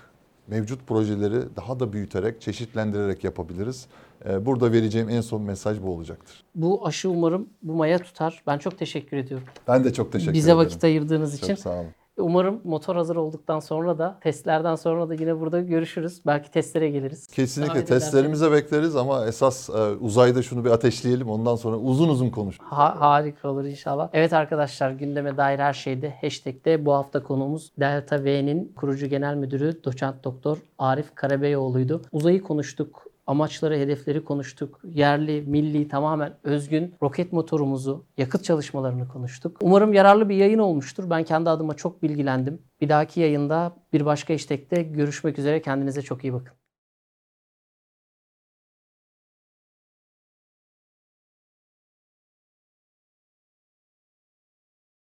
mevcut 0.48 0.88
projeleri 0.88 1.56
daha 1.56 1.80
da 1.80 1.94
büyüterek, 1.94 2.42
çeşitlendirerek 2.42 3.24
yapabiliriz. 3.24 3.88
Burada 4.42 4.72
vereceğim 4.72 5.10
en 5.10 5.22
son 5.22 5.42
mesaj 5.42 5.82
bu 5.82 5.90
olacaktır. 5.90 6.44
Bu 6.56 6.88
aşı 6.88 7.10
umarım 7.10 7.50
bu 7.64 7.74
maya 7.74 8.00
tutar. 8.00 8.44
Ben 8.48 8.58
çok 8.58 8.78
teşekkür 8.80 9.18
ediyorum. 9.18 9.48
Ben 9.68 9.84
de 9.84 9.94
çok 9.94 10.12
teşekkür 10.12 10.34
Bize 10.34 10.52
ederim. 10.52 10.66
vakit 10.66 10.84
ayırdığınız 10.84 11.36
için. 11.36 11.48
Çok 11.48 11.60
sağ 11.60 11.70
olun. 11.80 11.88
Umarım 12.20 12.62
motor 12.64 12.96
hazır 12.96 13.16
olduktan 13.16 13.60
sonra 13.60 13.98
da 13.98 14.18
testlerden 14.22 14.76
sonra 14.76 15.10
da 15.10 15.14
yine 15.14 15.40
burada 15.40 15.62
görüşürüz. 15.62 16.22
Belki 16.26 16.52
testlere 16.52 16.90
geliriz. 16.90 17.28
Kesinlikle 17.28 17.74
Davet 17.74 17.88
testlerimize 17.88 18.52
bekleriz 18.52 18.96
ama 18.96 19.26
esas 19.26 19.70
e, 19.70 19.74
uzayda 20.00 20.42
şunu 20.42 20.66
bir 20.66 20.70
ateşleyelim 20.70 21.30
ondan 21.30 21.56
sonra 21.56 21.78
uzun 21.78 22.10
uzun 22.10 22.30
konuş. 22.30 22.58
Ha- 22.60 22.96
harika 23.00 23.50
olur 23.50 23.64
inşallah. 23.66 24.10
Evet 24.14 24.34
arkadaşlar 24.34 24.92
gündeme 24.92 25.38
dair 25.38 25.60
her 25.60 25.74
şeyde 25.74 26.14
hashtag'te 26.22 26.86
bu 26.86 26.94
hafta 26.94 27.24
konuğumuz 27.24 27.72
Delta 27.80 28.24
V'nin 28.24 28.74
kurucu 28.76 29.08
genel 29.08 29.36
müdürü 29.36 29.84
doçent 29.84 30.24
doktor 30.24 30.58
Arif 30.80 31.16
Karabeyoğlu'ydu. 31.16 32.02
Uzayı 32.12 32.42
konuştuk. 32.44 33.09
Amaçları, 33.30 33.78
hedefleri 33.78 34.24
konuştuk. 34.24 34.80
Yerli, 34.84 35.42
milli, 35.42 35.88
tamamen 35.88 36.34
özgün 36.44 36.96
roket 37.02 37.34
motorumuzu, 37.34 38.06
yakıt 38.18 38.44
çalışmalarını 38.44 39.08
konuştuk. 39.08 39.58
Umarım 39.62 39.94
yararlı 39.94 40.30
bir 40.30 40.36
yayın 40.36 40.60
olmuştur. 40.60 41.10
Ben 41.10 41.24
kendi 41.24 41.50
adıma 41.50 41.74
çok 41.74 42.04
bilgilendim. 42.04 42.62
Bir 42.82 42.90
dahaki 42.90 43.20
yayında 43.20 43.76
bir 43.94 44.06
başka 44.06 44.34
hashtag'te 44.34 44.84
görüşmek 44.84 45.40
üzere. 45.40 45.62
Kendinize 45.62 46.02
çok 46.02 46.24
iyi 46.24 46.34
bakın. 46.34 46.59